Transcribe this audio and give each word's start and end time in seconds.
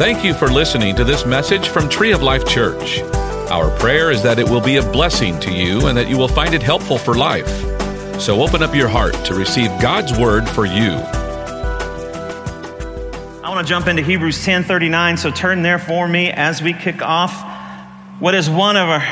Thank 0.00 0.24
you 0.24 0.32
for 0.32 0.48
listening 0.48 0.96
to 0.96 1.04
this 1.04 1.26
message 1.26 1.68
from 1.68 1.86
Tree 1.86 2.12
of 2.12 2.22
Life 2.22 2.46
Church. 2.46 3.02
Our 3.50 3.70
prayer 3.78 4.10
is 4.10 4.22
that 4.22 4.38
it 4.38 4.48
will 4.48 4.62
be 4.62 4.76
a 4.76 4.82
blessing 4.82 5.38
to 5.40 5.52
you 5.52 5.88
and 5.88 5.98
that 5.98 6.08
you 6.08 6.16
will 6.16 6.26
find 6.26 6.54
it 6.54 6.62
helpful 6.62 6.96
for 6.96 7.14
life. 7.14 7.50
So 8.18 8.40
open 8.40 8.62
up 8.62 8.74
your 8.74 8.88
heart 8.88 9.12
to 9.26 9.34
receive 9.34 9.68
God's 9.78 10.18
word 10.18 10.48
for 10.48 10.64
you. 10.64 10.92
I 13.44 13.50
want 13.50 13.60
to 13.66 13.68
jump 13.68 13.88
into 13.88 14.00
Hebrews 14.00 14.42
10:39, 14.42 15.18
so 15.18 15.30
turn 15.30 15.60
there 15.60 15.78
for 15.78 16.08
me 16.08 16.30
as 16.30 16.62
we 16.62 16.72
kick 16.72 17.02
off 17.02 17.34
what 18.20 18.34
is 18.34 18.48
one 18.48 18.78
of 18.78 18.88
our 18.88 19.02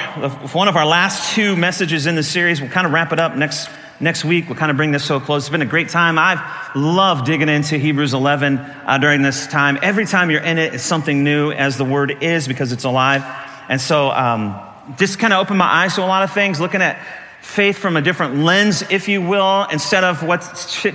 one 0.54 0.68
of 0.68 0.76
our 0.76 0.86
last 0.86 1.34
two 1.34 1.54
messages 1.54 2.06
in 2.06 2.14
the 2.14 2.22
series. 2.22 2.62
We'll 2.62 2.70
kind 2.70 2.86
of 2.86 2.94
wrap 2.94 3.12
it 3.12 3.20
up 3.20 3.36
next 3.36 3.68
next 4.00 4.24
week. 4.24 4.48
We'll 4.48 4.56
kind 4.56 4.70
of 4.70 4.76
bring 4.76 4.92
this 4.92 5.04
so 5.04 5.20
close. 5.20 5.44
It's 5.44 5.50
been 5.50 5.62
a 5.62 5.66
great 5.66 5.88
time. 5.88 6.18
I've 6.18 6.40
loved 6.74 7.26
digging 7.26 7.48
into 7.48 7.78
Hebrews 7.78 8.14
11 8.14 8.58
uh, 8.58 8.98
during 8.98 9.22
this 9.22 9.46
time. 9.46 9.78
Every 9.82 10.06
time 10.06 10.30
you're 10.30 10.42
in 10.42 10.58
it, 10.58 10.74
it's 10.74 10.84
something 10.84 11.24
new, 11.24 11.50
as 11.50 11.76
the 11.76 11.84
word 11.84 12.22
is, 12.22 12.48
because 12.48 12.72
it's 12.72 12.84
alive. 12.84 13.24
And 13.68 13.80
so, 13.80 14.10
um, 14.10 14.58
just 14.96 15.18
kind 15.18 15.32
of 15.32 15.40
opened 15.40 15.58
my 15.58 15.66
eyes 15.66 15.96
to 15.96 16.02
a 16.02 16.06
lot 16.06 16.22
of 16.22 16.32
things, 16.32 16.60
looking 16.60 16.80
at 16.80 16.98
faith 17.40 17.78
from 17.78 17.96
a 17.96 18.02
different 18.02 18.36
lens, 18.36 18.82
if 18.90 19.08
you 19.08 19.22
will, 19.22 19.66
instead 19.70 20.04
of 20.04 20.22
what 20.22 20.40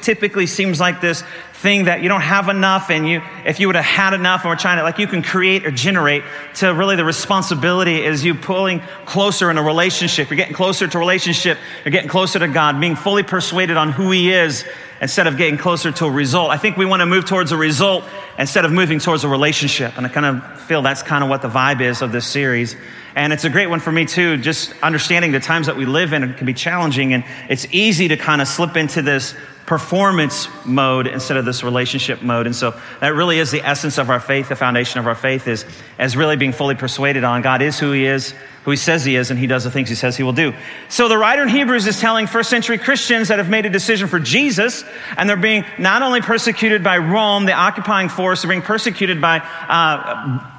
typically 0.02 0.48
seems 0.48 0.80
like 0.80 1.02
this 1.02 1.23
thing 1.63 1.85
that 1.85 2.03
you 2.03 2.09
don't 2.09 2.22
have 2.22 2.49
enough 2.49 2.90
and 2.90 3.08
you 3.08 3.22
if 3.45 3.58
you 3.62 3.67
would 3.67 3.77
have 3.77 3.85
had 3.85 4.13
enough 4.13 4.41
and 4.41 4.49
we're 4.49 4.58
trying 4.58 4.77
to 4.77 4.84
like 4.84 4.99
you 4.99 5.08
can 5.08 5.23
create 5.23 5.66
or 5.66 5.72
generate 5.72 6.22
to 6.55 6.73
really 6.73 6.98
the 6.98 7.05
responsibility 7.05 8.03
is 8.03 8.22
you 8.22 8.36
pulling 8.36 8.81
closer 9.05 9.49
in 9.49 9.58
a 9.58 9.63
relationship. 9.63 10.30
You're 10.30 10.36
getting 10.36 10.53
closer 10.53 10.89
to 10.89 10.99
relationship. 10.99 11.58
You're 11.86 11.94
getting 11.94 12.09
closer 12.09 12.38
to 12.38 12.49
god 12.49 12.81
being 12.81 12.98
fully 12.98 13.23
persuaded 13.23 13.77
on 13.77 13.94
who 13.94 14.12
he 14.12 14.34
is 14.34 14.66
instead 14.99 15.26
of 15.26 15.38
getting 15.38 15.58
closer 15.58 15.89
to 15.94 16.05
a 16.05 16.12
result. 16.12 16.52
I 16.52 16.58
think 16.58 16.76
we 16.76 16.86
want 16.86 16.99
to 16.99 17.05
move 17.05 17.23
towards 17.23 17.53
a 17.53 17.58
result 17.58 18.03
instead 18.38 18.66
of 18.66 18.73
moving 18.73 19.00
towards 19.00 19.23
a 19.23 19.30
relationship. 19.30 19.98
And 19.98 20.05
i 20.05 20.09
kind 20.09 20.25
of 20.25 20.61
feel 20.64 20.81
that's 20.81 21.02
kind 21.02 21.23
of 21.23 21.30
what 21.30 21.42
the 21.42 21.50
vibe 21.50 21.80
is 21.80 22.02
of 22.02 22.11
this 22.11 22.27
series. 22.27 22.75
And 23.16 23.31
it's 23.31 23.45
a 23.45 23.50
great 23.50 23.67
one 23.67 23.80
for 23.80 23.92
me 23.92 24.05
too, 24.05 24.36
just 24.38 24.73
understanding 24.83 25.31
the 25.31 25.39
times 25.39 25.67
that 25.67 25.77
we 25.77 25.86
live 25.86 26.11
in. 26.11 26.23
It 26.23 26.38
can 26.38 26.45
be 26.45 26.53
challenging. 26.53 27.14
And 27.14 27.23
it's 27.48 27.67
easy 27.72 28.09
to 28.09 28.17
kind 28.17 28.42
of 28.42 28.50
slip 28.50 28.75
into 28.75 29.02
this 29.02 29.33
performance 29.66 30.47
mode 30.66 31.08
instead 31.08 31.38
of 31.38 31.45
this 31.45 31.64
relationship 31.64 32.22
mode. 32.22 32.45
And 32.45 32.56
so 32.56 32.80
that 33.00 33.14
really 33.14 33.39
is 33.39 33.52
the 33.52 33.61
essence 33.61 33.97
of 33.97 34.09
our 34.09 34.20
faith. 34.20 34.50
The 34.50 34.55
foundation 34.55 35.00
of 35.00 35.08
our 35.08 35.16
faith 35.16 35.47
is 35.47 35.66
as 35.97 36.17
really 36.17 36.36
being 36.36 36.52
fully 36.52 36.75
persuaded 36.75 37.23
on 37.23 37.42
God 37.42 37.61
is 37.61 37.80
who 37.80 37.94
he 37.94 38.05
is, 38.05 38.33
who 38.66 38.72
he 38.72 38.78
says 38.78 39.05
he 39.05 39.16
is, 39.16 39.31
and 39.31 39.39
he 39.39 39.47
does 39.47 39.64
the 39.64 39.72
things 39.72 39.89
he 39.89 39.95
says 39.95 40.17
he 40.17 40.23
will 40.23 40.33
do. 40.33 40.53
So 40.89 41.08
the 41.08 41.17
writer 41.17 41.44
in 41.44 41.50
Hebrews 41.50 41.88
is 41.88 42.00
telling 42.00 42.28
first 42.28 42.50
century 42.50 42.78
Christians 42.78 43.30
that 43.30 43.39
have 43.39 43.50
made 43.50 43.66
a 43.66 43.70
decision 43.70 44.08
for 44.08 44.20
Jesus, 44.20 44.83
and 45.17 45.30
they're 45.30 45.38
being 45.38 45.66
not 45.77 46.02
only 46.02 46.22
persecuted 46.22 46.83
by 46.83 46.98
Rome, 46.98 47.45
the 47.45 47.53
occupying 47.53 48.09
force, 48.09 48.42
they're 48.42 48.50
being 48.50 48.61
persecuted 48.61 49.22
by 49.22 49.39
uh, 49.39 50.53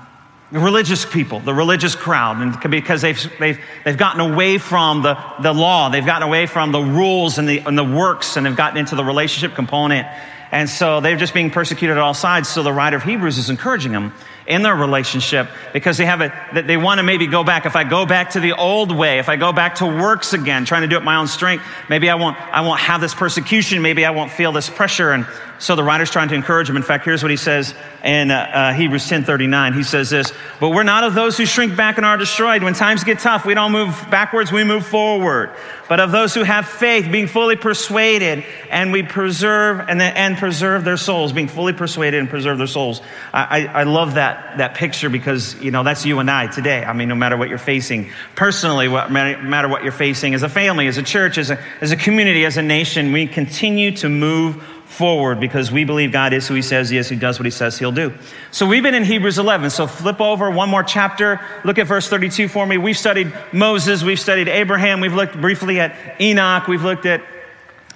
religious 0.60 1.05
people, 1.05 1.41
the 1.41 1.55
religious 1.55 1.94
crowd, 1.97 2.36
and 2.38 2.70
because 2.70 3.02
they've, 3.02 3.38
they've, 3.38 3.58
they've 3.84 3.97
gotten 3.97 4.20
away 4.20 4.58
from 4.58 5.02
the, 5.02 5.19
the 5.42 5.52
law, 5.52 5.88
they've 5.88 6.06
gotten 6.06 6.27
away 6.27 6.46
from 6.46 6.70
the 6.70 6.80
rules 6.80 7.38
and 7.38 7.48
the, 7.48 7.58
and 7.58 7.77
the 7.77 7.84
works, 7.84 8.36
and 8.36 8.46
they've 8.46 8.56
gotten 8.56 8.78
into 8.78 8.94
the 8.94 9.05
relationship 9.05 9.56
component. 9.56 10.06
And 10.52 10.70
so 10.70 11.00
they're 11.00 11.16
just 11.16 11.34
being 11.34 11.50
persecuted 11.50 11.96
at 11.96 12.00
all 12.00 12.14
sides. 12.14 12.48
So 12.48 12.62
the 12.62 12.72
writer 12.72 12.96
of 12.96 13.02
Hebrews 13.02 13.38
is 13.38 13.50
encouraging 13.50 13.91
them 13.91 14.12
in 14.46 14.62
their 14.62 14.77
relationship 14.77 15.48
because 15.72 15.96
they 15.98 16.05
have 16.05 16.20
that 16.20 16.68
they 16.68 16.77
want 16.77 16.98
to 16.98 17.02
maybe 17.02 17.27
go 17.27 17.42
back. 17.42 17.66
If 17.66 17.74
I 17.74 17.83
go 17.83 18.06
back 18.06 18.30
to 18.30 18.41
the 18.41 18.52
old 18.52 18.96
way, 18.96 19.18
if 19.18 19.28
I 19.28 19.34
go 19.34 19.52
back 19.52 19.77
to 19.77 19.86
works 19.86 20.33
again, 20.33 20.64
trying 20.64 20.83
to 20.83 20.86
do 20.86 20.96
it 20.96 21.02
my 21.02 21.16
own 21.16 21.27
strength, 21.27 21.64
maybe 21.89 22.08
I 22.08 22.14
won't, 22.14 22.36
I 22.36 22.61
won't 22.61 22.78
have 22.78 23.00
this 23.00 23.14
persecution. 23.14 23.83
Maybe 23.83 24.05
I 24.05 24.11
won't 24.11 24.30
feel 24.30 24.52
this 24.52 24.70
pressure. 24.70 25.11
And 25.11 25.27
so 25.58 25.77
the 25.77 25.83
writer's 25.83 26.10
trying 26.10 26.28
to 26.28 26.34
encourage 26.34 26.66
them. 26.66 26.77
In 26.77 26.83
fact, 26.83 27.05
here's 27.05 27.22
what 27.22 27.30
he 27.30 27.36
says 27.36 27.74
in 28.02 28.30
uh, 28.30 28.34
uh, 28.34 28.72
Hebrews 28.72 29.08
10:39. 29.08 29.74
He 29.74 29.83
says 29.83 30.11
this: 30.11 30.33
"But 30.61 30.70
we're 30.70 30.83
not 30.83 31.05
of 31.05 31.14
those 31.14 31.36
who 31.36 31.46
shrink 31.46 31.77
back 31.77 31.96
and 31.96 32.05
are 32.05 32.16
destroyed. 32.16 32.62
When 32.62 32.74
times 32.74 33.05
get 33.05 33.19
tough, 33.19 33.44
we 33.44 33.55
don't 33.55 33.72
move 33.72 33.95
backwards; 34.11 34.52
we 34.52 34.64
move 34.64 34.86
forward. 34.86 35.51
But 35.89 36.01
of 36.01 36.12
those 36.12 36.34
who 36.34 36.42
have 36.42 36.67
faith, 36.67 37.11
being 37.12 37.27
fully 37.27 37.56
persuaded, 37.56 38.45
and 38.70 38.90
we 38.90 39.02
preserve 39.02 39.80
and, 39.89 40.01
and 40.01 40.36
preserve 40.36 40.84
their 40.84 40.96
souls, 40.96 41.33
being 41.33 41.48
fully 41.48 41.73
persuaded 41.73 42.18
and 42.20 42.29
preserve 42.29 42.58
their 42.58 42.67
souls." 42.67 43.00
I, 43.33 43.61
I, 43.61 43.80
I 43.80 43.83
love 43.84 44.14
that 44.14 44.58
that 44.58 44.74
picture 44.74 45.08
because 45.08 45.61
you 45.62 45.70
know 45.70 45.83
that's 45.83 46.05
you 46.05 46.18
and 46.18 46.30
I 46.30 46.48
today. 46.48 46.84
I 46.84 46.92
mean, 46.92 47.08
no 47.08 47.14
matter 47.14 47.36
what 47.36 47.48
you're 47.48 47.58
facing 47.58 48.11
personally, 48.34 48.89
what 48.89 49.11
matter 49.11 49.68
what 49.68 49.83
you're 49.83 49.92
facing 49.92 50.34
as 50.34 50.42
a 50.42 50.48
family, 50.48 50.89
as 50.89 50.98
a 50.98 51.02
church, 51.02 51.39
as 51.39 51.50
a 51.50 51.58
as 51.80 51.92
a 51.92 51.96
community, 51.96 52.45
as 52.45 52.56
a 52.56 52.62
nation, 52.62 53.12
we 53.12 53.27
continue 53.27 53.92
to 53.98 54.08
move 54.08 54.62
forward 54.94 55.40
because 55.40 55.70
we 55.70 55.84
believe 55.84 56.12
God 56.12 56.32
is 56.32 56.48
who 56.48 56.55
He 56.55 56.62
says 56.62 56.88
He 56.90 56.96
is. 56.96 57.08
He 57.08 57.16
does 57.16 57.38
what 57.38 57.44
He 57.44 57.50
says 57.50 57.78
He'll 57.78 57.92
do. 57.92 58.14
So 58.50 58.66
we've 58.66 58.82
been 58.82 58.94
in 58.94 59.05
Hebrews 59.05 59.38
11. 59.38 59.70
So 59.70 59.86
flip 59.86 60.20
over 60.20 60.50
one 60.50 60.68
more 60.68 60.82
chapter. 60.82 61.40
Look 61.64 61.78
at 61.78 61.86
verse 61.86 62.08
32 62.08 62.48
for 62.48 62.66
me. 62.66 62.78
We've 62.78 62.96
studied 62.96 63.32
Moses. 63.52 64.02
We've 64.02 64.20
studied 64.20 64.48
Abraham. 64.48 65.00
We've 65.00 65.14
looked 65.14 65.40
briefly 65.40 65.80
at 65.80 65.96
Enoch. 66.20 66.68
We've 66.68 66.82
looked 66.82 67.06
at 67.06 67.22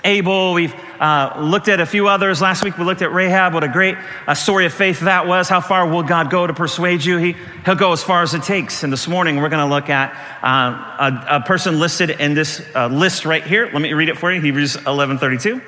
Abel. 0.05 0.55
We've 0.55 0.75
uh, 1.01 1.39
looked 1.41 1.69
at 1.69 1.81
a 1.81 1.87
few 1.87 2.09
others. 2.09 2.41
Last 2.41 2.63
week 2.63 2.79
we 2.79 2.85
looked 2.85 3.03
at 3.03 3.13
Rahab. 3.13 3.55
What 3.55 3.65
a 3.65 3.69
great 3.69 3.97
uh, 4.27 4.35
story 4.35 4.65
of 4.67 4.73
faith 4.73 5.01
that 5.01 5.27
was. 5.27 5.49
How 5.49 5.61
far 5.61 5.89
will 5.89 6.03
God 6.03 6.31
go 6.31 6.47
to 6.47 6.55
persuade 6.55 7.05
you? 7.05 7.19
He, 7.19 7.37
he'll 7.65 7.75
go 7.75 7.93
as 7.93 8.03
far 8.03 8.23
as 8.23 8.35
it 8.35 8.43
takes. 8.43 8.85
And 8.85 8.93
this 8.93 9.09
morning 9.09 9.37
we're 9.37 9.49
going 9.49 9.67
to 9.67 9.75
look 9.75 9.91
at 9.91 10.13
uh, 10.43 11.27
a, 11.29 11.37
a, 11.37 11.41
person 11.41 11.81
listed 11.81 12.11
in 12.11 12.35
this 12.35 12.65
uh, 12.75 12.87
list 12.87 13.25
right 13.25 13.45
here. 13.45 13.69
Let 13.73 13.83
me 13.83 13.93
read 13.93 14.09
it 14.09 14.19
for 14.19 14.33
you. 14.33 14.41
Hebrews 14.41 14.77
11:32. 14.77 15.63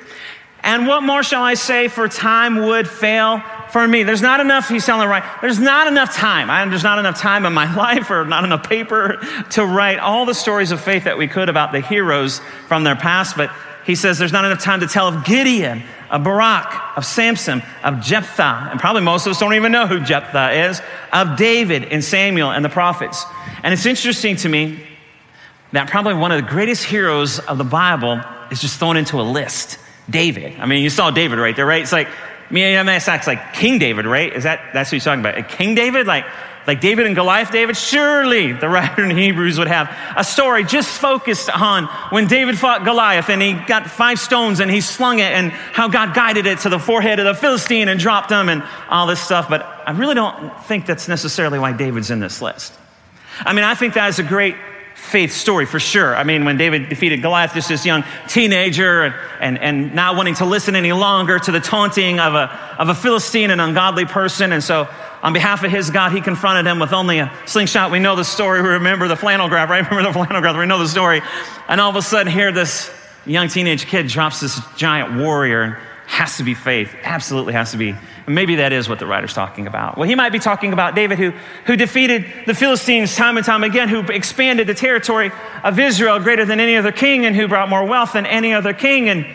And 0.63 0.87
what 0.87 1.01
more 1.01 1.23
shall 1.23 1.43
I 1.43 1.55
say? 1.55 1.87
For 1.87 2.07
time 2.07 2.65
would 2.67 2.87
fail 2.87 3.41
for 3.71 3.87
me. 3.87 4.03
There's 4.03 4.21
not 4.21 4.39
enough, 4.39 4.69
he's 4.69 4.85
telling 4.85 5.07
right. 5.07 5.23
There's 5.41 5.59
not 5.59 5.87
enough 5.87 6.13
time. 6.13 6.49
I, 6.49 6.63
there's 6.65 6.83
not 6.83 6.99
enough 6.99 7.19
time 7.19 7.45
in 7.45 7.53
my 7.53 7.73
life 7.75 8.11
or 8.11 8.25
not 8.25 8.43
enough 8.43 8.67
paper 8.67 9.19
to 9.51 9.65
write 9.65 9.99
all 9.99 10.25
the 10.25 10.33
stories 10.33 10.71
of 10.71 10.81
faith 10.81 11.05
that 11.05 11.17
we 11.17 11.27
could 11.27 11.49
about 11.49 11.71
the 11.71 11.81
heroes 11.81 12.41
from 12.67 12.83
their 12.83 12.95
past. 12.95 13.37
But 13.37 13.51
he 13.85 13.95
says 13.95 14.19
there's 14.19 14.31
not 14.31 14.45
enough 14.45 14.61
time 14.61 14.81
to 14.81 14.87
tell 14.87 15.07
of 15.07 15.25
Gideon, 15.25 15.83
of 16.09 16.23
Barak, 16.23 16.97
of 16.97 17.05
Samson, 17.05 17.63
of 17.83 18.01
Jephthah. 18.01 18.69
And 18.69 18.79
probably 18.79 19.01
most 19.01 19.25
of 19.25 19.31
us 19.31 19.39
don't 19.39 19.53
even 19.53 19.71
know 19.71 19.87
who 19.87 19.99
Jephthah 19.99 20.69
is, 20.69 20.81
of 21.11 21.37
David 21.37 21.85
and 21.85 22.03
Samuel 22.03 22.51
and 22.51 22.63
the 22.63 22.69
prophets. 22.69 23.25
And 23.63 23.73
it's 23.73 23.85
interesting 23.85 24.35
to 24.37 24.49
me 24.49 24.85
that 25.71 25.89
probably 25.89 26.13
one 26.13 26.31
of 26.31 26.43
the 26.43 26.49
greatest 26.49 26.83
heroes 26.83 27.39
of 27.39 27.57
the 27.57 27.63
Bible 27.63 28.21
is 28.51 28.59
just 28.59 28.77
thrown 28.77 28.97
into 28.97 29.19
a 29.19 29.23
list. 29.23 29.79
David. 30.09 30.59
I 30.59 30.65
mean, 30.65 30.83
you 30.83 30.89
saw 30.89 31.11
David 31.11 31.39
right 31.39 31.55
there, 31.55 31.65
right? 31.65 31.81
It's 31.81 31.91
like, 31.91 32.07
I 32.07 32.53
mean, 32.53 32.85
that 32.85 33.01
sounds 33.01 33.27
like 33.27 33.53
King 33.53 33.79
David, 33.79 34.05
right? 34.05 34.33
Is 34.33 34.43
that, 34.43 34.71
that's 34.73 34.89
what 34.89 34.95
he's 34.95 35.03
talking 35.03 35.21
about? 35.21 35.49
King 35.49 35.73
David? 35.73 36.05
Like, 36.05 36.25
like 36.67 36.81
David 36.81 37.05
and 37.07 37.15
Goliath 37.15 37.51
David? 37.51 37.75
Surely 37.77 38.51
the 38.51 38.69
writer 38.69 39.03
in 39.03 39.15
Hebrews 39.15 39.57
would 39.57 39.67
have 39.67 39.89
a 40.15 40.23
story 40.23 40.63
just 40.63 40.89
focused 40.89 41.49
on 41.49 41.85
when 42.11 42.27
David 42.27 42.57
fought 42.57 42.83
Goliath 42.83 43.29
and 43.29 43.41
he 43.41 43.53
got 43.53 43.89
five 43.89 44.19
stones 44.19 44.59
and 44.59 44.69
he 44.69 44.81
slung 44.81 45.19
it 45.19 45.31
and 45.31 45.51
how 45.51 45.87
God 45.87 46.13
guided 46.13 46.45
it 46.45 46.59
to 46.59 46.69
the 46.69 46.79
forehead 46.79 47.19
of 47.19 47.25
the 47.25 47.33
Philistine 47.33 47.87
and 47.87 47.99
dropped 47.99 48.31
him 48.31 48.49
and 48.49 48.63
all 48.89 49.07
this 49.07 49.21
stuff. 49.21 49.49
But 49.49 49.63
I 49.87 49.91
really 49.91 50.15
don't 50.15 50.59
think 50.65 50.85
that's 50.85 51.07
necessarily 51.07 51.57
why 51.57 51.73
David's 51.73 52.11
in 52.11 52.19
this 52.19 52.41
list. 52.41 52.73
I 53.39 53.53
mean, 53.53 53.63
I 53.63 53.73
think 53.75 53.95
that 53.95 54.09
is 54.09 54.19
a 54.19 54.23
great 54.23 54.55
faith 55.11 55.33
story 55.33 55.65
for 55.65 55.79
sure. 55.79 56.15
I 56.15 56.23
mean, 56.23 56.45
when 56.45 56.55
David 56.55 56.87
defeated 56.87 57.21
Goliath, 57.21 57.53
just 57.53 57.67
this 57.67 57.85
young 57.85 58.05
teenager 58.29 59.03
and, 59.03 59.15
and, 59.41 59.59
and 59.59 59.93
not 59.93 60.15
wanting 60.15 60.35
to 60.35 60.45
listen 60.45 60.73
any 60.73 60.93
longer 60.93 61.37
to 61.37 61.51
the 61.51 61.59
taunting 61.59 62.19
of 62.19 62.33
a, 62.33 62.49
of 62.79 62.87
a 62.87 62.95
Philistine, 62.95 63.51
an 63.51 63.59
ungodly 63.59 64.05
person. 64.05 64.53
And 64.53 64.63
so, 64.63 64.87
on 65.21 65.33
behalf 65.33 65.63
of 65.63 65.69
his 65.69 65.91
God, 65.91 66.13
he 66.13 66.21
confronted 66.21 66.65
him 66.65 66.79
with 66.79 66.93
only 66.93 67.19
a 67.19 67.31
slingshot. 67.45 67.91
We 67.91 67.99
know 67.99 68.15
the 68.15 68.23
story. 68.23 68.61
We 68.61 68.69
remember 68.69 69.07
the 69.07 69.17
flannel 69.17 69.49
graph, 69.49 69.69
right? 69.69 69.83
Remember 69.91 70.09
the 70.09 70.13
flannel 70.13 70.41
graph. 70.41 70.57
We 70.57 70.65
know 70.65 70.79
the 70.79 70.87
story. 70.87 71.21
And 71.67 71.79
all 71.79 71.89
of 71.89 71.95
a 71.95 72.01
sudden, 72.01 72.31
here, 72.31 72.51
this 72.51 72.89
young 73.25 73.49
teenage 73.49 73.85
kid 73.85 74.07
drops 74.07 74.39
this 74.39 74.59
giant 74.77 75.21
warrior 75.21 75.77
has 76.11 76.35
to 76.35 76.43
be 76.43 76.53
faith. 76.53 76.93
Absolutely 77.03 77.53
has 77.53 77.71
to 77.71 77.77
be. 77.77 77.95
Maybe 78.27 78.55
that 78.55 78.73
is 78.73 78.89
what 78.89 78.99
the 78.99 79.07
writer's 79.07 79.33
talking 79.33 79.65
about. 79.65 79.97
Well, 79.97 80.09
he 80.09 80.13
might 80.13 80.33
be 80.33 80.39
talking 80.39 80.73
about 80.73 80.93
David, 80.93 81.17
who, 81.17 81.31
who 81.65 81.77
defeated 81.77 82.25
the 82.45 82.53
Philistines 82.53 83.15
time 83.15 83.37
and 83.37 83.45
time 83.45 83.63
again, 83.63 83.87
who 83.87 84.01
expanded 84.01 84.67
the 84.67 84.73
territory 84.73 85.31
of 85.63 85.79
Israel 85.79 86.19
greater 86.19 86.43
than 86.43 86.59
any 86.59 86.75
other 86.75 86.91
king, 86.91 87.25
and 87.25 87.33
who 87.33 87.47
brought 87.47 87.69
more 87.69 87.85
wealth 87.85 88.11
than 88.11 88.25
any 88.25 88.53
other 88.53 88.73
king. 88.73 89.07
And 89.07 89.25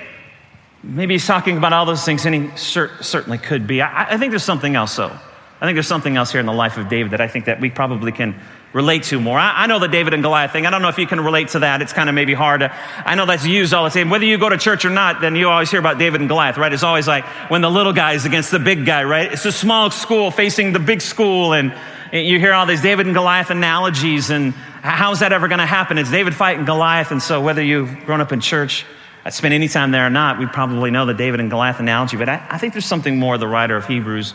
maybe 0.82 1.14
he's 1.14 1.26
talking 1.26 1.56
about 1.56 1.72
all 1.72 1.86
those 1.86 2.04
things, 2.04 2.26
and 2.26 2.34
he 2.34 2.56
cer- 2.58 2.92
certainly 3.00 3.38
could 3.38 3.66
be. 3.66 3.80
I, 3.80 4.12
I 4.12 4.18
think 4.18 4.30
there's 4.30 4.44
something 4.44 4.76
else, 4.76 4.96
though. 4.96 5.18
I 5.58 5.64
think 5.64 5.76
there's 5.76 5.88
something 5.88 6.18
else 6.18 6.30
here 6.30 6.40
in 6.40 6.46
the 6.46 6.52
life 6.52 6.76
of 6.76 6.90
David 6.90 7.12
that 7.12 7.22
I 7.22 7.28
think 7.28 7.46
that 7.46 7.58
we 7.58 7.70
probably 7.70 8.12
can 8.12 8.38
relate 8.76 9.04
to 9.04 9.18
more. 9.18 9.38
I, 9.38 9.62
I, 9.62 9.66
know 9.68 9.78
the 9.78 9.88
David 9.88 10.12
and 10.12 10.22
Goliath 10.22 10.52
thing. 10.52 10.66
I 10.66 10.70
don't 10.70 10.82
know 10.82 10.90
if 10.90 10.98
you 10.98 11.06
can 11.06 11.18
relate 11.18 11.48
to 11.48 11.60
that. 11.60 11.80
It's 11.80 11.94
kind 11.94 12.10
of 12.10 12.14
maybe 12.14 12.34
hard. 12.34 12.62
I 12.62 13.14
know 13.14 13.24
that's 13.24 13.46
used 13.46 13.72
all 13.72 13.84
the 13.84 13.90
time. 13.90 14.10
Whether 14.10 14.26
you 14.26 14.36
go 14.36 14.50
to 14.50 14.58
church 14.58 14.84
or 14.84 14.90
not, 14.90 15.22
then 15.22 15.34
you 15.34 15.48
always 15.48 15.70
hear 15.70 15.80
about 15.80 15.96
David 15.98 16.20
and 16.20 16.28
Goliath, 16.28 16.58
right? 16.58 16.70
It's 16.70 16.82
always 16.82 17.08
like 17.08 17.24
when 17.50 17.62
the 17.62 17.70
little 17.70 17.94
guy 17.94 18.12
is 18.12 18.26
against 18.26 18.50
the 18.50 18.58
big 18.58 18.84
guy, 18.84 19.04
right? 19.04 19.32
It's 19.32 19.46
a 19.46 19.50
small 19.50 19.90
school 19.90 20.30
facing 20.30 20.74
the 20.74 20.78
big 20.78 21.00
school, 21.00 21.54
and 21.54 21.74
you 22.12 22.38
hear 22.38 22.52
all 22.52 22.66
these 22.66 22.82
David 22.82 23.06
and 23.06 23.14
Goliath 23.14 23.48
analogies, 23.48 24.28
and 24.28 24.52
how's 24.52 25.20
that 25.20 25.32
ever 25.32 25.48
going 25.48 25.60
to 25.60 25.64
happen? 25.64 25.96
It's 25.96 26.10
David 26.10 26.34
fighting 26.34 26.66
Goliath, 26.66 27.10
and 27.12 27.22
so 27.22 27.40
whether 27.40 27.62
you've 27.62 28.04
grown 28.04 28.20
up 28.20 28.30
in 28.30 28.40
church, 28.42 28.84
I 29.24 29.30
spent 29.30 29.54
any 29.54 29.68
time 29.68 29.90
there 29.90 30.06
or 30.06 30.10
not, 30.10 30.38
we 30.38 30.44
probably 30.44 30.90
know 30.90 31.06
the 31.06 31.14
David 31.14 31.40
and 31.40 31.48
Goliath 31.48 31.80
analogy, 31.80 32.18
but 32.18 32.28
I, 32.28 32.46
I 32.50 32.58
think 32.58 32.74
there's 32.74 32.84
something 32.84 33.18
more 33.18 33.38
the 33.38 33.48
writer 33.48 33.74
of 33.74 33.86
Hebrews 33.86 34.34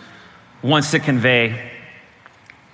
wants 0.63 0.89
to 0.91 0.99
convey 0.99 1.71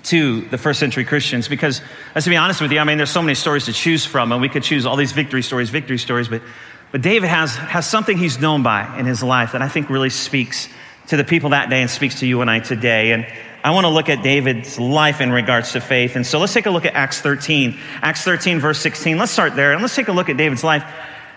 to 0.07 0.41
the 0.41 0.57
first 0.57 0.79
century 0.79 1.03
Christians 1.03 1.47
because, 1.47 1.81
let's 2.15 2.27
be 2.27 2.35
honest 2.35 2.61
with 2.61 2.71
you, 2.71 2.79
I 2.79 2.83
mean, 2.83 2.97
there's 2.97 3.11
so 3.11 3.21
many 3.21 3.35
stories 3.35 3.65
to 3.65 3.73
choose 3.73 4.05
from, 4.05 4.31
and 4.31 4.41
we 4.41 4.49
could 4.49 4.63
choose 4.63 4.85
all 4.85 4.95
these 4.95 5.11
victory 5.11 5.43
stories, 5.43 5.69
victory 5.69 5.97
stories, 5.97 6.27
but, 6.27 6.41
but 6.91 7.01
David 7.01 7.27
has, 7.27 7.55
has 7.55 7.89
something 7.89 8.17
he's 8.17 8.39
known 8.39 8.63
by 8.63 8.97
in 8.97 9.05
his 9.05 9.21
life 9.21 9.51
that 9.51 9.61
I 9.61 9.67
think 9.67 9.89
really 9.89 10.09
speaks 10.09 10.69
to 11.07 11.17
the 11.17 11.23
people 11.23 11.49
that 11.49 11.69
day 11.69 11.81
and 11.81 11.89
speaks 11.89 12.19
to 12.19 12.27
you 12.27 12.41
and 12.41 12.49
I 12.49 12.59
today. 12.59 13.11
And 13.11 13.25
I 13.63 13.71
want 13.71 13.85
to 13.85 13.89
look 13.89 14.07
at 14.07 14.23
David's 14.23 14.79
life 14.79 15.19
in 15.19 15.31
regards 15.31 15.73
to 15.73 15.81
faith. 15.81 16.15
And 16.15 16.25
so 16.25 16.39
let's 16.39 16.53
take 16.53 16.65
a 16.65 16.71
look 16.71 16.85
at 16.85 16.93
Acts 16.93 17.21
13. 17.21 17.77
Acts 18.01 18.23
13, 18.23 18.59
verse 18.59 18.79
16. 18.79 19.17
Let's 19.17 19.31
start 19.31 19.55
there 19.55 19.73
and 19.73 19.81
let's 19.81 19.95
take 19.95 20.07
a 20.07 20.13
look 20.13 20.29
at 20.29 20.37
David's 20.37 20.63
life 20.63 20.85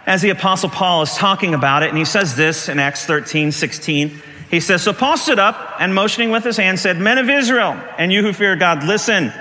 as 0.07 0.23
the 0.23 0.31
Apostle 0.31 0.71
Paul 0.71 1.03
is 1.03 1.15
talking 1.15 1.55
about 1.55 1.83
it. 1.83 1.89
And 1.89 1.99
he 1.99 2.05
says 2.05 2.37
this 2.37 2.69
in 2.69 2.79
Acts 2.79 3.05
13, 3.05 3.53
16. 3.53 4.23
He 4.51 4.61
says, 4.61 4.83
So 4.83 4.93
Paul 4.93 5.17
stood 5.17 5.39
up 5.39 5.77
and 5.79 5.95
motioning 5.95 6.31
with 6.31 6.45
his 6.45 6.57
hand 6.57 6.79
said, 6.79 6.99
Men 6.99 7.19
of 7.19 7.31
Israel, 7.31 7.81
and 7.99 8.13
you 8.13 8.23
who 8.23 8.33
fear 8.33 8.57
God, 8.57 8.85
listen. 8.85 9.33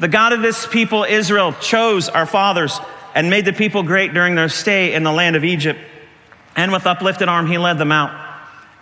The 0.00 0.08
God 0.08 0.32
of 0.32 0.42
this 0.42 0.66
people, 0.66 1.04
Israel, 1.04 1.52
chose 1.54 2.08
our 2.08 2.24
fathers 2.24 2.78
and 3.14 3.30
made 3.30 3.44
the 3.44 3.52
people 3.52 3.82
great 3.82 4.14
during 4.14 4.36
their 4.36 4.48
stay 4.48 4.94
in 4.94 5.02
the 5.02 5.12
land 5.12 5.36
of 5.36 5.44
Egypt. 5.44 5.80
And 6.56 6.72
with 6.72 6.86
uplifted 6.86 7.28
arm, 7.28 7.46
he 7.46 7.58
led 7.58 7.78
them 7.78 7.92
out. 7.92 8.26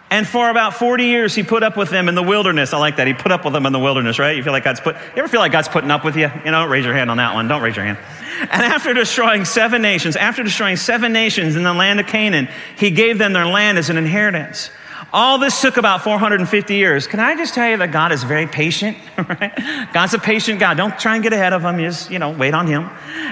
And 0.09 0.27
for 0.27 0.51
about 0.51 0.75
40 0.75 1.05
years, 1.05 1.35
he 1.35 1.43
put 1.43 1.65
up 1.65 1.77
with 1.77 1.91
them 1.91 2.09
in 2.09 2.15
the 2.15 2.23
wilderness. 2.23 2.73
I 2.73 2.79
like 2.79 2.97
that. 2.97 3.09
He 3.09 3.15
put 3.15 3.33
up 3.33 3.45
with 3.45 3.53
them 3.53 3.67
in 3.67 3.73
the 3.73 3.79
wilderness, 3.79 4.21
right? 4.21 4.37
You 4.37 4.43
feel 4.45 4.53
like 4.53 4.63
God's 4.63 4.79
put, 4.79 4.95
you 4.95 5.01
ever 5.17 5.27
feel 5.27 5.41
like 5.41 5.51
God's 5.51 5.69
putting 5.69 5.91
up 5.91 6.05
with 6.05 6.17
you? 6.17 6.31
You 6.45 6.53
know, 6.53 6.65
raise 6.65 6.85
your 6.85 6.95
hand 6.95 7.11
on 7.11 7.17
that 7.17 7.35
one. 7.35 7.49
Don't 7.49 7.61
raise 7.61 7.75
your 7.75 7.85
hand. 7.85 7.99
And 8.41 8.63
after 8.63 8.95
destroying 8.95 9.45
seven 9.45 9.83
nations, 9.83 10.15
after 10.15 10.45
destroying 10.45 10.77
seven 10.77 11.13
nations 11.13 11.57
in 11.57 11.65
the 11.65 11.75
land 11.75 11.99
of 11.99 12.07
Canaan, 12.07 12.49
he 12.79 12.93
gave 12.93 13.19
them 13.19 13.33
their 13.33 13.47
land 13.47 13.79
as 13.79 13.91
an 13.91 13.97
inheritance. 13.97 14.71
All 15.13 15.39
this 15.39 15.61
took 15.61 15.77
about 15.77 16.03
450 16.03 16.75
years. 16.75 17.07
Can 17.07 17.21
I 17.21 17.37
just 17.37 17.55
tell 17.55 17.69
you 17.69 17.77
that 17.79 17.93
God 17.93 18.13
is 18.13 18.23
very 18.25 18.47
patient? 18.47 18.97
Right? 19.17 19.93
God's 19.93 20.15
a 20.15 20.19
patient 20.19 20.61
God. 20.61 20.77
Don't 20.77 20.99
try 20.99 21.15
and 21.15 21.23
get 21.23 21.33
ahead 21.33 21.53
of 21.53 21.63
him. 21.63 21.79
Just, 21.79 22.11
you 22.11 22.19
know, 22.19 22.31
wait 22.31 22.55
on 22.55 22.67
him. 22.67 22.89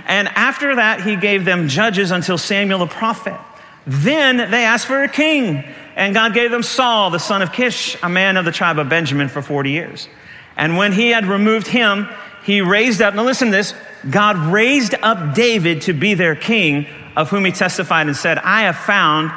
And 0.06 0.29
after 0.29 0.76
that, 0.76 1.03
he 1.03 1.15
gave 1.15 1.44
them 1.44 1.69
judges 1.69 2.11
until 2.11 2.37
Samuel 2.37 2.81
the 2.81 2.87
prophet. 2.87 3.38
Then 3.87 4.50
they 4.50 4.65
asked 4.65 4.87
for 4.87 5.03
a 5.03 5.09
king, 5.09 5.62
and 5.94 6.15
God 6.15 6.35
gave 6.35 6.50
them 6.50 6.62
Saul, 6.62 7.11
the 7.11 7.19
son 7.19 7.43
of 7.43 7.53
Kish, 7.53 7.97
a 8.03 8.09
man 8.09 8.37
of 8.37 8.44
the 8.44 8.53
tribe 8.53 8.79
of 8.79 8.88
Benjamin, 8.88 9.29
for 9.29 9.43
40 9.43 9.71
years. 9.71 10.09
And 10.56 10.76
when 10.76 10.93
he 10.93 11.11
had 11.11 11.26
removed 11.26 11.67
him, 11.67 12.09
he 12.44 12.61
raised 12.61 13.03
up, 13.03 13.15
now 13.15 13.25
listen 13.25 13.49
to 13.49 13.56
this, 13.56 13.75
God 14.09 14.37
raised 14.37 14.94
up 15.03 15.35
David 15.35 15.82
to 15.82 15.93
be 15.93 16.15
their 16.15 16.35
king, 16.35 16.87
of 17.17 17.31
whom 17.31 17.44
he 17.44 17.53
testified 17.53 18.06
and 18.06 18.17
said, 18.17 18.38
I 18.38 18.62
have 18.62 18.76
found 18.76 19.32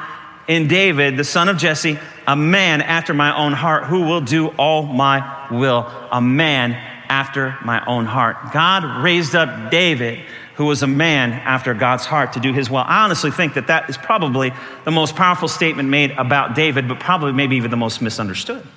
in 0.47 0.67
David, 0.67 1.17
the 1.17 1.23
son 1.23 1.49
of 1.49 1.57
Jesse, 1.57 1.99
a 2.27 2.35
man 2.35 2.81
after 2.81 3.13
my 3.13 3.35
own 3.35 3.53
heart 3.53 3.85
who 3.85 4.01
will 4.01 4.21
do 4.21 4.49
all 4.49 4.83
my 4.83 5.47
will. 5.49 5.89
A 6.11 6.21
man 6.21 6.73
after 7.09 7.57
my 7.63 7.83
own 7.85 8.05
heart. 8.05 8.51
God 8.51 9.01
raised 9.01 9.33
up 9.33 9.71
David, 9.71 10.19
who 10.55 10.65
was 10.65 10.83
a 10.83 10.87
man 10.87 11.31
after 11.31 11.73
God's 11.73 12.05
heart, 12.05 12.33
to 12.33 12.41
do 12.41 12.51
his 12.51 12.69
will. 12.69 12.83
I 12.85 13.05
honestly 13.05 13.31
think 13.31 13.53
that 13.53 13.67
that 13.67 13.89
is 13.89 13.97
probably 13.97 14.51
the 14.83 14.91
most 14.91 15.15
powerful 15.15 15.47
statement 15.47 15.87
made 15.87 16.11
about 16.11 16.53
David, 16.53 16.89
but 16.89 16.99
probably 16.99 17.31
maybe 17.31 17.55
even 17.55 17.71
the 17.71 17.77
most 17.77 18.01
misunderstood. 18.01 18.67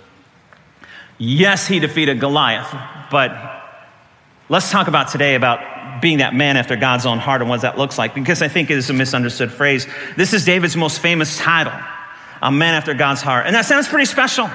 Yes, 1.19 1.67
he 1.67 1.81
defeated 1.81 2.21
Goliath, 2.21 2.73
but 3.11 3.37
let's 4.49 4.71
talk 4.71 4.87
about 4.87 5.09
today 5.09 5.35
about 5.35 6.01
being 6.01 6.19
that 6.19 6.35
man 6.35 6.57
after 6.57 6.77
God's 6.77 7.05
own 7.05 7.19
heart 7.19 7.41
and 7.41 7.51
what 7.51 7.63
that 7.63 7.77
looks 7.77 7.99
like, 7.99 8.15
because 8.15 8.43
I 8.43 8.49
think 8.49 8.71
it 8.71 8.79
is 8.79 8.89
a 8.89 8.95
misunderstood 8.95 9.51
phrase. 9.51 9.87
This 10.17 10.33
is 10.33 10.45
David's 10.45 10.77
most 10.77 11.01
famous 11.01 11.37
title, 11.37 11.75
a 12.43 12.51
man 12.51 12.75
after 12.75 12.95
God's 12.95 13.23
heart. 13.23 13.47
And 13.47 13.55
that 13.55 13.67
sounds 13.67 13.89
pretty 13.89 14.07
special. 14.07 14.51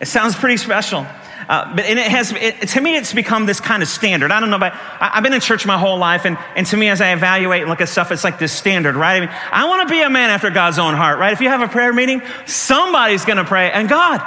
It 0.00 0.06
sounds 0.06 0.34
pretty 0.34 0.56
special. 0.56 1.06
Uh, 1.48 1.74
but 1.74 1.84
and 1.84 1.98
it 1.98 2.06
has, 2.06 2.32
it, 2.32 2.68
to 2.68 2.80
me, 2.80 2.96
it's 2.96 3.12
become 3.12 3.44
this 3.44 3.58
kind 3.58 3.82
of 3.82 3.88
standard. 3.88 4.30
I 4.30 4.38
don't 4.38 4.50
know, 4.50 4.58
but 4.58 4.72
I, 4.72 5.10
have 5.14 5.24
been 5.24 5.32
in 5.32 5.40
church 5.40 5.66
my 5.66 5.78
whole 5.78 5.98
life, 5.98 6.24
and, 6.24 6.38
and 6.54 6.64
to 6.68 6.76
me, 6.76 6.88
as 6.88 7.00
I 7.00 7.12
evaluate 7.12 7.62
and 7.62 7.70
look 7.70 7.80
at 7.80 7.88
stuff, 7.88 8.12
it's 8.12 8.22
like 8.22 8.38
this 8.38 8.52
standard, 8.52 8.94
right? 8.94 9.16
I 9.16 9.20
mean, 9.20 9.30
I 9.50 9.66
want 9.66 9.88
to 9.88 9.92
be 9.92 10.00
a 10.00 10.10
man 10.10 10.30
after 10.30 10.50
God's 10.50 10.78
own 10.78 10.94
heart, 10.94 11.18
right? 11.18 11.32
If 11.32 11.40
you 11.40 11.48
have 11.48 11.60
a 11.60 11.66
prayer 11.66 11.92
meeting, 11.92 12.22
somebody's 12.46 13.24
going 13.24 13.38
to 13.38 13.44
pray, 13.44 13.72
and 13.72 13.88
God, 13.88 14.20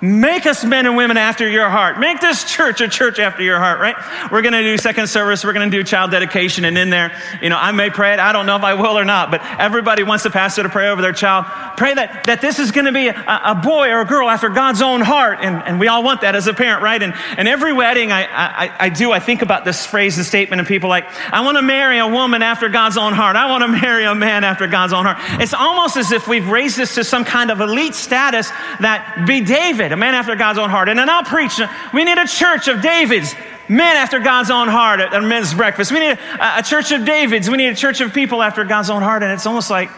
Make 0.00 0.46
us 0.46 0.64
men 0.64 0.86
and 0.86 0.96
women 0.96 1.16
after 1.16 1.48
your 1.48 1.68
heart. 1.68 1.98
Make 1.98 2.20
this 2.20 2.44
church 2.44 2.80
a 2.80 2.86
church 2.86 3.18
after 3.18 3.42
your 3.42 3.58
heart, 3.58 3.80
right? 3.80 3.96
We're 4.30 4.42
going 4.42 4.52
to 4.52 4.62
do 4.62 4.78
second 4.78 5.08
service. 5.08 5.44
We're 5.44 5.52
going 5.52 5.68
to 5.68 5.76
do 5.76 5.82
child 5.82 6.12
dedication. 6.12 6.64
And 6.64 6.78
in 6.78 6.88
there, 6.88 7.20
you 7.42 7.48
know, 7.48 7.58
I 7.58 7.72
may 7.72 7.90
pray 7.90 8.12
it. 8.12 8.20
I 8.20 8.30
don't 8.30 8.46
know 8.46 8.54
if 8.54 8.62
I 8.62 8.74
will 8.74 8.96
or 8.96 9.04
not, 9.04 9.32
but 9.32 9.44
everybody 9.58 10.04
wants 10.04 10.22
the 10.22 10.30
pastor 10.30 10.62
to 10.62 10.68
pray 10.68 10.88
over 10.88 11.02
their 11.02 11.12
child. 11.12 11.46
Pray 11.76 11.94
that, 11.94 12.26
that 12.26 12.40
this 12.40 12.60
is 12.60 12.70
going 12.70 12.84
to 12.84 12.92
be 12.92 13.08
a, 13.08 13.40
a 13.44 13.56
boy 13.56 13.88
or 13.90 14.02
a 14.02 14.04
girl 14.04 14.30
after 14.30 14.48
God's 14.48 14.82
own 14.82 15.00
heart. 15.00 15.38
And, 15.42 15.64
and 15.64 15.80
we 15.80 15.88
all 15.88 16.04
want 16.04 16.20
that 16.20 16.36
as 16.36 16.46
a 16.46 16.54
parent, 16.54 16.80
right? 16.80 17.02
And, 17.02 17.12
and 17.36 17.48
every 17.48 17.72
wedding 17.72 18.12
I, 18.12 18.22
I, 18.22 18.76
I 18.78 18.88
do, 18.90 19.10
I 19.10 19.18
think 19.18 19.42
about 19.42 19.64
this 19.64 19.84
phrase 19.84 20.16
and 20.16 20.24
statement 20.24 20.60
and 20.60 20.68
people 20.68 20.88
like, 20.88 21.06
I 21.32 21.40
want 21.40 21.56
to 21.56 21.62
marry 21.62 21.98
a 21.98 22.06
woman 22.06 22.42
after 22.42 22.68
God's 22.68 22.96
own 22.96 23.14
heart. 23.14 23.34
I 23.34 23.50
want 23.50 23.62
to 23.62 23.68
marry 23.68 24.04
a 24.04 24.14
man 24.14 24.44
after 24.44 24.68
God's 24.68 24.92
own 24.92 25.06
heart. 25.06 25.18
It's 25.42 25.54
almost 25.54 25.96
as 25.96 26.12
if 26.12 26.28
we've 26.28 26.48
raised 26.48 26.76
this 26.76 26.94
to 26.94 27.02
some 27.02 27.24
kind 27.24 27.50
of 27.50 27.60
elite 27.60 27.96
status 27.96 28.50
that 28.78 29.24
be 29.26 29.40
David 29.40 29.87
David, 29.88 29.92
a 29.92 30.00
man 30.00 30.14
after 30.14 30.36
God's 30.36 30.58
own 30.58 30.70
heart. 30.70 30.88
And 30.88 30.98
then 30.98 31.08
I'll 31.08 31.24
preach. 31.24 31.60
We 31.94 32.04
need 32.04 32.18
a 32.18 32.26
church 32.26 32.68
of 32.68 32.82
Davids, 32.82 33.34
men 33.68 33.96
after 33.96 34.18
God's 34.18 34.50
own 34.50 34.68
heart 34.68 35.00
at, 35.00 35.22
men's 35.22 35.54
breakfast. 35.54 35.92
We 35.92 36.00
need 36.00 36.18
a, 36.18 36.58
a 36.58 36.62
church 36.62 36.92
of 36.92 37.04
Davids. 37.04 37.48
We 37.48 37.56
need 37.56 37.68
a 37.68 37.74
church 37.74 38.00
of 38.00 38.12
people 38.12 38.42
after 38.42 38.64
God's 38.64 38.90
own 38.90 39.02
heart. 39.02 39.22
And 39.22 39.32
it's 39.32 39.46
almost 39.46 39.70
like 39.70 39.90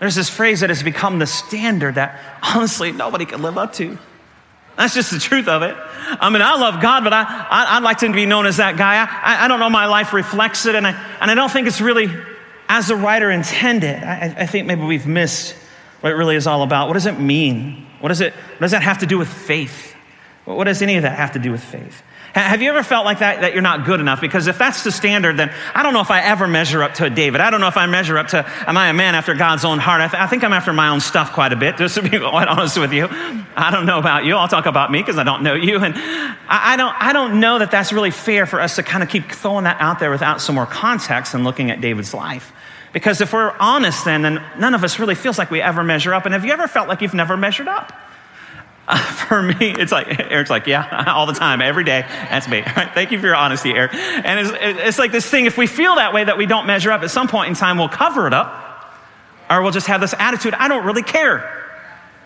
there's 0.00 0.14
this 0.14 0.28
phrase 0.28 0.60
that 0.60 0.70
has 0.70 0.82
become 0.82 1.18
the 1.18 1.26
standard 1.26 1.94
that 1.94 2.18
honestly 2.42 2.92
nobody 2.92 3.24
can 3.24 3.42
live 3.42 3.56
up 3.56 3.72
to. 3.74 3.98
That's 4.76 4.94
just 4.94 5.10
the 5.10 5.18
truth 5.18 5.46
of 5.46 5.62
it. 5.62 5.76
I 5.76 6.30
mean, 6.30 6.42
I 6.42 6.56
love 6.56 6.80
God, 6.80 7.04
but 7.04 7.12
I, 7.12 7.24
I, 7.50 7.78
would 7.78 7.84
like 7.84 7.98
to 7.98 8.12
be 8.12 8.24
known 8.24 8.46
as 8.46 8.56
that 8.56 8.78
guy. 8.78 8.96
I, 8.96 9.44
I 9.44 9.48
don't 9.48 9.60
know 9.60 9.68
my 9.68 9.86
life 9.86 10.12
reflects 10.14 10.64
it, 10.64 10.74
and 10.74 10.86
I, 10.86 10.92
and 11.20 11.30
I 11.30 11.34
don't 11.34 11.50
think 11.50 11.68
it's 11.68 11.82
really 11.82 12.08
as 12.68 12.88
the 12.88 12.96
writer 12.96 13.30
intended. 13.30 14.02
I, 14.02 14.34
I 14.38 14.46
think 14.46 14.66
maybe 14.66 14.82
we've 14.82 15.06
missed 15.06 15.54
what 16.00 16.12
it 16.12 16.14
really 16.14 16.34
is 16.34 16.46
all 16.46 16.62
about. 16.62 16.86
What 16.86 16.94
does 16.94 17.04
it 17.04 17.20
mean? 17.20 17.86
What 18.00 18.08
does, 18.08 18.20
it, 18.20 18.32
what 18.32 18.60
does 18.60 18.70
that 18.72 18.82
have 18.82 18.98
to 18.98 19.06
do 19.06 19.18
with 19.18 19.28
faith? 19.28 19.94
What 20.44 20.64
does 20.64 20.82
any 20.82 20.96
of 20.96 21.02
that 21.02 21.16
have 21.16 21.32
to 21.32 21.38
do 21.38 21.52
with 21.52 21.62
faith? 21.62 22.02
Have 22.34 22.62
you 22.62 22.70
ever 22.70 22.84
felt 22.84 23.04
like 23.04 23.18
that, 23.18 23.40
that 23.40 23.54
you're 23.54 23.62
not 23.62 23.84
good 23.84 23.98
enough? 23.98 24.20
Because 24.20 24.46
if 24.46 24.56
that's 24.56 24.84
the 24.84 24.92
standard, 24.92 25.36
then 25.36 25.52
I 25.74 25.82
don't 25.82 25.92
know 25.92 26.00
if 26.00 26.12
I 26.12 26.20
ever 26.20 26.46
measure 26.46 26.82
up 26.82 26.94
to 26.94 27.10
David. 27.10 27.40
I 27.40 27.50
don't 27.50 27.60
know 27.60 27.66
if 27.66 27.76
I 27.76 27.86
measure 27.86 28.16
up 28.18 28.28
to, 28.28 28.48
am 28.68 28.76
I 28.76 28.88
a 28.88 28.92
man 28.92 29.16
after 29.16 29.34
God's 29.34 29.64
own 29.64 29.80
heart? 29.80 30.00
I, 30.00 30.06
th- 30.06 30.22
I 30.22 30.28
think 30.28 30.44
I'm 30.44 30.52
after 30.52 30.72
my 30.72 30.88
own 30.90 31.00
stuff 31.00 31.32
quite 31.32 31.52
a 31.52 31.56
bit, 31.56 31.76
just 31.76 31.96
to 31.96 32.02
be 32.02 32.08
quite 32.20 32.46
honest 32.46 32.78
with 32.78 32.92
you. 32.92 33.08
I 33.10 33.70
don't 33.72 33.84
know 33.84 33.98
about 33.98 34.24
you. 34.24 34.36
I'll 34.36 34.46
talk 34.46 34.66
about 34.66 34.92
me 34.92 35.00
because 35.00 35.18
I 35.18 35.24
don't 35.24 35.42
know 35.42 35.54
you. 35.54 35.78
And 35.78 35.94
I, 35.96 36.74
I, 36.74 36.76
don't, 36.76 36.94
I 37.02 37.12
don't 37.12 37.40
know 37.40 37.58
that 37.58 37.72
that's 37.72 37.92
really 37.92 38.12
fair 38.12 38.46
for 38.46 38.60
us 38.60 38.76
to 38.76 38.84
kind 38.84 39.02
of 39.02 39.08
keep 39.08 39.32
throwing 39.32 39.64
that 39.64 39.80
out 39.80 39.98
there 39.98 40.12
without 40.12 40.40
some 40.40 40.54
more 40.54 40.66
context 40.66 41.34
and 41.34 41.42
looking 41.42 41.72
at 41.72 41.80
David's 41.80 42.14
life. 42.14 42.52
Because 42.92 43.20
if 43.20 43.32
we're 43.32 43.54
honest, 43.58 44.04
then, 44.04 44.22
then 44.22 44.42
none 44.58 44.74
of 44.74 44.82
us 44.82 44.98
really 44.98 45.14
feels 45.14 45.38
like 45.38 45.50
we 45.50 45.60
ever 45.60 45.84
measure 45.84 46.12
up. 46.12 46.24
And 46.24 46.34
have 46.34 46.44
you 46.44 46.52
ever 46.52 46.66
felt 46.66 46.88
like 46.88 47.02
you've 47.02 47.14
never 47.14 47.36
measured 47.36 47.68
up? 47.68 47.92
Uh, 48.88 48.96
for 49.28 49.42
me, 49.42 49.70
it's 49.70 49.92
like, 49.92 50.18
Eric's 50.30 50.50
like, 50.50 50.66
yeah, 50.66 51.04
all 51.14 51.26
the 51.26 51.32
time, 51.32 51.60
every 51.62 51.84
day. 51.84 52.04
That's 52.08 52.48
me. 52.48 52.62
Thank 52.66 53.12
you 53.12 53.20
for 53.20 53.26
your 53.26 53.36
honesty, 53.36 53.70
Eric. 53.70 53.94
And 53.94 54.40
it's, 54.40 54.58
it's 54.60 54.98
like 54.98 55.12
this 55.12 55.28
thing, 55.28 55.46
if 55.46 55.56
we 55.56 55.66
feel 55.66 55.96
that 55.96 56.12
way 56.12 56.24
that 56.24 56.36
we 56.36 56.46
don't 56.46 56.66
measure 56.66 56.90
up, 56.90 57.02
at 57.02 57.10
some 57.10 57.28
point 57.28 57.48
in 57.48 57.54
time, 57.54 57.78
we'll 57.78 57.88
cover 57.88 58.26
it 58.26 58.34
up. 58.34 58.66
Or 59.48 59.62
we'll 59.62 59.72
just 59.72 59.88
have 59.88 60.00
this 60.00 60.14
attitude, 60.18 60.54
I 60.54 60.68
don't 60.68 60.84
really 60.84 61.02
care. 61.02 61.59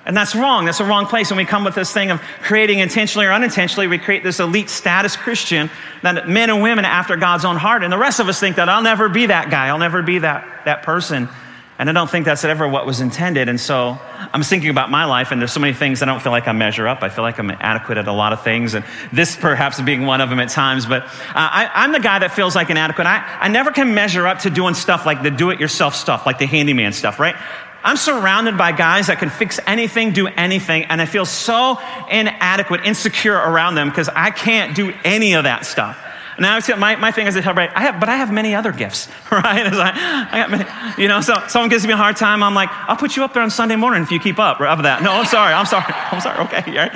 And 0.06 0.16
that's 0.16 0.34
wrong. 0.34 0.66
That's 0.66 0.80
a 0.80 0.84
wrong 0.84 1.06
place. 1.06 1.30
And 1.30 1.38
we 1.38 1.46
come 1.46 1.64
with 1.64 1.74
this 1.74 1.92
thing 1.92 2.10
of 2.10 2.20
creating 2.42 2.80
intentionally 2.80 3.26
or 3.26 3.32
unintentionally, 3.32 3.86
we 3.86 3.98
create 3.98 4.22
this 4.22 4.38
elite 4.38 4.68
status 4.68 5.16
Christian 5.16 5.70
that 6.02 6.28
men 6.28 6.50
and 6.50 6.62
women 6.62 6.84
after 6.84 7.16
God's 7.16 7.44
own 7.44 7.56
heart. 7.56 7.82
And 7.82 7.92
the 7.92 7.98
rest 7.98 8.20
of 8.20 8.28
us 8.28 8.38
think 8.38 8.56
that 8.56 8.68
I'll 8.68 8.82
never 8.82 9.08
be 9.08 9.26
that 9.26 9.50
guy. 9.50 9.68
I'll 9.68 9.78
never 9.78 10.02
be 10.02 10.18
that, 10.18 10.64
that 10.66 10.82
person. 10.82 11.28
And 11.76 11.90
I 11.90 11.92
don't 11.92 12.08
think 12.08 12.24
that's 12.24 12.44
ever 12.44 12.68
what 12.68 12.86
was 12.86 13.00
intended. 13.00 13.48
And 13.48 13.58
so 13.58 13.98
I'm 14.32 14.44
thinking 14.44 14.70
about 14.70 14.92
my 14.92 15.06
life, 15.06 15.32
and 15.32 15.40
there's 15.40 15.52
so 15.52 15.58
many 15.58 15.72
things 15.72 16.02
I 16.02 16.06
don't 16.06 16.22
feel 16.22 16.30
like 16.30 16.46
I 16.46 16.52
measure 16.52 16.86
up. 16.86 17.02
I 17.02 17.08
feel 17.08 17.24
like 17.24 17.38
I'm 17.38 17.50
adequate 17.50 17.98
at 17.98 18.06
a 18.06 18.12
lot 18.12 18.32
of 18.32 18.44
things, 18.44 18.74
and 18.74 18.84
this 19.12 19.34
perhaps 19.34 19.80
being 19.80 20.06
one 20.06 20.20
of 20.20 20.30
them 20.30 20.38
at 20.38 20.50
times. 20.50 20.86
But 20.86 21.02
uh, 21.02 21.08
I, 21.34 21.84
am 21.84 21.90
the 21.90 21.98
guy 21.98 22.20
that 22.20 22.30
feels 22.30 22.54
like 22.54 22.70
inadequate. 22.70 23.08
I, 23.08 23.38
I 23.40 23.48
never 23.48 23.72
can 23.72 23.92
measure 23.92 24.24
up 24.24 24.40
to 24.40 24.50
doing 24.50 24.74
stuff 24.74 25.04
like 25.04 25.24
the 25.24 25.32
do 25.32 25.50
it 25.50 25.58
yourself 25.58 25.96
stuff, 25.96 26.26
like 26.26 26.38
the 26.38 26.46
handyman 26.46 26.92
stuff, 26.92 27.18
right? 27.18 27.34
I'm 27.84 27.98
surrounded 27.98 28.56
by 28.56 28.72
guys 28.72 29.08
that 29.08 29.18
can 29.18 29.28
fix 29.28 29.60
anything, 29.66 30.12
do 30.12 30.26
anything, 30.26 30.84
and 30.84 31.02
I 31.02 31.04
feel 31.04 31.26
so 31.26 31.78
inadequate, 32.10 32.80
insecure 32.84 33.34
around 33.34 33.74
them 33.74 33.90
because 33.90 34.08
I 34.08 34.30
can't 34.30 34.74
do 34.74 34.94
any 35.04 35.34
of 35.34 35.44
that 35.44 35.66
stuff. 35.66 35.98
Now 36.38 36.58
my, 36.76 36.96
my 36.96 37.10
thing 37.10 37.26
is 37.26 37.34
to 37.34 37.42
celebrate. 37.42 37.70
I 37.74 37.82
have, 37.82 38.00
but 38.00 38.08
I 38.08 38.16
have 38.16 38.32
many 38.32 38.54
other 38.54 38.72
gifts, 38.72 39.08
right? 39.30 39.66
I, 39.66 40.28
I 40.30 40.38
got 40.38 40.50
many, 40.50 41.02
you 41.02 41.08
know, 41.08 41.20
so 41.20 41.34
someone 41.48 41.70
gives 41.70 41.86
me 41.86 41.92
a 41.92 41.96
hard 41.96 42.16
time. 42.16 42.42
I'm 42.42 42.54
like, 42.54 42.70
I'll 42.72 42.96
put 42.96 43.16
you 43.16 43.24
up 43.24 43.34
there 43.34 43.42
on 43.42 43.50
Sunday 43.50 43.76
morning 43.76 44.02
if 44.02 44.10
you 44.10 44.18
keep 44.18 44.38
up 44.38 44.60
of 44.60 44.82
that. 44.82 45.02
No, 45.02 45.12
I'm 45.12 45.26
sorry. 45.26 45.52
I'm 45.52 45.66
sorry. 45.66 45.84
I'm 46.12 46.20
sorry. 46.20 46.38
Okay. 46.46 46.76
Right? 46.76 46.90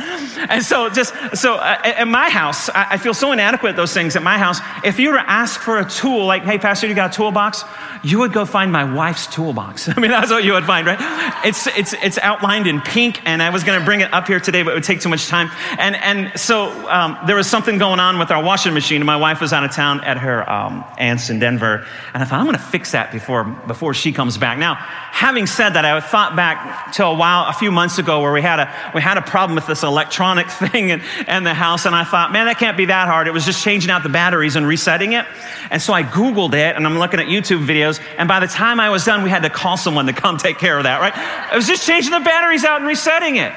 And 0.51 0.65
so 0.65 0.89
just, 0.89 1.15
so 1.35 1.57
uh, 1.57 1.81
at 1.85 2.09
my 2.09 2.31
house, 2.31 2.69
I, 2.71 2.93
I 2.93 2.97
feel 2.97 3.15
so 3.15 3.33
inadequate 3.33 3.71
at 3.71 3.77
those 3.77 3.93
things 3.93 4.17
at 4.17 4.23
my 4.23 4.39
house. 4.39 4.61
If 4.85 4.99
you 4.99 5.11
were 5.11 5.17
to 5.17 5.31
ask 5.31 5.61
for 5.61 5.79
a 5.79 5.89
tool, 5.89 6.25
like, 6.27 6.43
hey, 6.43 6.59
Pastor, 6.59 6.87
you 6.87 6.95
got 6.95 7.13
a 7.13 7.17
toolbox? 7.17 7.65
You 8.03 8.21
would 8.21 8.33
go 8.33 8.45
find 8.45 8.73
my 8.73 8.93
wife's 8.93 9.27
toolbox. 9.27 9.89
I 9.97 10.01
mean, 10.01 10.11
that's 10.11 10.31
what 10.31 10.45
you 10.45 10.53
would 10.53 10.65
find, 10.65 10.87
right? 10.87 10.99
It's, 11.45 11.67
it's, 11.67 11.93
it's 11.95 12.19
outlined 12.19 12.67
in 12.67 12.81
pink, 12.81 13.21
and 13.27 13.43
I 13.43 13.51
was 13.51 13.65
going 13.65 13.79
to 13.79 13.85
bring 13.85 14.01
it 14.01 14.13
up 14.13 14.27
here 14.27 14.41
today, 14.41 14.63
but 14.63 14.71
it 14.71 14.75
would 14.75 14.85
take 14.85 15.01
too 15.01 15.09
much 15.09 15.29
time. 15.29 15.51
And, 15.79 15.97
and 15.97 16.39
so 16.39 16.89
um, 16.89 17.19
there 17.27 17.37
was 17.37 17.49
something 17.49 17.79
going 17.79 18.01
on 18.01 18.19
with 18.19 18.31
our 18.31 18.43
washing 18.43 18.73
machine, 18.75 19.01
and 19.01 19.07
my 19.07 19.17
wife 19.17 19.28
was 19.35 19.53
out 19.53 19.65
of 19.65 19.73
town 19.73 20.03
at 20.05 20.19
her 20.19 20.49
um, 20.49 20.85
aunt's 20.99 21.31
in 21.31 21.39
Denver, 21.39 21.87
and 22.15 22.23
I 22.23 22.27
thought, 22.27 22.41
I'm 22.41 22.47
going 22.47 22.57
to 22.57 22.63
fix 22.63 22.93
that 22.93 23.13
before, 23.13 23.45
before 23.45 23.95
she 23.95 24.13
comes 24.13 24.39
back. 24.39 24.59
Now, 24.59 24.75
having 24.75 25.47
said 25.47 25.71
that, 25.71 25.85
I 25.85 26.01
thought 26.01 26.37
back 26.37 26.93
to 26.95 27.05
a 27.05 27.15
while, 27.15 27.49
a 27.49 27.53
few 27.53 27.71
months 27.71 27.99
ago, 27.99 28.21
where 28.21 28.33
we 28.33 28.43
had 28.43 28.61
a, 28.61 28.93
we 28.95 29.03
had 29.03 29.19
a 29.19 29.23
problem 29.23 29.55
with 29.55 29.67
this 29.67 29.83
electronic 29.83 30.51
thing 30.51 30.91
in, 30.91 31.03
in 31.27 31.45
the 31.45 31.55
house, 31.55 31.87
and 31.87 31.95
I 31.95 32.05
thought, 32.05 32.33
man, 32.33 32.47
that 32.47 32.59
can't 32.59 32.77
be 32.77 32.87
that 32.87 33.09
hard. 33.09 33.29
It 33.29 33.33
was 33.33 33.45
just 33.45 33.63
changing 33.63 33.91
out 33.91 34.03
the 34.03 34.09
batteries 34.09 34.57
and 34.57 34.67
resetting 34.67 35.13
it. 35.13 35.27
And 35.71 35.81
so 35.81 35.93
I 35.93 36.03
Googled 36.03 36.55
it, 36.55 36.77
and 36.77 36.87
I'm 36.87 36.99
looking 36.99 37.21
at 37.21 37.27
YouTube 37.27 37.67
videos, 37.67 38.01
and 38.17 38.29
by 38.29 38.41
the 38.41 38.49
time 38.49 38.81
I 38.81 38.91
was 38.91 39.05
done, 39.05 39.23
we 39.23 39.31
had 39.31 39.43
to 39.43 39.51
call 39.51 39.77
someone 39.77 40.07
to 40.07 40.13
come 40.13 40.39
take 40.39 40.59
care 40.59 40.79
of 40.79 40.85
that, 40.85 41.01
right? 41.01 41.17
I 41.17 41.57
was 41.57 41.67
just 41.67 41.87
changing 41.87 42.13
the 42.13 42.21
batteries 42.21 42.65
out 42.65 42.81
and 42.81 42.87
resetting 42.89 43.37
it. 43.37 43.53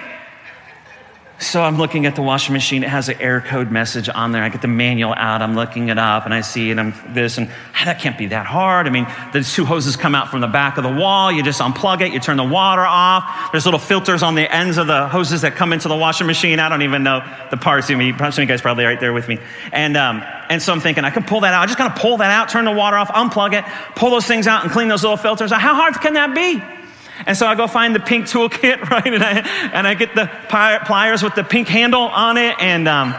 So 1.41 1.63
I'm 1.63 1.79
looking 1.79 2.05
at 2.05 2.15
the 2.15 2.21
washing 2.21 2.53
machine. 2.53 2.83
It 2.83 2.89
has 2.89 3.10
an 3.10 3.19
error 3.19 3.41
code 3.41 3.71
message 3.71 4.07
on 4.07 4.31
there. 4.31 4.43
I 4.43 4.50
get 4.50 4.62
the 4.62 4.67
manual 4.67 5.15
out. 5.17 5.41
I'm 5.41 5.55
looking 5.55 5.89
it 5.89 5.98
up 5.98 6.25
and 6.25 6.36
I 6.36 6.41
see 6.41 6.69
and 6.69 6.79
I'm 6.79 6.93
this 7.15 7.39
and 7.39 7.50
ah, 7.50 7.81
that 7.86 8.00
can't 8.00 8.15
be 8.15 8.27
that 8.27 8.45
hard. 8.45 8.86
I 8.86 8.91
mean, 8.91 9.07
the 9.33 9.41
two 9.41 9.65
hoses 9.65 9.95
come 9.95 10.13
out 10.13 10.29
from 10.29 10.41
the 10.41 10.48
back 10.48 10.77
of 10.77 10.83
the 10.83 10.93
wall. 10.93 11.31
You 11.31 11.41
just 11.41 11.60
unplug 11.60 12.01
it. 12.01 12.13
You 12.13 12.19
turn 12.19 12.38
the 12.38 12.43
water 12.43 12.86
off. 12.86 13.51
There's 13.51 13.65
little 13.65 13.79
filters 13.79 14.21
on 14.21 14.36
the 14.36 14.53
ends 14.53 14.77
of 14.77 14.86
the 14.86 15.07
hoses 15.07 15.41
that 15.41 15.55
come 15.55 15.74
into 15.74 15.88
the 15.88 15.98
washing 15.98 16.27
machine. 16.27 16.60
I 16.60 16.69
don't 16.69 16.83
even 16.83 17.01
know 17.01 17.27
the 17.50 17.57
parts. 17.57 17.88
Some 17.88 18.00
of 18.00 18.05
you 18.05 18.13
guys 18.13 18.62
probably 18.62 18.86
right 18.86 19.00
there 19.00 19.12
with 19.12 19.27
me. 19.27 19.39
And, 19.71 19.98
um, 19.98 20.21
and 20.48 20.62
so 20.62 20.71
I'm 20.71 20.79
thinking 20.79 21.05
I 21.05 21.10
can 21.10 21.24
pull 21.24 21.39
that 21.39 21.55
out. 21.55 21.63
I 21.63 21.65
just 21.65 21.79
gotta 21.79 22.00
pull 22.00 22.17
that 22.17 22.29
out, 22.29 22.50
turn 22.50 22.65
the 22.65 22.71
water 22.71 22.98
off, 22.98 23.10
unplug 23.10 23.53
it, 23.53 23.65
pull 23.95 24.12
those 24.12 24.27
things 24.27 24.45
out 24.45 24.62
and 24.62 24.71
clean 24.71 24.89
those 24.89 25.01
little 25.01 25.17
filters. 25.17 25.51
How 25.51 25.74
hard 25.74 25.95
can 26.01 26.13
that 26.13 26.36
be? 26.36 26.80
And 27.25 27.37
so 27.37 27.47
I 27.47 27.55
go 27.55 27.67
find 27.67 27.95
the 27.95 27.99
pink 27.99 28.25
toolkit, 28.25 28.81
right? 28.89 29.07
And 29.07 29.23
I, 29.23 29.39
and 29.73 29.87
I 29.87 29.93
get 29.93 30.15
the 30.15 30.29
pliers 30.49 31.23
with 31.23 31.35
the 31.35 31.43
pink 31.43 31.67
handle 31.67 32.03
on 32.03 32.37
it. 32.37 32.55
And 32.59 32.87
um, 32.87 33.13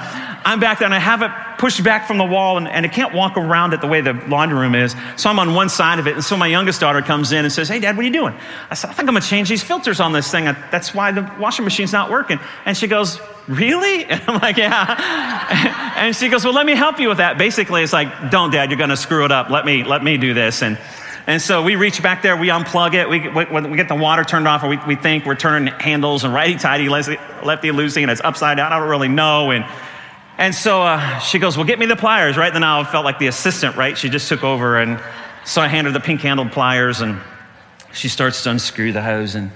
I'm 0.44 0.61
back 0.61 0.78
there 0.78 0.87
and 0.87 0.94
I 0.94 0.99
have 0.99 1.23
it 1.23 1.30
pushed 1.59 1.85
back 1.85 2.09
from 2.09 2.18
the 2.18 2.25
wall 2.25 2.56
and, 2.56 2.66
and 2.66 2.85
I 2.85 2.88
can't 2.88 3.14
walk 3.14 3.37
around 3.37 3.73
it 3.73 3.80
the 3.80 3.87
way 3.87 4.00
the 4.00 4.14
laundry 4.26 4.59
room 4.59 4.75
is. 4.75 4.97
So 5.14 5.30
I'm 5.30 5.38
on 5.38 5.54
one 5.54 5.68
side 5.68 6.00
of 6.00 6.09
it. 6.09 6.14
And 6.14 6.25
so 6.25 6.37
my 6.37 6.49
youngest 6.49 6.80
daughter 6.80 7.00
comes 7.02 7.30
in 7.30 7.44
and 7.44 7.52
says, 7.52 7.68
Hey, 7.68 7.78
Dad, 7.78 7.97
what 7.97 8.02
are 8.02 8.09
you 8.09 8.12
doing? 8.12 8.35
I 8.68 8.75
said, 8.75 8.90
I 8.90 8.94
think 8.94 9.09
I'm 9.09 9.14
going 9.14 9.23
to 9.23 9.28
change 9.28 9.49
these 9.49 9.62
filters 9.62 10.00
on 10.00 10.12
this 10.12 10.28
thing. 10.28 10.44
That's 10.44 10.92
why 10.92 11.12
the 11.12 11.32
washing 11.38 11.64
machine's 11.64 11.92
not 11.92 12.11
working. 12.11 12.40
And 12.66 12.76
she 12.76 12.88
goes, 12.88 13.21
Really? 13.47 14.04
And 14.12 14.21
I'm 14.26 14.40
like, 14.40 14.56
Yeah. 14.56 15.94
and 15.97 16.16
she 16.16 16.28
goes, 16.28 16.44
Well, 16.44 16.54
let 16.54 16.66
me 16.66 16.75
help 16.75 16.99
you 16.99 17.09
with 17.09 17.18
that. 17.18 17.38
Basically, 17.38 17.85
it's 17.85 17.92
like, 17.92 18.32
Don't, 18.32 18.50
Dad, 18.50 18.71
you're 18.71 18.78
going 18.78 18.90
to 18.90 18.97
screw 18.97 19.25
it 19.25 19.30
up. 19.30 19.49
Let 19.49 19.64
me, 19.64 19.85
let 19.85 20.02
me 20.02 20.16
do 20.16 20.35
this. 20.35 20.62
And 20.62 20.76
and 21.26 21.41
so 21.41 21.62
we 21.62 21.76
reach 21.76 22.02
back 22.02 22.23
there, 22.23 22.37
we 22.37 22.49
unplug 22.49 22.95
it, 22.95 23.09
we, 23.09 23.29
we, 23.29 23.71
we 23.71 23.76
get 23.76 23.88
the 23.88 23.95
water 23.95 24.25
turned 24.25 24.49
off, 24.49 24.64
or 24.64 24.69
we, 24.69 24.79
we 24.88 24.97
think 24.97 25.25
we're 25.25 25.37
turning 25.37 25.73
handles 25.75 26.25
and 26.25 26.35
righty 26.35 26.57
tighty, 26.57 26.88
lefty 26.88 27.17
loosey, 27.69 28.02
and 28.02 28.11
it's 28.11 28.21
upside 28.23 28.57
down. 28.57 28.73
I 28.73 28.81
don't 28.81 28.88
really 28.88 29.09
know. 29.09 29.52
And, 29.52 29.64
and 30.37 30.52
so 30.52 30.83
uh, 30.83 31.19
she 31.21 31.38
goes, 31.38 31.57
Well, 31.57 31.67
get 31.67 31.79
me 31.79 31.87
the 31.87 31.95
pliers, 31.95 32.37
right? 32.37 32.52
Then 32.52 32.64
I 32.64 32.83
felt 32.85 33.05
like 33.05 33.21
the 33.21 33.29
assistant, 33.29 33.76
right? 33.76 33.97
She 33.97 34.09
just 34.09 34.29
took 34.29 34.43
over. 34.43 34.79
And 34.79 35.00
so 35.45 35.62
I 35.62 35.69
hand 35.69 35.87
her 35.87 35.93
the 35.93 36.00
pink 36.00 36.23
handled 36.23 36.50
pliers, 36.50 37.00
and 37.00 37.21
she 37.93 38.09
starts 38.09 38.43
to 38.43 38.50
unscrew 38.50 38.93
the 38.93 39.02
hose. 39.02 39.37
And, 39.37 39.52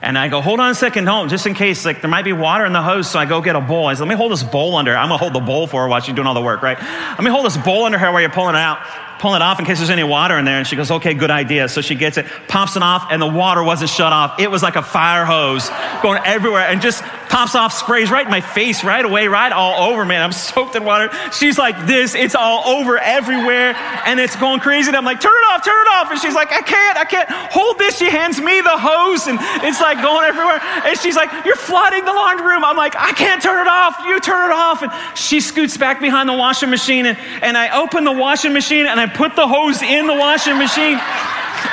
and 0.00 0.16
I 0.16 0.28
go, 0.28 0.40
Hold 0.40 0.60
on 0.60 0.70
a 0.70 0.74
second, 0.76 1.08
home, 1.08 1.28
just 1.28 1.46
in 1.46 1.54
case, 1.54 1.84
like 1.84 2.00
there 2.00 2.10
might 2.10 2.24
be 2.24 2.32
water 2.32 2.64
in 2.64 2.72
the 2.72 2.82
hose. 2.82 3.10
So 3.10 3.18
I 3.18 3.24
go 3.24 3.40
get 3.40 3.56
a 3.56 3.60
bowl. 3.60 3.88
I 3.88 3.94
said, 3.94 4.02
Let 4.02 4.10
me 4.10 4.14
hold 4.14 4.30
this 4.30 4.44
bowl 4.44 4.76
under. 4.76 4.96
I'm 4.96 5.08
going 5.08 5.18
to 5.18 5.24
hold 5.24 5.32
the 5.32 5.44
bowl 5.44 5.66
for 5.66 5.82
her 5.82 5.88
while 5.88 6.00
she's 6.00 6.14
doing 6.14 6.28
all 6.28 6.34
the 6.34 6.40
work, 6.40 6.62
right? 6.62 6.78
Let 6.78 7.24
me 7.24 7.30
hold 7.30 7.44
this 7.44 7.56
bowl 7.56 7.86
under 7.86 7.98
her 7.98 8.12
while 8.12 8.20
you're 8.20 8.30
pulling 8.30 8.54
it 8.54 8.60
out 8.60 8.78
pulling 9.18 9.36
it 9.36 9.42
off 9.42 9.58
in 9.58 9.66
case 9.66 9.78
there's 9.78 9.90
any 9.90 10.04
water 10.04 10.38
in 10.38 10.44
there. 10.44 10.58
And 10.58 10.66
she 10.66 10.76
goes, 10.76 10.90
okay, 10.90 11.14
good 11.14 11.30
idea. 11.30 11.68
So 11.68 11.80
she 11.80 11.94
gets 11.94 12.16
it, 12.16 12.26
pops 12.48 12.76
it 12.76 12.82
off, 12.82 13.08
and 13.10 13.20
the 13.20 13.26
water 13.26 13.62
wasn't 13.62 13.90
shut 13.90 14.12
off. 14.12 14.38
It 14.40 14.50
was 14.50 14.62
like 14.62 14.76
a 14.76 14.82
fire 14.82 15.24
hose 15.24 15.68
going 16.02 16.22
everywhere 16.24 16.62
and 16.62 16.80
just 16.80 17.02
pops 17.02 17.54
off, 17.54 17.72
sprays 17.72 18.10
right 18.10 18.24
in 18.24 18.30
my 18.30 18.40
face 18.40 18.84
right 18.84 19.04
away, 19.04 19.28
right 19.28 19.52
all 19.52 19.90
over, 19.90 20.04
man. 20.04 20.22
I'm 20.22 20.32
soaked 20.32 20.74
in 20.76 20.84
water. 20.84 21.10
She's 21.32 21.58
like 21.58 21.86
this, 21.86 22.14
it's 22.14 22.34
all 22.34 22.66
over 22.66 22.98
everywhere, 22.98 23.74
and 23.76 24.18
it's 24.18 24.36
going 24.36 24.60
crazy. 24.60 24.88
And 24.88 24.96
I'm 24.96 25.04
like, 25.04 25.20
turn 25.20 25.37
off, 25.58 25.64
turn 25.64 25.80
it 25.80 25.90
off. 25.90 26.10
And 26.10 26.20
she's 26.20 26.34
like, 26.34 26.52
I 26.52 26.62
can't, 26.62 26.96
I 26.96 27.04
can't. 27.04 27.28
Hold 27.52 27.78
this. 27.78 27.98
She 27.98 28.10
hands 28.10 28.40
me 28.40 28.60
the 28.60 28.76
hose, 28.76 29.26
and 29.26 29.38
it's 29.64 29.80
like 29.80 30.00
going 30.02 30.24
everywhere. 30.24 30.60
And 30.84 30.98
she's 30.98 31.16
like, 31.16 31.30
you're 31.44 31.56
flooding 31.56 32.04
the 32.04 32.12
laundry 32.12 32.46
room. 32.46 32.64
I'm 32.64 32.76
like, 32.76 32.96
I 32.96 33.12
can't 33.12 33.42
turn 33.42 33.66
it 33.66 33.70
off. 33.70 33.96
You 34.06 34.20
turn 34.20 34.50
it 34.50 34.54
off. 34.54 34.82
And 34.82 34.92
she 35.16 35.40
scoots 35.40 35.76
back 35.76 36.00
behind 36.00 36.28
the 36.28 36.36
washing 36.36 36.70
machine, 36.70 37.06
and, 37.06 37.18
and 37.42 37.56
I 37.56 37.80
open 37.80 38.04
the 38.04 38.12
washing 38.12 38.52
machine, 38.52 38.86
and 38.86 39.00
I 39.00 39.06
put 39.06 39.36
the 39.36 39.46
hose 39.46 39.82
in 39.82 40.06
the 40.06 40.14
washing 40.14 40.58
machine 40.58 40.98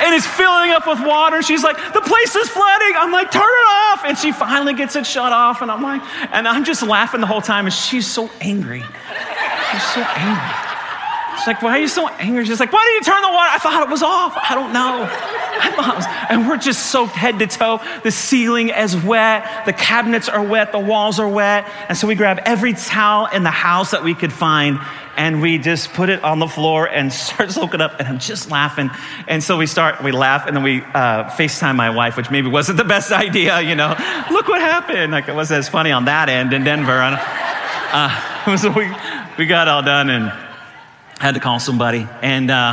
and 0.02 0.14
it's 0.14 0.26
filling 0.26 0.72
up 0.72 0.86
with 0.86 1.00
water. 1.06 1.42
She's 1.42 1.62
like, 1.62 1.76
the 1.94 2.00
place 2.00 2.34
is 2.34 2.48
flooding. 2.48 2.94
I'm 2.96 3.12
like, 3.12 3.30
turn 3.30 3.42
it 3.42 3.68
off. 3.68 4.02
And 4.04 4.18
she 4.18 4.32
finally 4.32 4.74
gets 4.74 4.96
it 4.96 5.06
shut 5.06 5.32
off. 5.32 5.62
And 5.62 5.70
I'm 5.70 5.80
like, 5.80 6.02
and 6.32 6.46
I'm 6.46 6.64
just 6.64 6.82
laughing 6.82 7.20
the 7.20 7.26
whole 7.26 7.40
time. 7.40 7.66
And 7.66 7.72
she's 7.72 8.06
so 8.06 8.28
angry. 8.40 8.82
She's 8.82 9.82
so 9.94 10.00
angry. 10.00 10.65
She's 11.38 11.46
like, 11.46 11.62
why 11.62 11.78
are 11.78 11.80
you 11.80 11.88
so 11.88 12.08
angry? 12.08 12.44
She's 12.44 12.60
like, 12.60 12.72
why 12.72 12.84
did 12.84 13.06
you 13.06 13.12
turn 13.12 13.22
the 13.22 13.28
water? 13.28 13.50
I 13.50 13.58
thought 13.58 13.82
it 13.82 13.90
was 13.90 14.02
off. 14.02 14.36
I 14.36 14.54
don't 14.54 14.72
know. 14.72 15.06
I 15.10 16.26
and 16.30 16.48
we're 16.48 16.56
just 16.56 16.86
soaked 16.86 17.14
head 17.14 17.38
to 17.38 17.46
toe. 17.46 17.80
The 18.02 18.10
ceiling 18.10 18.68
is 18.70 18.96
wet. 18.96 19.66
The 19.66 19.72
cabinets 19.72 20.28
are 20.28 20.42
wet. 20.42 20.72
The 20.72 20.78
walls 20.78 21.18
are 21.18 21.28
wet. 21.28 21.68
And 21.88 21.96
so 21.96 22.06
we 22.06 22.14
grab 22.14 22.40
every 22.44 22.74
towel 22.74 23.26
in 23.26 23.42
the 23.42 23.50
house 23.50 23.90
that 23.92 24.02
we 24.02 24.14
could 24.14 24.32
find 24.32 24.78
and 25.16 25.40
we 25.40 25.56
just 25.56 25.94
put 25.94 26.10
it 26.10 26.22
on 26.22 26.38
the 26.38 26.46
floor 26.46 26.86
and 26.86 27.12
start 27.12 27.50
soaking 27.50 27.80
up 27.80 27.98
and 27.98 28.06
i'm 28.06 28.18
just 28.18 28.50
laughing 28.50 28.90
and 29.26 29.42
so 29.42 29.56
we 29.56 29.66
start 29.66 30.02
we 30.02 30.12
laugh 30.12 30.46
and 30.46 30.54
then 30.54 30.62
we 30.62 30.82
uh, 30.82 31.24
facetime 31.30 31.74
my 31.74 31.88
wife 31.88 32.18
which 32.18 32.30
maybe 32.30 32.48
wasn't 32.48 32.76
the 32.76 32.84
best 32.84 33.10
idea 33.26 33.60
you 33.62 33.74
know 33.74 33.94
look 34.30 34.46
what 34.46 34.60
happened 34.60 35.12
like 35.12 35.26
it 35.26 35.34
wasn't 35.34 35.58
as 35.58 35.68
funny 35.68 35.90
on 35.90 36.04
that 36.04 36.28
end 36.28 36.52
in 36.52 36.64
denver 36.64 37.00
uh, 37.92 38.56
so 38.56 38.70
we, 38.70 38.94
we 39.38 39.46
got 39.46 39.68
all 39.68 39.82
done 39.82 40.10
and 40.10 40.45
had 41.18 41.34
to 41.34 41.40
call 41.40 41.58
somebody 41.58 42.06
and 42.22 42.50
uh, 42.50 42.72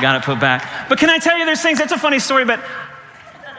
got 0.00 0.16
it 0.16 0.22
put 0.22 0.40
back 0.40 0.88
but 0.88 0.98
can 0.98 1.10
i 1.10 1.18
tell 1.18 1.36
you 1.38 1.44
there's 1.44 1.62
things 1.62 1.78
that's 1.78 1.92
a 1.92 1.98
funny 1.98 2.18
story 2.18 2.44
but 2.44 2.60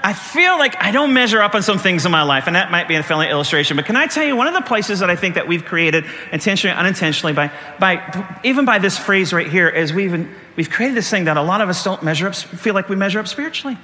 I 0.04 0.14
feel 0.14 0.58
like 0.58 0.82
I 0.82 0.92
don't 0.92 1.14
measure 1.14 1.42
up 1.42 1.54
on 1.54 1.62
some 1.62 1.78
things 1.78 2.06
in 2.06 2.12
my 2.12 2.24
life, 2.24 2.48
and 2.48 2.56
that 2.56 2.72
might 2.72 2.88
be 2.88 2.96
a 2.96 3.04
family 3.04 3.30
illustration. 3.30 3.78
But 3.78 3.86
can 3.86 3.96
I 3.96 4.08
tell 4.08 4.24
you 4.24 4.36
one 4.36 4.48
of 4.48 4.54
the 4.54 4.62
places 4.62 5.00
that 5.00 5.10
I 5.12 5.16
think 5.16 5.36
that 5.36 5.48
we've 5.48 5.64
created 5.64 6.06
intentionally, 6.32 6.76
unintentionally, 6.76 7.34
by, 7.34 7.52
by 7.80 8.40
even 8.44 8.66
by 8.66 8.80
this 8.80 8.98
phrase 8.98 9.32
right 9.32 9.48
here, 9.48 9.70
is 9.70 9.94
we've 9.94 10.28
we've 10.56 10.70
created 10.70 10.98
this 10.98 11.10
thing 11.10 11.26
that 11.26 11.38
a 11.38 11.42
lot 11.44 11.62
of 11.62 11.70
us 11.70 11.84
don't 11.84 12.02
measure 12.02 12.28
up, 12.28 12.36
feel 12.36 12.74
like 12.74 12.90
we 12.90 12.96
measure 12.96 13.20
up 13.20 13.28
spiritually. 13.28 13.78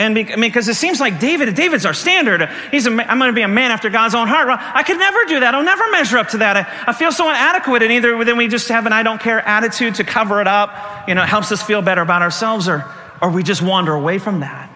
And 0.00 0.14
be, 0.14 0.32
I 0.32 0.36
mean, 0.36 0.50
because 0.50 0.66
it 0.66 0.74
seems 0.74 0.98
like 0.98 1.20
David, 1.20 1.54
David's 1.54 1.84
our 1.84 1.92
standard. 1.94 2.48
He's 2.70 2.86
a, 2.86 2.90
I'm 2.90 3.18
going 3.18 3.30
to 3.30 3.34
be 3.34 3.42
a 3.42 3.48
man 3.48 3.70
after 3.70 3.90
God's 3.90 4.14
own 4.14 4.28
heart. 4.28 4.48
Well, 4.48 4.58
I 4.58 4.82
could 4.82 4.98
never 4.98 5.24
do 5.26 5.40
that. 5.40 5.54
I'll 5.54 5.62
never 5.62 5.88
measure 5.90 6.16
up 6.16 6.28
to 6.30 6.38
that. 6.38 6.56
I, 6.56 6.90
I 6.90 6.92
feel 6.94 7.12
so 7.12 7.28
inadequate, 7.28 7.82
and 7.82 7.92
either 7.92 8.24
then 8.24 8.38
we 8.38 8.48
just 8.48 8.68
have 8.68 8.86
an 8.86 8.94
I 8.94 9.02
don't 9.02 9.20
care 9.20 9.46
attitude 9.46 9.96
to 9.96 10.04
cover 10.04 10.40
it 10.40 10.48
up. 10.48 11.06
You 11.06 11.14
know, 11.14 11.22
it 11.22 11.28
helps 11.28 11.52
us 11.52 11.62
feel 11.62 11.82
better 11.82 12.00
about 12.00 12.22
ourselves, 12.22 12.66
or 12.66 12.90
or 13.20 13.30
we 13.30 13.42
just 13.42 13.62
wander 13.62 13.92
away 13.92 14.18
from 14.18 14.40
that. 14.40 14.70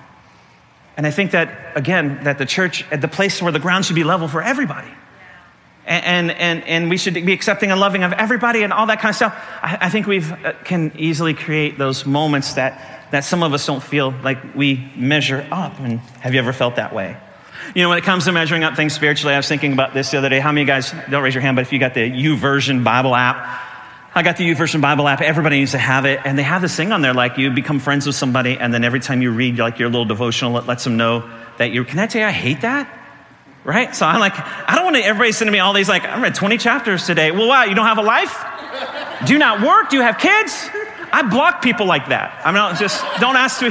And 0.96 1.06
I 1.06 1.10
think 1.10 1.32
that, 1.32 1.76
again, 1.76 2.22
that 2.24 2.38
the 2.38 2.46
church, 2.46 2.84
at 2.92 3.00
the 3.00 3.08
place 3.08 3.42
where 3.42 3.50
the 3.50 3.58
ground 3.58 3.86
should 3.86 3.96
be 3.96 4.04
level 4.04 4.28
for 4.28 4.42
everybody. 4.42 4.90
And, 5.86 6.30
and, 6.30 6.64
and 6.64 6.88
we 6.88 6.96
should 6.96 7.14
be 7.14 7.32
accepting 7.32 7.70
and 7.70 7.78
loving 7.78 8.04
of 8.04 8.12
everybody 8.14 8.62
and 8.62 8.72
all 8.72 8.86
that 8.86 9.00
kind 9.00 9.10
of 9.10 9.16
stuff. 9.16 9.34
I, 9.62 9.78
I 9.82 9.90
think 9.90 10.06
we 10.06 10.20
uh, 10.20 10.54
can 10.64 10.92
easily 10.96 11.34
create 11.34 11.76
those 11.76 12.06
moments 12.06 12.54
that, 12.54 13.10
that 13.10 13.24
some 13.24 13.42
of 13.42 13.52
us 13.52 13.66
don't 13.66 13.82
feel 13.82 14.10
like 14.22 14.54
we 14.54 14.90
measure 14.96 15.46
up. 15.52 15.78
And 15.80 16.00
have 16.20 16.32
you 16.32 16.40
ever 16.40 16.54
felt 16.54 16.76
that 16.76 16.94
way? 16.94 17.16
You 17.74 17.82
know, 17.82 17.90
when 17.90 17.98
it 17.98 18.04
comes 18.04 18.24
to 18.24 18.32
measuring 18.32 18.64
up 18.64 18.76
things 18.76 18.94
spiritually, 18.94 19.34
I 19.34 19.38
was 19.38 19.48
thinking 19.48 19.72
about 19.72 19.94
this 19.94 20.10
the 20.10 20.18
other 20.18 20.28
day. 20.28 20.40
How 20.40 20.52
many 20.52 20.62
of 20.62 20.68
you 20.68 20.74
guys, 20.74 20.94
don't 21.10 21.22
raise 21.22 21.34
your 21.34 21.42
hand, 21.42 21.56
but 21.56 21.62
if 21.62 21.72
you 21.72 21.78
got 21.78 21.94
the 21.94 22.10
YouVersion 22.10 22.82
Bible 22.82 23.14
app, 23.14 23.62
I 24.14 24.22
got 24.22 24.36
the 24.36 24.48
YouVersion 24.48 24.80
Bible 24.80 25.08
app. 25.08 25.20
Everybody 25.20 25.58
needs 25.58 25.72
to 25.72 25.78
have 25.78 26.04
it. 26.04 26.20
And 26.24 26.38
they 26.38 26.44
have 26.44 26.62
this 26.62 26.76
thing 26.76 26.92
on 26.92 27.02
there 27.02 27.12
like 27.12 27.36
you 27.36 27.50
become 27.50 27.80
friends 27.80 28.06
with 28.06 28.14
somebody, 28.14 28.56
and 28.56 28.72
then 28.72 28.84
every 28.84 29.00
time 29.00 29.22
you 29.22 29.32
read 29.32 29.58
like 29.58 29.78
your 29.78 29.88
little 29.88 30.04
devotional, 30.04 30.56
it 30.58 30.66
lets 30.66 30.84
them 30.84 30.96
know 30.96 31.28
that 31.58 31.72
you're. 31.72 31.84
Can 31.84 31.98
I 31.98 32.06
tell 32.06 32.22
you, 32.22 32.28
I 32.28 32.32
hate 32.32 32.60
that? 32.60 32.88
Right? 33.64 33.96
So 33.96 34.04
I'm 34.06 34.20
like, 34.20 34.34
I 34.36 34.74
don't 34.74 34.84
want 34.84 34.96
everybody 34.96 35.32
sending 35.32 35.52
me 35.52 35.58
all 35.58 35.72
these, 35.72 35.88
like, 35.88 36.04
I 36.04 36.20
read 36.20 36.34
20 36.34 36.58
chapters 36.58 37.06
today. 37.06 37.30
Well, 37.30 37.48
wow, 37.48 37.64
you 37.64 37.74
don't 37.74 37.86
have 37.86 37.98
a 37.98 38.02
life? 38.02 38.36
Do 39.26 39.32
you 39.32 39.38
not 39.38 39.62
work? 39.62 39.88
Do 39.88 39.96
you 39.96 40.02
have 40.02 40.18
kids? 40.18 40.68
I 41.12 41.22
block 41.22 41.62
people 41.62 41.86
like 41.86 42.08
that. 42.08 42.42
I'm 42.44 42.54
not 42.54 42.78
just 42.78 43.02
don't 43.20 43.36
ask 43.36 43.62
me. 43.62 43.70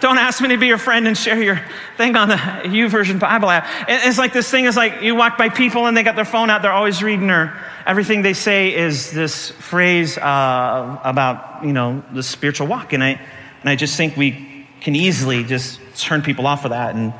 don't 0.00 0.16
ask 0.16 0.40
me 0.40 0.48
to 0.50 0.56
be 0.56 0.68
your 0.68 0.78
friend 0.78 1.08
and 1.08 1.18
share 1.18 1.42
your 1.42 1.60
thing 1.96 2.14
on 2.14 2.28
the 2.28 2.36
U 2.70 2.86
YouVersion 2.86 3.18
Bible 3.18 3.50
app. 3.50 3.66
It's 3.88 4.16
like 4.16 4.32
this 4.32 4.50
thing 4.50 4.66
is 4.66 4.76
like 4.76 5.02
you 5.02 5.14
walk 5.14 5.36
by 5.36 5.48
people 5.48 5.86
and 5.86 5.96
they 5.96 6.04
got 6.04 6.14
their 6.14 6.24
phone 6.24 6.50
out, 6.50 6.62
they're 6.62 6.72
always 6.72 7.02
reading 7.02 7.30
or 7.30 7.52
everything 7.86 8.22
they 8.22 8.32
say 8.32 8.74
is 8.74 9.10
this 9.10 9.50
phrase 9.50 10.16
uh, 10.16 11.00
about, 11.02 11.64
you 11.64 11.72
know, 11.72 12.02
the 12.12 12.22
spiritual 12.22 12.66
walk. 12.68 12.92
And 12.92 13.02
I, 13.02 13.20
and 13.60 13.68
I 13.68 13.76
just 13.76 13.96
think 13.96 14.16
we 14.16 14.66
can 14.80 14.94
easily 14.94 15.42
just 15.42 15.80
turn 15.96 16.22
people 16.22 16.46
off 16.46 16.64
of 16.64 16.70
that. 16.70 16.94
And 16.94 17.12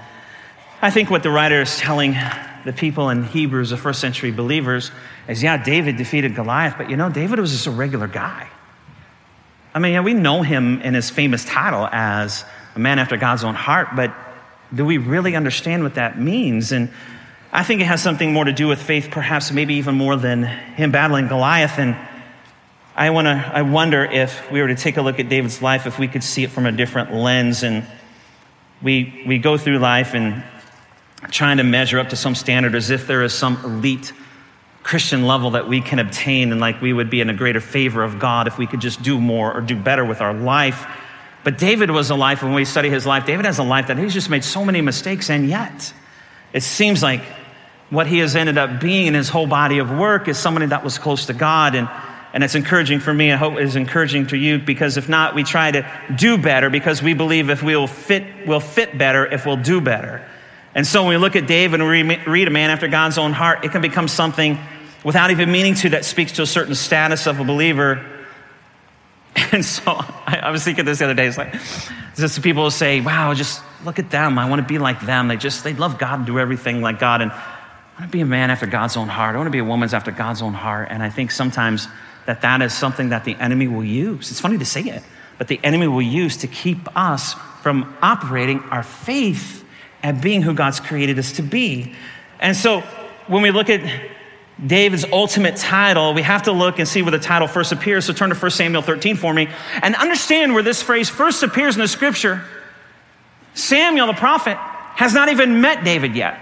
I 0.85 0.91
think 0.91 1.09
what 1.09 1.23
the 1.23 1.31
writer 1.31 1.63
is 1.63 1.79
telling 1.79 2.15
the 2.67 2.73
people 2.75 3.09
in 3.09 3.25
Hebrews, 3.25 3.71
the 3.71 3.79
first 3.79 4.03
century 4.03 4.33
believers, 4.33 4.91
is 5.27 5.43
yeah, 5.43 5.57
David 5.57 5.97
defeated 5.97 6.35
Goliath, 6.35 6.75
but 6.77 6.91
you 6.91 6.97
know, 6.99 7.09
David 7.09 7.39
was 7.39 7.53
just 7.53 7.67
a 7.67 7.71
regular 7.71 8.07
guy. 8.07 8.51
I 9.73 9.79
mean, 9.79 9.95
yeah, 9.95 10.03
we 10.03 10.13
know 10.13 10.43
him 10.43 10.83
in 10.83 10.93
his 10.93 11.09
famous 11.09 11.43
title 11.47 11.89
as 11.91 12.45
a 12.75 12.79
man 12.79 12.99
after 12.99 13.17
God's 13.17 13.45
own 13.45 13.55
heart, 13.55 13.97
but 13.97 14.15
do 14.75 14.85
we 14.85 14.99
really 14.99 15.35
understand 15.35 15.85
what 15.85 15.95
that 15.95 16.21
means? 16.21 16.71
And 16.71 16.91
I 17.51 17.63
think 17.63 17.81
it 17.81 17.87
has 17.87 18.03
something 18.03 18.35
more 18.35 18.45
to 18.45 18.53
do 18.53 18.69
with 18.69 18.83
faith, 18.83 19.09
perhaps 19.11 19.53
maybe 19.53 19.77
even 19.77 19.95
more 19.95 20.17
than 20.17 20.43
him 20.43 20.93
battling 20.93 21.29
Goliath. 21.29 21.79
And 21.79 21.97
I, 22.95 23.09
wanna, 23.09 23.51
I 23.55 23.63
wonder 23.63 24.05
if 24.05 24.53
we 24.53 24.61
were 24.61 24.69
to 24.69 24.75
take 24.75 24.99
a 24.99 25.03
look 25.03 25.19
at 25.19 25.31
David's 25.31 25.63
life, 25.63 25.87
if 25.87 25.99
we 25.99 26.09
could 26.09 26.23
see 26.23 26.45
it 26.45 26.51
from 26.51 26.67
a 26.67 26.73
different 26.73 27.15
lens. 27.15 27.63
And 27.63 27.87
we, 28.83 29.25
we 29.27 29.39
go 29.39 29.57
through 29.57 29.79
life 29.79 30.13
and 30.13 30.45
trying 31.31 31.59
to 31.59 31.65
measure 31.65 31.99
up 31.99 32.11
to 32.11 32.17
some 32.17 32.35
standard 32.35 32.75
as 32.75 32.91
if 32.91 33.07
there 33.07 33.23
is 33.23 33.33
some 33.33 33.57
elite 33.65 34.13
Christian 34.83 35.27
level 35.27 35.51
that 35.53 35.69
we 35.69 35.81
can 35.81 35.99
obtain 35.99 36.53
and 36.53 36.61
like 36.61 36.81
we 36.83 36.93
would 36.93 37.09
be 37.09 37.21
in 37.21 37.31
a 37.31 37.35
greater 37.35 37.61
favor 37.61 38.03
of 38.03 38.19
God 38.19 38.47
if 38.47 38.59
we 38.59 38.67
could 38.67 38.81
just 38.81 39.03
do 39.03 39.21
more 39.21 39.53
or 39.53 39.61
do 39.61 39.77
better 39.77 40.05
with 40.05 40.21
our 40.21 40.35
life. 40.35 40.87
But 41.43 41.59
David 41.59 41.91
was 41.91 42.11
a 42.11 42.15
life, 42.15 42.43
when 42.43 42.55
we 42.55 42.65
study 42.65 42.91
his 42.91 43.07
life, 43.07 43.27
David 43.27 43.45
has 43.47 43.59
a 43.59 43.63
life 43.63 43.89
that 43.89 43.99
he's 43.99 44.15
just 44.15 44.31
made 44.31 44.45
so 44.45 44.65
many 44.65 44.81
mistakes, 44.81 45.29
and 45.29 45.49
yet 45.49 45.93
it 46.53 46.63
seems 46.63 47.03
like 47.03 47.23
what 47.91 48.07
he 48.07 48.19
has 48.19 48.35
ended 48.35 48.59
up 48.59 48.81
being 48.81 49.07
in 49.07 49.15
his 49.15 49.29
whole 49.29 49.47
body 49.47 49.79
of 49.79 49.91
work 49.91 50.27
is 50.29 50.39
somebody 50.39 50.67
that 50.67 50.83
was 50.83 50.99
close 50.99 51.27
to 51.27 51.35
God. 51.35 51.75
And, 51.75 51.89
and 52.33 52.43
it's 52.43 52.55
encouraging 52.55 53.01
for 53.01 53.13
me. 53.13 53.31
I 53.31 53.37
hope 53.37 53.57
it's 53.57 53.77
encouraging 53.77 54.27
to 54.29 54.37
you 54.37 54.59
because 54.59 54.97
if 54.97 55.09
not, 55.09 55.35
we 55.35 55.45
try 55.45 55.71
to 55.71 55.87
do 56.17 56.39
better 56.39 56.71
because 56.71 57.03
we 57.03 57.15
believe 57.15 57.51
if 57.51 57.63
we'll 57.63 57.87
fit, 57.87 58.25
we'll 58.47 58.61
fit 58.61 58.97
better 58.97 59.27
if 59.27 59.47
we'll 59.47 59.57
do 59.57 59.81
better. 59.81 60.27
And 60.75 60.87
so 60.87 61.03
when 61.03 61.11
we 61.11 61.17
look 61.17 61.37
at 61.37 61.47
David 61.47 61.81
and 61.81 61.89
we 61.89 62.17
read 62.27 62.49
a 62.49 62.51
man 62.51 62.71
after 62.71 62.89
God's 62.89 63.17
own 63.17 63.33
heart, 63.33 63.65
it 63.65 63.71
can 63.71 63.81
become 63.81 64.09
something 64.09 64.59
without 65.05 65.31
even 65.31 65.53
meaning 65.53 65.75
to 65.75 65.91
that 65.91 66.05
speaks 66.05 66.33
to 66.33 66.43
a 66.43 66.47
certain 66.47 66.75
status 66.75 67.27
of 67.27 67.41
a 67.41 67.45
believer. 67.45 68.05
And 69.51 69.65
so 69.65 69.83
I, 69.87 70.41
I 70.45 70.51
was 70.51 70.65
thinking 70.65 70.85
this 70.85 70.99
the 70.99 71.05
other 71.05 71.15
day. 71.15 71.27
It's 71.27 71.39
like, 71.39 71.55
just 72.17 72.43
people 72.43 72.71
say, 72.71 73.01
wow, 73.01 73.35
just 73.35 73.63
look 73.85 73.99
at 73.99 74.11
them. 74.11 74.39
I 74.39 74.49
want 74.49 74.63
to 74.63 74.67
be 74.67 74.79
like 74.79 75.01
them. 75.01 75.29
They 75.29 75.37
just, 75.37 75.63
they 75.65 75.75
love 75.75 75.99
God 75.99 76.21
and 76.21 76.27
do 76.27 76.39
everything 76.39 76.81
like 76.81 76.99
God. 76.99 77.21
And 77.21 77.33
I 77.33 78.01
want 78.01 78.11
to 78.11 78.17
be 78.17 78.21
a 78.21 78.27
man 78.27 78.51
after 78.51 78.67
God's 78.67 78.97
own 78.97 79.09
heart. 79.09 79.35
I 79.35 79.39
want 79.39 79.49
to 79.49 79.53
be 79.53 79.59
a 79.59 79.65
woman's 79.65 79.95
after 79.95 80.11
God's 80.11 80.43
own 80.43 80.55
heart. 80.55 80.89
And 80.91 81.03
I 81.03 81.11
think 81.11 81.31
sometimes 81.31 81.89
that 82.27 82.43
that 82.43 82.63
is 82.63 82.73
something 82.73 83.11
that 83.11 83.25
the 83.25 83.35
enemy 83.37 83.69
will 83.69 83.85
use. 83.85 84.31
It's 84.31 84.41
funny 84.41 84.59
to 84.59 84.65
say 84.65 84.83
it, 84.83 85.03
but 85.39 85.49
the 85.49 85.61
enemy 85.63 85.89
will 85.89 86.03
use 86.03 86.39
to 86.39 86.47
keep 86.47 86.97
us 86.97 87.35
from 87.63 87.97
operating 88.03 88.61
our 88.71 88.83
faith 88.83 89.64
and 90.05 90.21
being 90.21 90.43
who 90.43 90.53
God's 90.53 90.79
created 90.81 91.19
us 91.19 91.33
to 91.33 91.43
be. 91.43 91.95
And 92.39 92.55
so 92.55 92.83
when 93.27 93.43
we 93.43 93.51
look 93.51 93.71
at 93.71 93.81
David's 94.65 95.07
ultimate 95.11 95.57
title, 95.57 96.13
we 96.13 96.21
have 96.21 96.43
to 96.43 96.53
look 96.53 96.79
and 96.79 96.87
see 96.87 97.01
where 97.01 97.11
the 97.11 97.19
title 97.19 97.49
first 97.49 97.73
appears. 97.73 98.05
So 98.05 98.13
turn 98.13 98.29
to 98.29 98.37
1 98.37 98.51
Samuel 98.51 98.83
13 98.83 99.17
for 99.17 99.33
me 99.33 99.49
and 99.83 99.97
understand 99.97 100.53
where 100.53 100.63
this 100.63 100.83
phrase 100.83 101.09
first 101.09 101.43
appears 101.43 101.75
in 101.75 101.81
the 101.81 101.89
scripture. 101.89 102.45
Samuel, 103.55 104.07
the 104.07 104.13
prophet, 104.13 104.59
has 104.59 105.15
not 105.15 105.31
even 105.31 105.63
met 105.63 105.85
David 105.85 106.15
yet. 106.15 106.39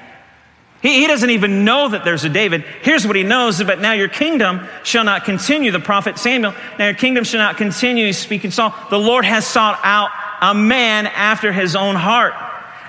He, 0.82 1.00
he 1.00 1.06
doesn't 1.06 1.30
even 1.30 1.64
know 1.64 1.88
that 1.88 2.04
there's 2.04 2.24
a 2.24 2.28
David. 2.28 2.64
Here's 2.82 3.06
what 3.06 3.14
he 3.14 3.22
knows, 3.22 3.62
but 3.62 3.80
now 3.80 3.92
your 3.92 4.08
kingdom 4.08 4.66
shall 4.82 5.04
not 5.04 5.24
continue. 5.24 5.70
The 5.70 5.78
prophet 5.78 6.18
Samuel, 6.18 6.52
now 6.80 6.86
your 6.86 6.94
kingdom 6.94 7.22
shall 7.22 7.38
not 7.38 7.58
continue. 7.58 8.06
He's 8.06 8.18
speaking 8.18 8.50
Saul. 8.50 8.74
The 8.90 8.98
Lord 8.98 9.24
has 9.24 9.46
sought 9.46 9.78
out 9.84 10.10
a 10.40 10.52
man 10.52 11.06
after 11.06 11.52
his 11.52 11.76
own 11.76 11.94
heart 11.94 12.34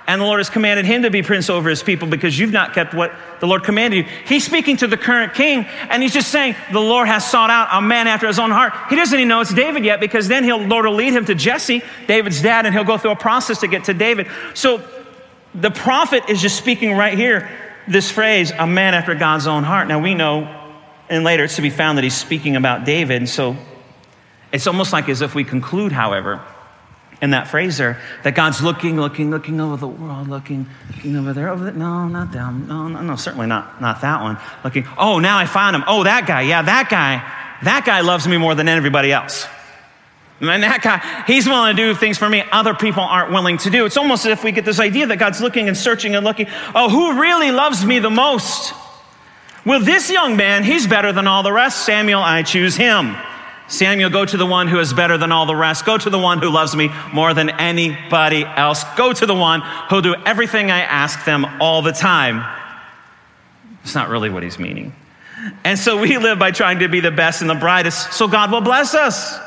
and 0.06 0.20
the 0.22 0.26
Lord 0.26 0.40
has 0.40 0.50
commanded 0.50 0.86
him 0.86 1.04
to 1.04 1.10
be 1.10 1.22
prince 1.22 1.50
over 1.50 1.70
his 1.70 1.82
people 1.82 2.08
because 2.08 2.38
you've 2.38 2.52
not 2.52 2.74
kept 2.74 2.94
what 2.94 3.14
the 3.40 3.48
Lord 3.48 3.64
commanded 3.64 3.98
you. 3.98 4.12
He's 4.26 4.46
speaking 4.46 4.78
to 4.78 4.88
the 4.88 4.98
current 4.98 5.34
king, 5.34 5.66
and 5.90 6.04
he's 6.04 6.14
just 6.14 6.30
saying, 6.30 6.56
The 6.72 6.80
Lord 6.80 7.08
has 7.08 7.30
sought 7.30 7.50
out 7.50 7.70
a 7.72 7.82
man 7.82 8.08
after 8.08 8.28
his 8.28 8.40
own 8.40 8.52
heart. 8.52 8.74
He 8.90 8.96
doesn't 8.96 9.18
even 9.18 9.30
know 9.30 9.42
it's 9.42 9.54
David 9.54 9.86
yet 9.86 10.00
because 10.00 10.28
then 10.28 10.44
he'll, 10.44 10.58
Lord 10.58 10.86
will 10.86 10.94
lead 10.94 11.14
him 11.14 11.26
to 11.26 11.36
Jesse, 11.36 11.82
David's 12.08 12.42
dad, 12.42 12.66
and 12.66 12.76
he'll 12.76 12.84
go 12.84 12.98
through 12.98 13.12
a 13.12 13.16
process 13.16 13.62
to 13.62 13.68
get 13.68 13.86
to 13.86 13.94
David. 13.94 14.28
So 14.54 14.86
the 15.56 15.72
prophet 15.72 16.24
is 16.30 16.42
just 16.42 16.58
speaking 16.58 16.94
right 16.94 17.18
here 17.18 17.50
this 17.88 18.12
phrase, 18.12 18.52
a 18.52 18.68
man 18.68 18.94
after 18.94 19.16
God's 19.16 19.48
own 19.48 19.64
heart. 19.64 19.88
Now 19.88 20.00
we 20.00 20.16
know, 20.16 20.48
and 21.10 21.24
later 21.24 21.46
it's 21.46 21.56
to 21.58 21.62
be 21.62 21.70
found 21.70 21.98
that 21.98 22.04
he's 22.04 22.16
speaking 22.16 22.56
about 22.56 22.86
David, 22.86 23.28
so 23.30 23.56
it's 24.52 24.68
almost 24.68 24.94
like 24.94 25.10
as 25.10 25.22
if 25.22 25.36
we 25.36 25.44
conclude, 25.44 25.92
however, 25.92 26.42
in 27.24 27.30
that 27.30 27.48
phrase 27.48 27.78
there 27.78 27.98
that 28.24 28.36
God's 28.36 28.62
looking, 28.62 29.00
looking, 29.00 29.32
looking 29.32 29.62
over 29.62 29.78
the 29.78 29.88
world, 29.88 30.28
looking, 30.28 30.68
looking 30.94 31.16
over 31.16 31.32
there, 31.32 31.48
over 31.48 31.64
there. 31.64 31.74
No, 31.74 32.06
not 32.10 32.34
them. 32.34 32.68
No, 32.68 32.90
no, 32.90 33.02
no, 33.02 33.16
certainly 33.16 33.48
not, 33.48 33.80
not 33.80 34.02
that 34.02 34.22
one. 34.22 34.38
Looking, 34.66 34.86
oh, 34.98 35.20
now 35.20 35.38
I 35.38 35.46
found 35.46 35.74
him. 35.74 35.86
Oh, 35.88 36.04
that 36.04 36.28
guy. 36.28 36.42
Yeah, 36.42 36.62
that 36.64 36.90
guy. 36.90 37.24
That 37.64 37.86
guy 37.86 38.02
loves 38.02 38.28
me 38.28 38.36
more 38.36 38.56
than 38.56 38.68
everybody 38.68 39.14
else. 39.14 39.48
And 40.42 40.64
that 40.64 40.82
guy, 40.82 41.24
he's 41.26 41.48
willing 41.48 41.74
to 41.74 41.82
do 41.82 41.96
things 41.96 42.18
for 42.18 42.28
me 42.28 42.44
other 42.52 42.74
people 42.74 43.04
aren't 43.04 43.32
willing 43.32 43.58
to 43.60 43.70
do. 43.70 43.86
It's 43.86 43.96
almost 43.96 44.26
as 44.26 44.34
if 44.34 44.44
we 44.44 44.52
get 44.52 44.66
this 44.66 44.82
idea 44.82 45.08
that 45.08 45.18
God's 45.18 45.40
looking 45.40 45.70
and 45.70 45.78
searching 45.78 46.16
and 46.16 46.26
looking. 46.26 46.48
Oh, 46.76 46.90
who 46.90 47.22
really 47.22 47.52
loves 47.52 47.86
me 47.86 48.00
the 48.00 48.10
most? 48.10 48.74
Well, 49.66 49.80
this 49.80 50.12
young 50.12 50.36
man, 50.36 50.66
he's 50.66 50.88
better 50.88 51.14
than 51.14 51.26
all 51.26 51.42
the 51.42 51.54
rest. 51.54 51.86
Samuel, 51.86 52.20
I 52.20 52.44
choose 52.44 52.76
him. 52.76 53.16
Samuel, 53.74 54.12
go 54.12 54.24
to 54.24 54.38
the 54.38 54.46
one 54.46 54.68
who 54.68 54.78
is 54.78 54.94
better 54.94 55.18
than 55.18 55.32
all 55.32 55.48
the 55.48 55.56
rest. 55.56 55.84
Go 55.84 55.98
to 55.98 56.10
the 56.12 56.20
one 56.20 56.38
who 56.38 56.50
loves 56.52 56.76
me 56.76 56.92
more 57.12 57.34
than 57.34 57.50
anybody 57.50 58.46
else. 58.46 58.84
Go 58.96 59.12
to 59.12 59.26
the 59.26 59.34
one 59.34 59.62
who'll 59.90 60.04
do 60.04 60.14
everything 60.28 60.70
I 60.70 60.82
ask 60.82 61.26
them 61.26 61.44
all 61.60 61.82
the 61.82 61.92
time. 61.92 62.46
It's 63.84 63.96
not 63.96 64.10
really 64.10 64.30
what 64.30 64.44
he's 64.44 64.60
meaning. 64.60 64.94
And 65.64 65.80
so 65.80 66.00
we 66.00 66.20
live 66.20 66.38
by 66.38 66.52
trying 66.52 66.80
to 66.80 66.88
be 66.88 67.00
the 67.00 67.10
best 67.10 67.42
and 67.42 67.50
the 67.50 67.56
brightest, 67.56 68.14
so 68.14 68.28
God 68.28 68.52
will 68.52 68.62
bless 68.62 68.94
us. 68.94 69.40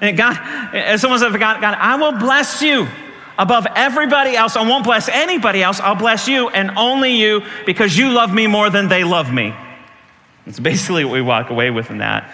And 0.00 0.16
God, 0.16 0.38
as 0.74 1.02
someone 1.02 1.20
said, 1.20 1.30
God, 1.32 1.60
God, 1.60 1.76
I 1.78 1.96
will 1.96 2.12
bless 2.12 2.62
you 2.62 2.88
above 3.38 3.66
everybody 3.76 4.34
else. 4.36 4.56
I 4.56 4.66
won't 4.66 4.84
bless 4.84 5.10
anybody 5.10 5.62
else. 5.62 5.80
I'll 5.80 5.94
bless 5.94 6.26
you 6.26 6.48
and 6.48 6.70
only 6.78 7.16
you 7.16 7.42
because 7.66 7.96
you 7.96 8.08
love 8.08 8.32
me 8.32 8.46
more 8.46 8.70
than 8.70 8.88
they 8.88 9.04
love 9.04 9.30
me. 9.30 9.54
It's 10.46 10.58
basically 10.58 11.04
what 11.04 11.12
we 11.12 11.20
walk 11.20 11.50
away 11.50 11.70
with 11.70 11.90
in 11.90 11.98
that. 11.98 12.32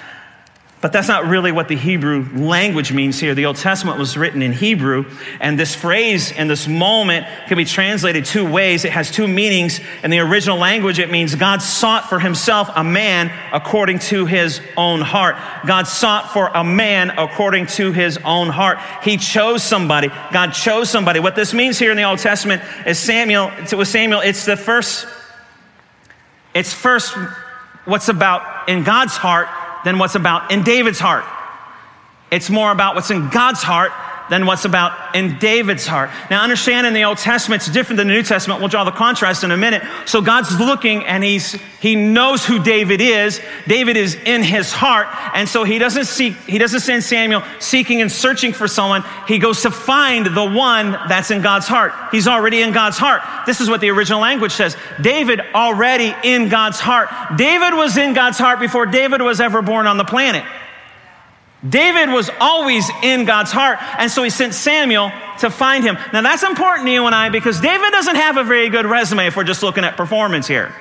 But 0.83 0.91
that's 0.91 1.07
not 1.07 1.27
really 1.27 1.53
what 1.53 1.69
the 1.69 1.77
Hebrew 1.77 2.27
language 2.35 2.93
means 2.93 3.21
here. 3.21 3.37
The 3.37 3.47
Old 3.47 3.55
Testament 3.55 4.01
was 4.01 4.17
written 4.17 4.43
in 4.43 4.53
Hebrew, 4.53 5.05
and 5.39 5.57
this 5.57 5.77
phrase 5.77 6.33
and 6.33 6.51
this 6.51 6.67
moment 6.67 7.25
can 7.47 7.57
be 7.57 7.65
translated 7.65 8.25
two 8.25 8.51
ways. 8.51 8.85
It 8.85 8.91
has 8.91 9.09
two 9.09 9.29
meanings. 9.29 9.79
In 10.03 10.11
the 10.11 10.19
original 10.19 10.59
language, 10.59 10.99
it 10.99 11.09
means 11.09 11.37
God 11.37 11.63
sought 11.63 12.09
for 12.09 12.19
himself 12.19 12.69
a 12.75 12.83
man 12.83 13.33
according 13.53 14.01
to 14.01 14.27
his 14.27 14.61
own 14.77 15.03
heart. 15.03 15.37
God 15.65 15.87
sought 15.87 16.33
for 16.33 16.49
a 16.49 16.65
man 16.65 17.11
according 17.11 17.67
to 17.67 17.93
his 17.93 18.19
own 18.25 18.49
heart. 18.49 18.79
He 19.05 19.19
chose 19.19 19.63
somebody. 19.63 20.09
God 20.33 20.51
chose 20.51 20.91
somebody. 20.91 21.21
What 21.21 21.37
this 21.37 21.55
means 21.55 21.79
here 21.79 21.93
in 21.93 21.97
the 21.97 22.03
Old 22.03 22.19
Testament 22.19 22.61
is 22.89 22.99
Samuel, 22.99 23.53
with 23.73 23.87
Samuel, 23.87 24.21
it's 24.21 24.47
the 24.47 24.57
first, 24.57 25.07
it's 26.55 26.73
first 26.73 27.17
what's 27.85 28.09
about 28.09 28.69
in 28.69 28.83
God's 28.83 29.17
heart 29.17 29.49
than 29.85 29.99
what's 29.99 30.15
about 30.15 30.51
in 30.51 30.63
David's 30.63 30.99
heart. 30.99 31.25
It's 32.31 32.49
more 32.49 32.73
about 32.73 32.95
what's 32.95 33.11
in 33.11 33.29
God's 33.29 33.63
heart 33.63 33.93
than 34.31 34.47
what's 34.47 34.65
about 34.65 35.15
in 35.15 35.39
David's 35.39 35.87
heart. 35.87 36.11
Now, 36.31 36.43
understand 36.43 36.87
in 36.87 36.95
the 36.95 37.05
Old 37.05 37.19
Testament, 37.19 37.63
it's 37.63 37.71
different 37.71 37.99
than 37.99 38.09
the 38.09 38.15
New 38.15 38.23
Testament. 38.23 38.61
We'll 38.61 38.69
draw 38.69 38.85
the 38.85 38.91
contrast 38.91 39.45
in 39.45 39.51
a 39.51 39.57
minute. 39.57 39.83
So 40.07 40.21
God's 40.21 40.59
looking 40.59 41.05
and 41.05 41.23
he's, 41.23 41.53
he 41.81 41.97
knows 41.97 42.45
who 42.45 42.63
David 42.63 43.01
is. 43.01 43.41
David 43.67 43.97
is 43.97 44.15
in 44.15 44.43
his 44.43 44.73
heart. 44.73 45.09
And 45.35 45.49
so 45.49 45.65
he 45.65 45.79
doesn't 45.79 46.07
seek, 46.07 46.35
he 46.47 46.59
doesn't 46.59 46.81
send 46.81 47.05
Samuel 47.05 47.43
seeking 47.59 48.01
and 48.01 48.11
searching 48.11 48.53
for 48.53 48.69
someone. 48.69 49.05
He 49.27 49.39
goes 49.39 49.63
to 49.63 49.71
find 49.71 50.27
the 50.27 50.45
one 50.45 50.93
that's 51.09 51.31
in 51.31 51.43
God's 51.43 51.67
heart. 51.67 51.93
He's 52.11 52.29
already 52.29 52.63
in 52.63 52.73
God's 52.73 52.99
heart. 52.99 53.23
This 53.47 53.61
is 53.61 53.69
what 53.69 53.81
the 53.81 53.91
original 53.91 54.21
language 54.21 54.53
says. 54.53 54.77
David 55.01 55.41
already 55.55 56.15
in 56.25 56.49
God's 56.49 56.81
heart. 56.81 57.09
David 57.37 57.75
was 57.75 57.97
in 57.97 58.15
God's 58.15 58.39
heart 58.39 58.61
before 58.61 58.87
David 58.87 59.21
was 59.21 59.41
ever 59.41 59.63
born 59.63 59.87
on 59.87 59.97
the 59.97 60.05
planet. 60.05 60.45
David 61.69 62.13
was 62.13 62.29
always 62.41 62.91
in 63.03 63.25
God's 63.25 63.53
heart, 63.53 63.79
and 63.99 64.11
so 64.11 64.23
he 64.23 64.31
sent 64.31 64.53
Samuel 64.53 65.13
to 65.39 65.51
find 65.51 65.85
him. 65.85 65.97
Now, 66.13 66.23
that's 66.23 66.43
important 66.43 66.87
to 66.87 66.93
you 66.93 67.07
and 67.07 67.15
I 67.15 67.29
because 67.29 67.61
David 67.61 67.93
doesn't 67.93 68.17
have 68.17 68.37
a 68.37 68.45
very 68.45 68.69
good 68.69 68.85
resume 68.85 69.27
if 69.27 69.37
we're 69.37 69.45
just 69.45 69.63
looking 69.63 69.85
at 69.85 69.97
performance 69.97 70.49
here. 70.49 70.75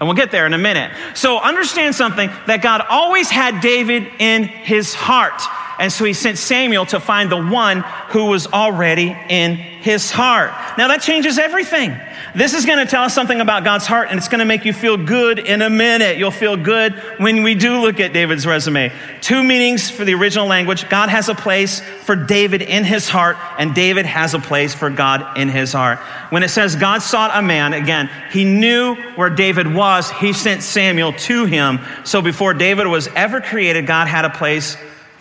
And 0.00 0.08
we'll 0.08 0.16
get 0.16 0.30
there 0.30 0.46
in 0.46 0.54
a 0.54 0.58
minute. 0.58 0.92
So, 1.14 1.38
understand 1.38 1.94
something 1.94 2.30
that 2.46 2.62
God 2.62 2.84
always 2.88 3.28
had 3.28 3.60
David 3.60 4.08
in 4.18 4.44
his 4.44 4.94
heart. 4.94 5.42
And 5.78 5.92
so 5.92 6.04
he 6.04 6.12
sent 6.12 6.38
Samuel 6.38 6.86
to 6.86 6.98
find 6.98 7.30
the 7.30 7.40
one 7.40 7.80
who 8.08 8.26
was 8.26 8.48
already 8.48 9.16
in 9.28 9.54
his 9.54 10.10
heart. 10.10 10.50
Now 10.76 10.88
that 10.88 11.02
changes 11.02 11.38
everything. 11.38 11.96
This 12.34 12.52
is 12.52 12.66
going 12.66 12.78
to 12.78 12.86
tell 12.86 13.04
us 13.04 13.14
something 13.14 13.40
about 13.40 13.64
God's 13.64 13.86
heart, 13.86 14.08
and 14.10 14.18
it's 14.18 14.28
going 14.28 14.40
to 14.40 14.44
make 14.44 14.64
you 14.64 14.72
feel 14.72 14.96
good 14.96 15.38
in 15.38 15.62
a 15.62 15.70
minute. 15.70 16.18
You'll 16.18 16.30
feel 16.30 16.56
good 16.56 16.94
when 17.18 17.42
we 17.42 17.54
do 17.54 17.80
look 17.80 18.00
at 18.00 18.12
David's 18.12 18.44
resume. 18.44 18.92
Two 19.20 19.42
meanings 19.42 19.88
for 19.88 20.04
the 20.04 20.14
original 20.14 20.46
language 20.46 20.88
God 20.88 21.08
has 21.08 21.28
a 21.28 21.34
place 21.34 21.80
for 22.02 22.16
David 22.16 22.60
in 22.60 22.84
his 22.84 23.08
heart, 23.08 23.36
and 23.58 23.74
David 23.74 24.04
has 24.04 24.34
a 24.34 24.40
place 24.40 24.74
for 24.74 24.90
God 24.90 25.38
in 25.38 25.48
his 25.48 25.72
heart. 25.72 26.00
When 26.30 26.42
it 26.42 26.48
says 26.48 26.76
God 26.76 27.02
sought 27.02 27.30
a 27.32 27.42
man, 27.42 27.72
again, 27.72 28.10
he 28.32 28.44
knew 28.44 28.94
where 29.14 29.30
David 29.30 29.72
was. 29.72 30.10
He 30.10 30.32
sent 30.32 30.62
Samuel 30.62 31.12
to 31.12 31.44
him. 31.44 31.80
So 32.04 32.20
before 32.20 32.52
David 32.52 32.88
was 32.88 33.08
ever 33.08 33.40
created, 33.40 33.86
God 33.86 34.08
had 34.08 34.24
a 34.24 34.30
place 34.30 34.76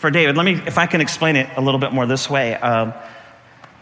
for 0.07 0.11
David. 0.11 0.37
Let 0.37 0.45
me, 0.45 0.53
if 0.53 0.77
I 0.77 0.85
can 0.85 1.01
explain 1.01 1.35
it 1.35 1.49
a 1.57 1.61
little 1.61 1.81
bit 1.81 1.91
more 1.91 2.05
this 2.05 2.29
way. 2.29 2.55
Uh, 2.55 2.93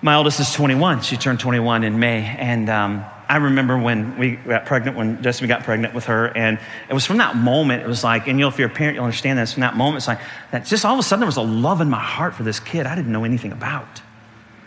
my 0.01 0.15
oldest 0.15 0.39
is 0.39 0.51
21. 0.53 1.01
She 1.01 1.17
turned 1.17 1.39
21 1.39 1.83
in 1.83 1.99
May. 1.99 2.23
And 2.23 2.67
um, 2.67 3.05
I 3.29 3.37
remember 3.37 3.77
when 3.77 4.17
we 4.17 4.37
got 4.37 4.65
pregnant, 4.65 4.97
when 4.97 5.21
Jessica 5.21 5.45
got 5.45 5.63
pregnant 5.63 5.93
with 5.93 6.05
her, 6.05 6.35
and 6.35 6.57
it 6.89 6.95
was 6.95 7.05
from 7.05 7.17
that 7.17 7.35
moment, 7.35 7.83
it 7.83 7.87
was 7.87 8.03
like, 8.03 8.25
and 8.25 8.39
you 8.39 8.45
know, 8.45 8.49
if 8.49 8.57
you're 8.57 8.69
a 8.69 8.73
parent, 8.73 8.95
you'll 8.95 9.03
understand 9.03 9.37
this. 9.37 9.53
From 9.53 9.61
that 9.61 9.77
moment, 9.77 9.97
it's 9.97 10.07
like, 10.07 10.19
that 10.49 10.65
just 10.65 10.83
all 10.83 10.93
of 10.93 10.99
a 10.99 11.03
sudden 11.03 11.19
there 11.19 11.27
was 11.27 11.37
a 11.37 11.43
love 11.43 11.79
in 11.79 11.91
my 11.91 12.01
heart 12.01 12.33
for 12.33 12.41
this 12.41 12.59
kid 12.59 12.87
I 12.87 12.95
didn't 12.95 13.11
know 13.11 13.23
anything 13.23 13.51
about. 13.51 14.01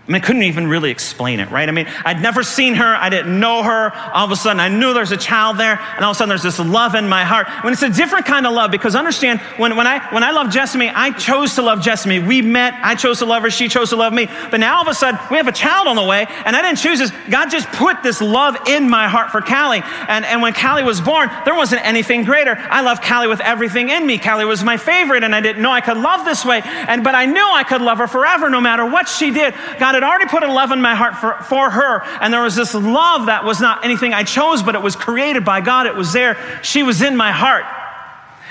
I 0.08 0.10
mean, 0.10 0.22
I 0.22 0.24
couldn't 0.24 0.44
even 0.44 0.66
really 0.66 0.90
explain 0.90 1.38
it, 1.38 1.50
right? 1.50 1.68
I 1.68 1.72
mean, 1.72 1.86
I'd 2.02 2.22
never 2.22 2.42
seen 2.42 2.76
her. 2.76 2.96
I 2.96 3.10
didn't 3.10 3.38
know 3.38 3.62
her. 3.62 3.92
All 4.14 4.24
of 4.24 4.30
a 4.30 4.36
sudden, 4.36 4.58
I 4.58 4.68
knew 4.68 4.94
there's 4.94 5.12
a 5.12 5.18
child 5.18 5.58
there. 5.58 5.78
And 5.78 6.02
all 6.02 6.12
of 6.12 6.16
a 6.16 6.18
sudden, 6.18 6.30
there's 6.30 6.42
this 6.42 6.58
love 6.58 6.94
in 6.94 7.06
my 7.06 7.24
heart. 7.24 7.46
When 7.62 7.74
it's 7.74 7.82
a 7.82 7.90
different 7.90 8.24
kind 8.24 8.46
of 8.46 8.54
love, 8.54 8.70
because 8.70 8.96
understand, 8.96 9.38
when, 9.58 9.76
when 9.76 9.86
I, 9.86 9.98
when 10.14 10.24
I 10.24 10.30
love 10.30 10.48
Jessamy, 10.48 10.88
I 10.88 11.10
chose 11.10 11.56
to 11.56 11.62
love 11.62 11.82
Jessamy. 11.82 12.20
We 12.20 12.40
met. 12.40 12.72
I 12.82 12.94
chose 12.94 13.18
to 13.18 13.26
love 13.26 13.42
her. 13.42 13.50
She 13.50 13.68
chose 13.68 13.90
to 13.90 13.96
love 13.96 14.14
me. 14.14 14.30
But 14.50 14.60
now 14.60 14.76
all 14.76 14.82
of 14.82 14.88
a 14.88 14.94
sudden, 14.94 15.20
we 15.30 15.36
have 15.36 15.46
a 15.46 15.52
child 15.52 15.86
on 15.86 15.96
the 15.96 16.02
way. 16.02 16.26
And 16.46 16.56
I 16.56 16.62
didn't 16.62 16.78
choose 16.78 17.00
this. 17.00 17.12
God 17.28 17.50
just 17.50 17.68
put 17.72 18.02
this 18.02 18.22
love 18.22 18.56
in 18.66 18.88
my 18.88 19.08
heart 19.08 19.30
for 19.30 19.42
Callie. 19.42 19.82
And, 19.84 20.24
and 20.24 20.40
when 20.40 20.54
Callie 20.54 20.84
was 20.84 21.02
born, 21.02 21.28
there 21.44 21.54
wasn't 21.54 21.84
anything 21.84 22.24
greater. 22.24 22.56
I 22.56 22.80
love 22.80 23.02
Callie 23.02 23.28
with 23.28 23.40
everything 23.40 23.90
in 23.90 24.06
me. 24.06 24.16
Callie 24.16 24.46
was 24.46 24.64
my 24.64 24.78
favorite. 24.78 25.22
And 25.22 25.34
I 25.34 25.42
didn't 25.42 25.60
know 25.60 25.70
I 25.70 25.82
could 25.82 25.98
love 25.98 26.24
this 26.24 26.46
way. 26.46 26.62
And, 26.64 27.04
but 27.04 27.14
I 27.14 27.26
knew 27.26 27.46
I 27.46 27.62
could 27.62 27.82
love 27.82 27.98
her 27.98 28.06
forever, 28.06 28.48
no 28.48 28.62
matter 28.62 28.86
what 28.86 29.06
she 29.06 29.30
did. 29.30 29.52
God 29.78 29.97
had 29.98 30.04
already 30.04 30.26
put 30.26 30.42
a 30.42 30.52
love 30.52 30.72
in 30.72 30.80
my 30.80 30.94
heart 30.94 31.16
for, 31.16 31.34
for 31.44 31.70
her. 31.70 32.02
And 32.20 32.32
there 32.32 32.42
was 32.42 32.56
this 32.56 32.74
love 32.74 33.26
that 33.26 33.44
was 33.44 33.60
not 33.60 33.84
anything 33.84 34.14
I 34.14 34.24
chose, 34.24 34.62
but 34.62 34.74
it 34.74 34.82
was 34.82 34.96
created 34.96 35.44
by 35.44 35.60
God. 35.60 35.86
It 35.86 35.94
was 35.94 36.12
there. 36.12 36.36
She 36.62 36.82
was 36.82 37.02
in 37.02 37.16
my 37.16 37.32
heart. 37.32 37.64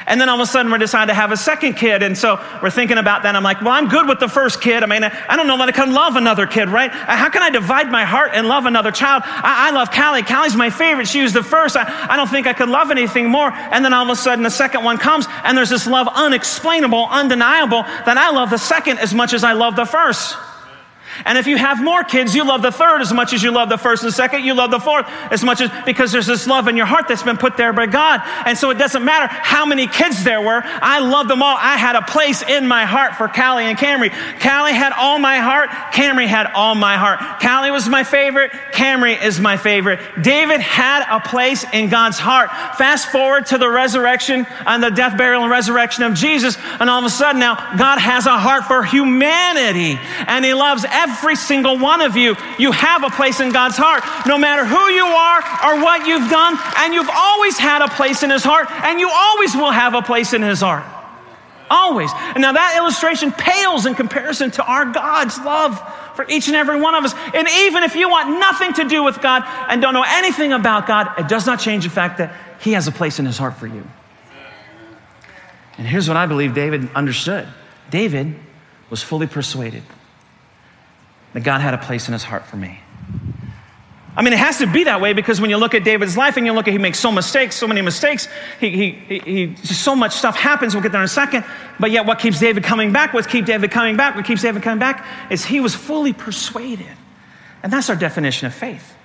And 0.08 0.22
then 0.22 0.30
all 0.30 0.40
of 0.40 0.42
a 0.42 0.50
sudden 0.50 0.72
we 0.72 0.78
decide 0.78 1.08
to 1.08 1.14
have 1.14 1.34
a 1.34 1.38
second 1.38 1.74
kid. 1.74 2.02
And 2.02 2.18
so 2.18 2.42
we're 2.64 2.70
thinking 2.70 2.98
about 2.98 3.24
that. 3.24 3.36
I'm 3.36 3.44
like, 3.44 3.62
well, 3.62 3.74
I'm 3.74 3.90
good 3.90 4.08
with 4.08 4.20
the 4.20 4.30
first 4.30 4.62
kid. 4.62 4.82
I 4.82 4.86
mean, 4.86 5.04
I 5.04 5.36
don't 5.36 5.48
know 5.48 5.58
that 5.58 5.68
I 5.68 5.74
can 5.74 5.94
love 5.94 6.16
another 6.16 6.48
kid, 6.48 6.70
right? 6.70 6.90
How 6.90 7.30
can 7.30 7.44
I 7.44 7.50
divide 7.50 7.92
my 7.92 8.06
heart 8.06 8.32
and 8.34 8.48
love 8.48 8.66
another 8.66 8.92
child? 8.92 9.24
I, 9.26 9.68
I 9.68 9.72
love 9.72 9.92
Callie. 9.92 10.24
Callie's 10.24 10.56
my 10.56 10.70
favorite. 10.70 11.10
She 11.10 11.22
was 11.22 11.34
the 11.34 11.44
first. 11.44 11.76
I, 11.76 12.08
I 12.10 12.16
don't 12.16 12.30
think 12.30 12.48
I 12.48 12.54
could 12.54 12.70
love 12.70 12.90
anything 12.90 13.30
more. 13.30 13.52
And 13.52 13.84
then 13.84 13.92
all 13.94 14.04
of 14.04 14.10
a 14.10 14.16
sudden 14.16 14.46
the 14.46 14.50
second 14.50 14.86
one 14.86 14.98
comes 14.98 15.26
and 15.44 15.58
there's 15.58 15.70
this 15.70 15.86
love 15.86 16.08
unexplainable, 16.08 17.08
undeniable 17.08 17.84
that 17.84 18.18
I 18.18 18.30
love 18.30 18.50
the 18.50 18.58
second 18.58 19.00
as 19.00 19.14
much 19.14 19.34
as 19.34 19.44
I 19.44 19.54
love 19.54 19.76
the 19.76 19.86
first. 19.86 20.38
And 21.26 21.38
if 21.38 21.48
you 21.48 21.58
have 21.58 21.84
more 21.84 22.04
kids, 22.04 22.36
you 22.36 22.46
love 22.46 22.62
the 22.62 22.72
third 22.72 23.02
as 23.02 23.12
much 23.12 23.34
as 23.34 23.44
you 23.44 23.52
love 23.52 23.70
the 23.70 23.78
first 23.78 24.04
and 24.04 24.14
second. 24.14 24.44
You 24.44 24.54
love 24.54 24.72
the 24.72 24.80
fourth 24.80 25.06
as 25.32 25.44
much 25.44 25.62
as 25.62 25.72
because 25.86 26.12
there's 26.12 26.28
this 26.28 26.48
love 26.48 26.68
in 26.68 26.78
your 26.78 26.86
heart 26.86 27.08
that's 27.08 27.24
been 27.24 27.38
put 27.38 27.58
there 27.58 27.74
by 27.74 27.88
God. 27.88 28.22
And 28.46 28.58
so 28.58 28.70
it 28.70 28.78
doesn't 28.78 29.04
matter 29.04 29.28
how 29.28 29.66
many 29.66 29.88
kids 29.88 30.24
there 30.24 30.42
were. 30.42 30.62
I 30.64 31.00
love 31.00 31.28
them 31.28 31.42
all. 31.42 31.58
I 31.58 31.78
had 31.78 31.96
a 31.96 32.02
place 32.02 32.42
in 32.42 32.68
my 32.68 32.86
heart 32.86 33.16
for 33.16 33.28
Callie 33.28 33.66
and 33.66 33.78
Camry. 33.78 34.10
Callie 34.40 34.74
had 34.74 34.94
all 34.94 35.20
my 35.20 35.40
heart. 35.40 35.70
Camry 35.70 36.28
had 36.28 36.48
all 36.54 36.76
my 36.76 36.98
heart. 36.98 37.20
Callie 37.42 37.72
was 37.72 37.90
my 37.90 38.04
favorite. 38.04 38.52
Camry 38.72 39.22
is 39.22 39.40
my 39.40 39.58
favorite. 39.58 40.00
David 40.22 40.62
had 40.62 41.06
a 41.10 41.20
place 41.20 41.66
in 41.74 41.90
God's 41.90 42.20
heart. 42.20 42.50
Fast 42.78 43.10
forward 43.10 43.48
to 43.48 43.58
the 43.58 43.70
resurrection 43.70 44.46
and 44.66 44.84
the 44.84 44.92
death, 44.92 45.18
burial, 45.18 45.44
and 45.44 45.52
resurrection 45.52 46.04
of 46.04 46.14
Jesus. 46.14 46.58
And 46.80 46.90
all 46.90 47.00
of 47.00 47.06
a 47.06 47.10
sudden 47.10 47.40
now 47.40 47.56
God 47.78 48.00
has 48.00 48.26
a 48.26 48.38
heart 48.38 48.66
for 48.66 48.84
humanity 48.84 50.00
and 50.28 50.46
he 50.46 50.54
loves 50.54 50.86
everyone 50.88 51.07
every 51.08 51.36
single 51.36 51.78
one 51.78 52.02
of 52.02 52.16
you, 52.16 52.36
you 52.60 52.72
have 52.72 53.04
a 53.04 53.10
place 53.10 53.40
in 53.40 53.52
God's 53.52 53.78
heart, 53.78 54.04
no 54.28 54.38
matter 54.38 54.66
who 54.66 54.90
you 54.92 55.06
are 55.06 55.40
or 55.66 55.82
what 55.82 56.08
you've 56.08 56.30
done. 56.30 56.58
And 56.78 56.94
you've 56.94 57.10
always 57.12 57.58
had 57.58 57.82
a 57.82 57.88
place 57.88 58.24
in 58.24 58.30
His 58.30 58.44
heart, 58.44 58.70
and 58.72 59.00
you 59.00 59.10
always 59.12 59.56
will 59.56 59.72
have 59.72 59.94
a 59.94 60.02
place 60.02 60.34
in 60.34 60.42
His 60.42 60.62
heart. 60.62 60.86
Always. 61.70 62.12
And 62.14 62.42
now 62.42 62.54
that 62.54 62.76
illustration 62.78 63.32
pales 63.32 63.86
in 63.86 63.96
comparison 63.96 64.52
to 64.52 64.64
our 64.64 64.86
God's 64.86 65.38
love 65.40 65.82
for 66.16 66.26
each 66.30 66.48
and 66.48 66.56
every 66.56 66.80
one 66.80 66.96
of 66.96 67.04
us. 67.04 67.14
And 67.34 67.48
even 67.48 67.84
if 67.84 67.96
you 67.96 68.10
want 68.10 68.40
nothing 68.40 68.74
to 68.74 68.88
do 68.88 69.04
with 69.04 69.22
God 69.22 69.44
and 69.70 69.82
don't 69.82 69.94
know 69.94 70.06
anything 70.08 70.54
about 70.54 70.88
God, 70.88 71.12
it 71.20 71.28
does 71.28 71.46
not 71.46 71.60
change 71.60 71.84
the 71.84 71.90
fact 71.90 72.20
that 72.20 72.34
He 72.62 72.72
has 72.72 72.88
a 72.88 72.92
place 72.92 73.20
in 73.20 73.26
His 73.26 73.38
heart 73.38 73.56
for 73.56 73.68
you. 73.68 73.86
And 75.78 75.86
here's 75.86 76.08
what 76.08 76.18
I 76.18 76.26
believe 76.26 76.56
David 76.56 76.90
understood 76.96 77.48
David 77.90 78.36
was 78.90 79.04
fully 79.04 79.28
persuaded 79.28 79.84
that 81.38 81.44
God 81.44 81.62
had 81.62 81.76
a 81.76 81.78
place 81.78 82.08
in 82.08 82.14
his 82.14 82.24
heart 82.24 82.48
for 82.48 82.56
me. 82.56 82.80
I 84.16 84.24
mean, 84.24 84.34
it 84.34 84.40
has 84.40 84.58
to 84.58 84.66
be 84.66 84.86
that 84.86 85.02
way 85.02 85.14
because 85.14 85.40
when 85.40 85.52
you 85.52 85.58
look 85.58 85.76
at 85.76 85.84
David's 85.84 86.18
life 86.18 86.36
and 86.36 86.48
you 86.48 86.52
look 86.52 86.68
at 86.68 86.72
he 86.72 86.80
makes 86.80 86.98
so 86.98 87.12
mistakes, 87.12 87.56
so 87.56 87.68
many 87.68 87.84
mistakes, 87.84 88.28
he, 88.60 88.72
he, 88.72 89.20
he, 89.20 89.56
so 89.58 89.96
much 89.96 90.14
stuff 90.14 90.36
happens. 90.36 90.74
We'll 90.74 90.82
get 90.82 90.94
there 90.94 91.02
in 91.02 91.06
a 91.06 91.08
second. 91.08 91.46
But 91.80 91.92
yet, 91.92 92.08
what 92.08 92.18
keeps 92.18 92.40
David 92.40 92.64
coming 92.64 92.92
back? 92.92 93.14
What 93.14 93.30
keeps 93.30 93.46
David 93.46 93.70
coming 93.70 93.96
back? 93.96 94.16
What 94.16 94.26
keeps 94.26 94.42
David 94.42 94.64
coming 94.64 94.80
back 94.80 95.06
is 95.30 95.46
he 95.46 95.60
was 95.60 95.76
fully 95.76 96.12
persuaded, 96.12 96.98
and 97.62 97.72
that's 97.72 97.88
our 97.92 97.96
definition 97.96 98.48
of 98.48 98.56
faith. 98.56 98.96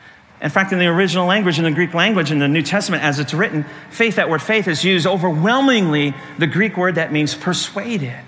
In 0.41 0.49
fact, 0.49 0.73
in 0.73 0.79
the 0.79 0.87
original 0.87 1.27
language, 1.27 1.59
in 1.59 1.65
the 1.65 1.71
Greek 1.71 1.93
language, 1.93 2.33
in 2.33 2.39
the 2.39 2.49
New 2.49 2.63
Testament, 2.63 3.03
as 3.03 3.19
it's 3.19 3.35
written, 3.35 3.67
faith, 3.91 4.17
that 4.17 4.31
word 4.31 4.41
faith, 4.41 4.69
is 4.69 4.83
used 4.83 5.07
overwhelmingly 5.07 6.15
the 6.39 6.47
Greek 6.47 6.79
word 6.79 6.95
that 6.95 7.13
means 7.13 7.35
persuaded. 7.35 8.25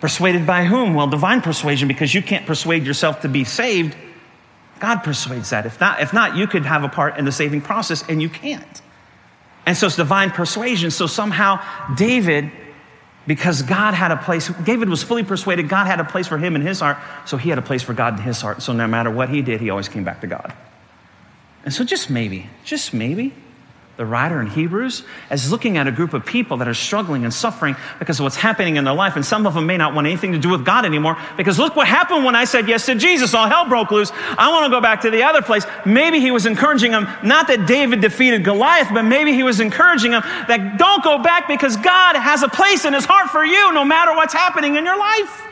Persuaded 0.00 0.46
by 0.46 0.64
whom? 0.64 0.94
Well, 0.94 1.06
divine 1.06 1.42
persuasion, 1.42 1.86
because 1.86 2.14
you 2.14 2.22
can't 2.22 2.46
persuade 2.46 2.86
yourself 2.86 3.20
to 3.20 3.28
be 3.28 3.44
saved. 3.44 3.94
God 4.78 4.98
persuades 4.98 5.50
that. 5.50 5.66
If 5.66 5.78
not, 5.78 6.00
if 6.00 6.12
not, 6.12 6.36
you 6.36 6.46
could 6.46 6.64
have 6.64 6.84
a 6.84 6.88
part 6.88 7.18
in 7.18 7.26
the 7.26 7.32
saving 7.32 7.60
process, 7.60 8.02
and 8.08 8.22
you 8.22 8.30
can't. 8.30 8.82
And 9.66 9.76
so 9.76 9.86
it's 9.86 9.96
divine 9.96 10.30
persuasion. 10.30 10.90
So 10.90 11.06
somehow, 11.06 11.62
David, 11.96 12.50
because 13.26 13.60
God 13.62 13.92
had 13.92 14.10
a 14.10 14.16
place, 14.16 14.48
David 14.64 14.88
was 14.88 15.02
fully 15.02 15.22
persuaded 15.22 15.68
God 15.68 15.86
had 15.86 16.00
a 16.00 16.04
place 16.04 16.26
for 16.26 16.38
him 16.38 16.56
in 16.56 16.62
his 16.62 16.80
heart, 16.80 16.96
so 17.26 17.36
he 17.36 17.50
had 17.50 17.58
a 17.58 17.62
place 17.62 17.82
for 17.82 17.92
God 17.92 18.18
in 18.18 18.22
his 18.22 18.40
heart. 18.40 18.62
So 18.62 18.72
no 18.72 18.86
matter 18.86 19.10
what 19.10 19.28
he 19.28 19.42
did, 19.42 19.60
he 19.60 19.68
always 19.68 19.88
came 19.88 20.02
back 20.02 20.22
to 20.22 20.26
God. 20.26 20.52
And 21.64 21.74
so 21.74 21.84
just 21.84 22.08
maybe, 22.08 22.48
just 22.64 22.94
maybe, 22.94 23.34
the 24.00 24.06
writer 24.06 24.40
in 24.40 24.46
Hebrews, 24.46 25.02
as 25.28 25.50
looking 25.50 25.76
at 25.76 25.86
a 25.86 25.92
group 25.92 26.14
of 26.14 26.24
people 26.24 26.56
that 26.56 26.66
are 26.66 26.72
struggling 26.72 27.24
and 27.24 27.34
suffering 27.34 27.76
because 27.98 28.18
of 28.18 28.24
what's 28.24 28.34
happening 28.34 28.76
in 28.76 28.84
their 28.84 28.94
life. 28.94 29.14
And 29.14 29.22
some 29.22 29.46
of 29.46 29.52
them 29.52 29.66
may 29.66 29.76
not 29.76 29.94
want 29.94 30.06
anything 30.06 30.32
to 30.32 30.38
do 30.38 30.48
with 30.48 30.64
God 30.64 30.86
anymore 30.86 31.18
because 31.36 31.58
look 31.58 31.76
what 31.76 31.86
happened 31.86 32.24
when 32.24 32.34
I 32.34 32.46
said 32.46 32.66
yes 32.66 32.86
to 32.86 32.94
Jesus. 32.94 33.34
All 33.34 33.46
hell 33.46 33.68
broke 33.68 33.90
loose. 33.90 34.10
I 34.38 34.50
want 34.50 34.64
to 34.64 34.70
go 34.70 34.80
back 34.80 35.02
to 35.02 35.10
the 35.10 35.22
other 35.24 35.42
place. 35.42 35.66
Maybe 35.84 36.18
he 36.18 36.30
was 36.30 36.46
encouraging 36.46 36.92
them, 36.92 37.08
not 37.22 37.46
that 37.48 37.66
David 37.66 38.00
defeated 38.00 38.42
Goliath, 38.42 38.88
but 38.90 39.02
maybe 39.02 39.34
he 39.34 39.42
was 39.42 39.60
encouraging 39.60 40.12
them 40.12 40.22
that 40.48 40.78
don't 40.78 41.04
go 41.04 41.22
back 41.22 41.46
because 41.46 41.76
God 41.76 42.16
has 42.16 42.42
a 42.42 42.48
place 42.48 42.86
in 42.86 42.94
his 42.94 43.04
heart 43.04 43.28
for 43.28 43.44
you 43.44 43.70
no 43.74 43.84
matter 43.84 44.12
what's 44.12 44.32
happening 44.32 44.76
in 44.76 44.84
your 44.86 44.98
life. 44.98 45.42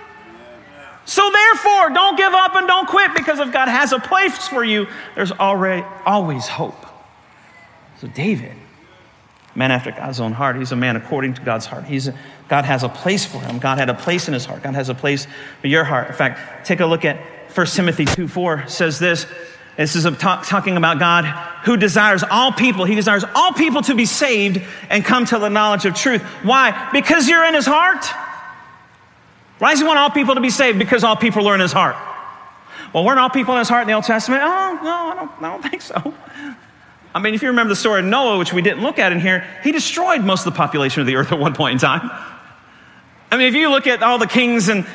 So 1.05 1.31
therefore, 1.31 1.91
don't 1.91 2.17
give 2.17 2.33
up 2.33 2.55
and 2.55 2.67
don't 2.67 2.89
quit 2.89 3.15
because 3.15 3.41
if 3.41 3.53
God 3.53 3.69
has 3.69 3.93
a 3.93 4.01
place 4.01 4.49
for 4.49 4.65
you, 4.65 4.87
there's 5.15 5.33
already 5.33 5.85
always 6.07 6.49
hope. 6.49 6.88
So, 8.01 8.07
David, 8.09 8.55
man 9.55 9.71
after 9.71 9.91
God's 9.91 10.21
own 10.21 10.33
heart, 10.33 10.57
he's 10.57 10.73
a 10.73 10.77
man 10.77 10.97
according 10.97 11.35
to 11.35 11.43
God's 11.43 11.67
heart. 11.67 11.85
He's 11.85 12.09
a, 12.09 12.15
God 12.49 12.65
has 12.65 12.85
a 12.85 12.89
place 12.89 13.25
for 13.25 13.41
him. 13.41 13.59
God 13.59 13.79
had 13.79 13.91
a 13.91 13.95
place 13.95 14.29
in 14.29 14.35
his 14.35 14.45
heart. 14.45 14.63
God 14.63 14.75
has 14.75 14.89
a 14.89 14.95
place 14.95 15.27
for 15.61 15.67
your 15.67 15.85
heart. 15.85 16.09
In 16.09 16.15
fact, 16.15 16.67
take 16.67 16.81
a 16.81 16.87
look 16.87 17.05
at 17.05 17.19
1 17.55 17.67
Timothy 17.67 18.05
2 18.05 18.29
4 18.29 18.69
says 18.69 18.99
this. 18.99 19.27
This 19.77 19.95
is 19.95 20.05
talk, 20.19 20.45
talking 20.45 20.77
about 20.77 20.99
God 20.99 21.25
who 21.65 21.77
desires 21.77 22.25
all 22.29 22.51
people. 22.51 22.85
He 22.85 22.97
desires 22.97 23.25
all 23.35 23.53
people 23.53 23.81
to 23.83 23.95
be 23.95 24.07
saved 24.07 24.61
and 24.91 25.05
come 25.05 25.25
to 25.27 25.39
the 25.39 25.49
knowledge 25.49 25.85
of 25.85 25.95
truth. 25.95 26.21
Why? 26.43 26.91
Because 26.93 27.29
you're 27.29 27.45
in 27.45 27.55
his 27.55 27.67
heart. 27.67 28.05
Why 29.59 29.71
does 29.71 29.81
he 29.81 29.87
want 29.87 29.99
all 29.99 30.11
people 30.11 30.35
to 30.35 30.41
be 30.41 30.51
saved? 30.51 30.79
Because 30.79 31.05
all 31.05 31.17
people 31.17 31.47
are 31.47 31.55
in 31.55 31.61
his 31.61 31.73
heart. 31.73 31.97
Well, 32.93 33.05
weren't 33.05 33.21
all 33.21 33.31
people 33.31 33.55
in 33.55 33.59
his 33.59 33.69
heart 33.69 33.83
in 33.83 33.89
the 33.89 33.95
Old 33.95 34.05
Testament? 34.05 34.43
Oh, 34.45 34.81
no, 34.83 34.91
I 34.91 35.15
don't, 35.15 35.43
I 35.43 35.53
don't 35.53 35.63
think 35.63 35.83
so. 35.83 36.15
I 37.19 37.21
mean, 37.21 37.35
if 37.35 37.43
you 37.43 37.49
remember 37.49 37.71
the 37.71 37.77
story 37.77 37.99
of 37.99 38.07
Noah, 38.07 38.39
which 38.39 38.53
we 38.53 38.63
didn't 38.63 38.81
look 38.81 39.01
at 39.01 39.11
in 39.11 39.19
here, 39.19 39.45
he 39.65 39.73
destroyed 39.73 40.23
most 40.23 40.47
of 40.47 40.53
the 40.53 40.57
population 40.57 41.01
of 41.01 41.09
the 41.09 41.17
earth 41.17 41.33
at 41.33 41.39
one 41.41 41.53
point 41.53 41.73
in 41.73 41.79
time. 41.81 42.09
I 43.33 43.37
mean, 43.37 43.49
if 43.49 43.55
you 43.55 43.69
look 43.71 43.89
at 43.89 44.05
all 44.05 44.19
the 44.19 44.29
kings 44.29 44.69
and, 44.69 44.87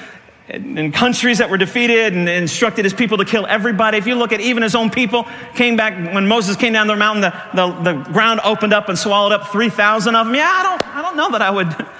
and 0.47 0.93
countries 0.93 1.39
that 1.39 1.49
were 1.49 1.57
defeated 1.57 2.13
and 2.13 2.29
instructed 2.29 2.86
his 2.86 2.93
people 2.93 3.17
to 3.17 3.25
kill 3.25 3.45
everybody, 3.45 3.97
if 3.97 4.07
you 4.07 4.15
look 4.15 4.31
at 4.31 4.39
even 4.39 4.63
his 4.63 4.73
own 4.73 4.89
people, 4.89 5.27
came 5.55 5.75
back 5.75 6.13
when 6.15 6.25
Moses 6.25 6.55
came 6.55 6.71
down 6.71 6.88
the 6.88 6.95
mountain, 6.95 7.23
the, 7.23 7.33
the, 7.53 7.91
the 7.91 8.03
ground 8.13 8.39
opened 8.45 8.71
up 8.71 8.88
and 8.88 8.97
swallowed 8.97 9.33
up 9.33 9.49
3,000 9.49 10.15
of 10.15 10.25
them. 10.25 10.33
Yeah, 10.33 10.49
I 10.49 10.63
don't, 10.63 10.95
I 10.95 11.01
don't 11.01 11.17
know 11.17 11.29
that 11.31 11.41
I 11.41 11.51
would. 11.51 11.75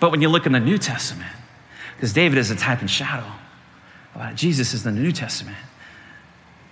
But 0.00 0.10
when 0.10 0.20
you 0.20 0.28
look 0.28 0.44
in 0.44 0.52
the 0.52 0.60
New 0.60 0.76
Testament, 0.76 1.30
because 1.96 2.12
David 2.12 2.36
is 2.36 2.50
a 2.50 2.56
type 2.56 2.80
and 2.80 2.90
shadow, 2.90 3.24
Jesus 4.34 4.74
is 4.74 4.82
the 4.82 4.90
New 4.90 5.12
Testament, 5.12 5.56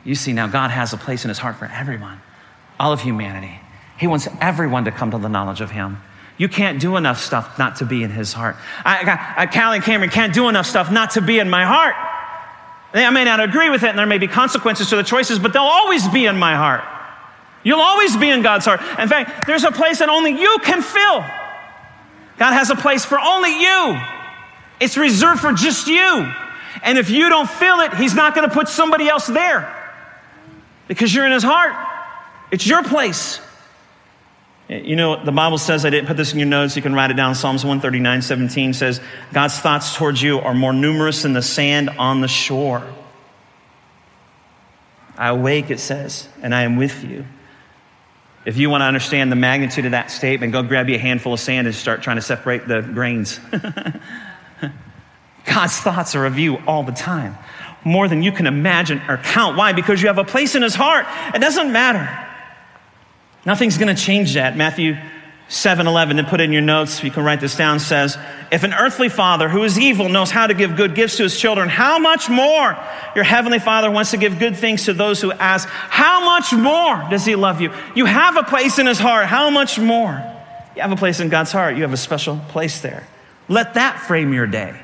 you 0.04 0.14
see 0.14 0.32
now 0.32 0.46
God 0.46 0.70
has 0.70 0.92
a 0.92 0.96
place 0.96 1.24
in 1.24 1.28
his 1.28 1.38
heart 1.38 1.56
for 1.56 1.66
everyone, 1.66 2.20
all 2.78 2.92
of 2.92 3.00
humanity. 3.00 3.60
He 3.98 4.06
wants 4.06 4.28
everyone 4.40 4.84
to 4.86 4.90
come 4.90 5.10
to 5.12 5.18
the 5.18 5.28
knowledge 5.28 5.60
of 5.60 5.70
him. 5.70 5.98
You 6.38 6.48
can't 6.48 6.80
do 6.80 6.96
enough 6.96 7.20
stuff 7.20 7.58
not 7.58 7.76
to 7.76 7.84
be 7.84 8.02
in 8.02 8.10
his 8.10 8.32
heart. 8.32 8.56
I, 8.84 9.34
I, 9.36 9.46
Callie 9.46 9.76
and 9.76 9.84
Cameron 9.84 10.10
can't 10.10 10.34
do 10.34 10.48
enough 10.48 10.66
stuff 10.66 10.90
not 10.90 11.12
to 11.12 11.20
be 11.20 11.38
in 11.38 11.48
my 11.48 11.64
heart. 11.64 11.94
I 12.94 13.10
may 13.10 13.24
not 13.24 13.40
agree 13.40 13.70
with 13.70 13.84
it, 13.84 13.90
and 13.90 13.98
there 13.98 14.06
may 14.06 14.18
be 14.18 14.28
consequences 14.28 14.88
to 14.90 14.96
the 14.96 15.02
choices, 15.02 15.38
but 15.38 15.52
they'll 15.52 15.62
always 15.62 16.06
be 16.08 16.26
in 16.26 16.38
my 16.38 16.56
heart. 16.56 16.82
You'll 17.62 17.80
always 17.80 18.16
be 18.16 18.28
in 18.28 18.42
God's 18.42 18.64
heart. 18.64 18.80
In 18.98 19.08
fact, 19.08 19.46
there's 19.46 19.64
a 19.64 19.70
place 19.70 20.00
that 20.00 20.08
only 20.08 20.32
you 20.32 20.58
can 20.64 20.82
fill. 20.82 21.20
God 22.38 22.52
has 22.54 22.70
a 22.70 22.76
place 22.76 23.04
for 23.04 23.20
only 23.20 23.60
you. 23.60 24.00
It's 24.80 24.96
reserved 24.96 25.40
for 25.40 25.52
just 25.52 25.86
you. 25.86 26.32
And 26.82 26.98
if 26.98 27.08
you 27.08 27.28
don't 27.28 27.48
fill 27.48 27.80
it, 27.80 27.94
He's 27.94 28.14
not 28.14 28.34
going 28.34 28.48
to 28.48 28.52
put 28.52 28.68
somebody 28.68 29.08
else 29.08 29.28
there 29.28 29.81
because 30.94 31.14
you're 31.14 31.26
in 31.26 31.32
His 31.32 31.42
heart. 31.42 31.74
It's 32.50 32.66
your 32.66 32.82
place. 32.82 33.40
Eh, 34.68 34.78
you 34.78 34.96
know, 34.96 35.22
the 35.24 35.32
Bible 35.32 35.58
says, 35.58 35.84
I 35.84 35.90
didn't 35.90 36.06
put 36.06 36.16
this 36.16 36.32
in 36.32 36.38
your 36.38 36.48
notes, 36.48 36.76
you 36.76 36.82
can 36.82 36.94
write 36.94 37.10
it 37.10 37.14
down. 37.14 37.34
Psalms 37.34 37.64
139 37.64 38.22
17 38.22 38.74
says, 38.74 39.00
God's 39.32 39.58
thoughts 39.58 39.96
towards 39.96 40.22
you 40.22 40.40
are 40.40 40.54
more 40.54 40.72
numerous 40.72 41.22
than 41.22 41.32
the 41.32 41.42
sand 41.42 41.90
on 41.90 42.20
the 42.20 42.28
shore. 42.28 42.82
I 45.16 45.28
awake, 45.28 45.70
it 45.70 45.80
says, 45.80 46.28
and 46.42 46.54
I 46.54 46.62
am 46.62 46.76
with 46.76 47.04
you. 47.04 47.24
If 48.44 48.56
you 48.56 48.70
want 48.70 48.80
to 48.80 48.86
understand 48.86 49.30
the 49.30 49.36
magnitude 49.36 49.84
of 49.84 49.92
that 49.92 50.10
statement, 50.10 50.52
go 50.52 50.62
grab 50.62 50.88
you 50.88 50.96
a 50.96 50.98
handful 50.98 51.32
of 51.32 51.40
sand 51.40 51.66
and 51.66 51.76
start 51.76 52.02
trying 52.02 52.16
to 52.16 52.22
separate 52.22 52.66
the 52.66 52.82
grains. 52.82 53.38
God's 55.44 55.78
thoughts 55.78 56.14
are 56.14 56.26
of 56.26 56.38
you 56.38 56.58
all 56.66 56.82
the 56.82 56.92
time, 56.92 57.36
more 57.84 58.08
than 58.08 58.22
you 58.22 58.32
can 58.32 58.46
imagine 58.46 59.00
or 59.08 59.18
count. 59.18 59.56
Why? 59.56 59.72
Because 59.72 60.00
you 60.00 60.08
have 60.08 60.18
a 60.18 60.24
place 60.24 60.54
in 60.54 60.62
His 60.62 60.74
heart. 60.74 61.06
It 61.34 61.40
doesn't 61.40 61.72
matter 61.72 62.22
Nothing's 63.44 63.76
going 63.76 63.94
to 63.94 64.00
change 64.00 64.34
that. 64.34 64.56
Matthew 64.56 64.96
7 65.48 65.86
11, 65.86 66.18
and 66.18 66.28
put 66.28 66.40
in 66.40 66.52
your 66.52 66.62
notes, 66.62 67.02
you 67.02 67.10
can 67.10 67.24
write 67.24 67.40
this 67.40 67.56
down, 67.56 67.80
says, 67.80 68.16
If 68.50 68.62
an 68.62 68.72
earthly 68.72 69.08
father 69.08 69.48
who 69.48 69.64
is 69.64 69.78
evil 69.78 70.08
knows 70.08 70.30
how 70.30 70.46
to 70.46 70.54
give 70.54 70.76
good 70.76 70.94
gifts 70.94 71.16
to 71.18 71.24
his 71.24 71.38
children, 71.38 71.68
how 71.68 71.98
much 71.98 72.30
more 72.30 72.78
your 73.14 73.24
heavenly 73.24 73.58
father 73.58 73.90
wants 73.90 74.12
to 74.12 74.16
give 74.16 74.38
good 74.38 74.56
things 74.56 74.84
to 74.86 74.94
those 74.94 75.20
who 75.20 75.32
ask? 75.32 75.68
How 75.68 76.24
much 76.24 76.52
more 76.52 77.06
does 77.10 77.26
he 77.26 77.34
love 77.34 77.60
you? 77.60 77.72
You 77.94 78.06
have 78.06 78.36
a 78.36 78.44
place 78.44 78.78
in 78.78 78.86
his 78.86 78.98
heart. 78.98 79.26
How 79.26 79.50
much 79.50 79.78
more? 79.78 80.22
You 80.74 80.82
have 80.82 80.92
a 80.92 80.96
place 80.96 81.20
in 81.20 81.28
God's 81.28 81.52
heart. 81.52 81.76
You 81.76 81.82
have 81.82 81.92
a 81.92 81.98
special 81.98 82.40
place 82.48 82.80
there. 82.80 83.06
Let 83.48 83.74
that 83.74 84.00
frame 84.00 84.32
your 84.32 84.46
day. 84.46 84.80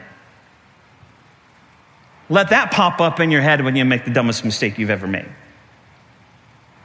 Let 2.29 2.51
that 2.51 2.71
pop 2.71 3.01
up 3.01 3.21
in 3.21 3.31
your 3.31 3.41
head 3.41 3.65
when 3.65 3.75
you 3.77 3.85
make 3.85 4.05
the 4.05 4.11
dumbest 4.11 4.45
mistake 4.45 4.79
you've 4.79 4.91
ever 4.91 5.07
made. 5.07 5.29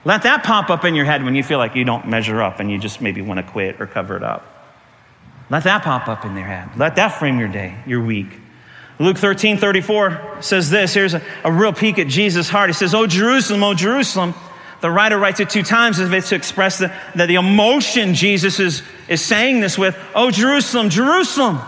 Let 0.05 0.23
that 0.23 0.43
pop 0.43 0.69
up 0.69 0.83
in 0.85 0.95
your 0.95 1.05
head 1.05 1.23
when 1.23 1.35
you 1.35 1.43
feel 1.43 1.57
like 1.57 1.75
you 1.75 1.83
don't 1.83 2.07
measure 2.07 2.41
up 2.41 2.59
and 2.59 2.69
you 2.69 2.77
just 2.77 3.01
maybe 3.01 3.21
want 3.21 3.45
to 3.45 3.51
quit 3.51 3.79
or 3.79 3.87
cover 3.87 4.17
it 4.17 4.23
up. 4.23 4.45
Let 5.49 5.63
that 5.63 5.83
pop 5.83 6.07
up 6.07 6.25
in 6.25 6.35
your 6.35 6.45
head. 6.45 6.69
Let 6.77 6.95
that 6.95 7.09
frame 7.19 7.39
your 7.39 7.47
day, 7.47 7.75
your 7.85 8.03
week. 8.03 8.27
Luke 8.99 9.17
13, 9.17 9.57
34 9.57 10.37
says 10.41 10.69
this. 10.69 10.93
Here's 10.93 11.13
a, 11.13 11.21
a 11.43 11.51
real 11.51 11.73
peek 11.73 11.99
at 11.99 12.07
Jesus' 12.07 12.49
heart. 12.49 12.69
He 12.69 12.73
says, 12.73 12.93
Oh, 12.93 13.07
Jerusalem, 13.07 13.63
oh, 13.63 13.73
Jerusalem. 13.73 14.33
The 14.81 14.91
writer 14.91 15.17
writes 15.17 15.39
it 15.39 15.49
two 15.49 15.63
times 15.63 15.99
as 15.99 16.11
if 16.11 16.27
to 16.27 16.35
express 16.35 16.77
the, 16.77 16.93
the, 17.15 17.25
the 17.25 17.35
emotion 17.35 18.13
Jesus 18.13 18.59
is, 18.59 18.83
is 19.07 19.21
saying 19.21 19.61
this 19.61 19.77
with. 19.77 19.97
Oh, 20.13 20.29
Jerusalem, 20.29 20.89
Jerusalem, 20.89 21.59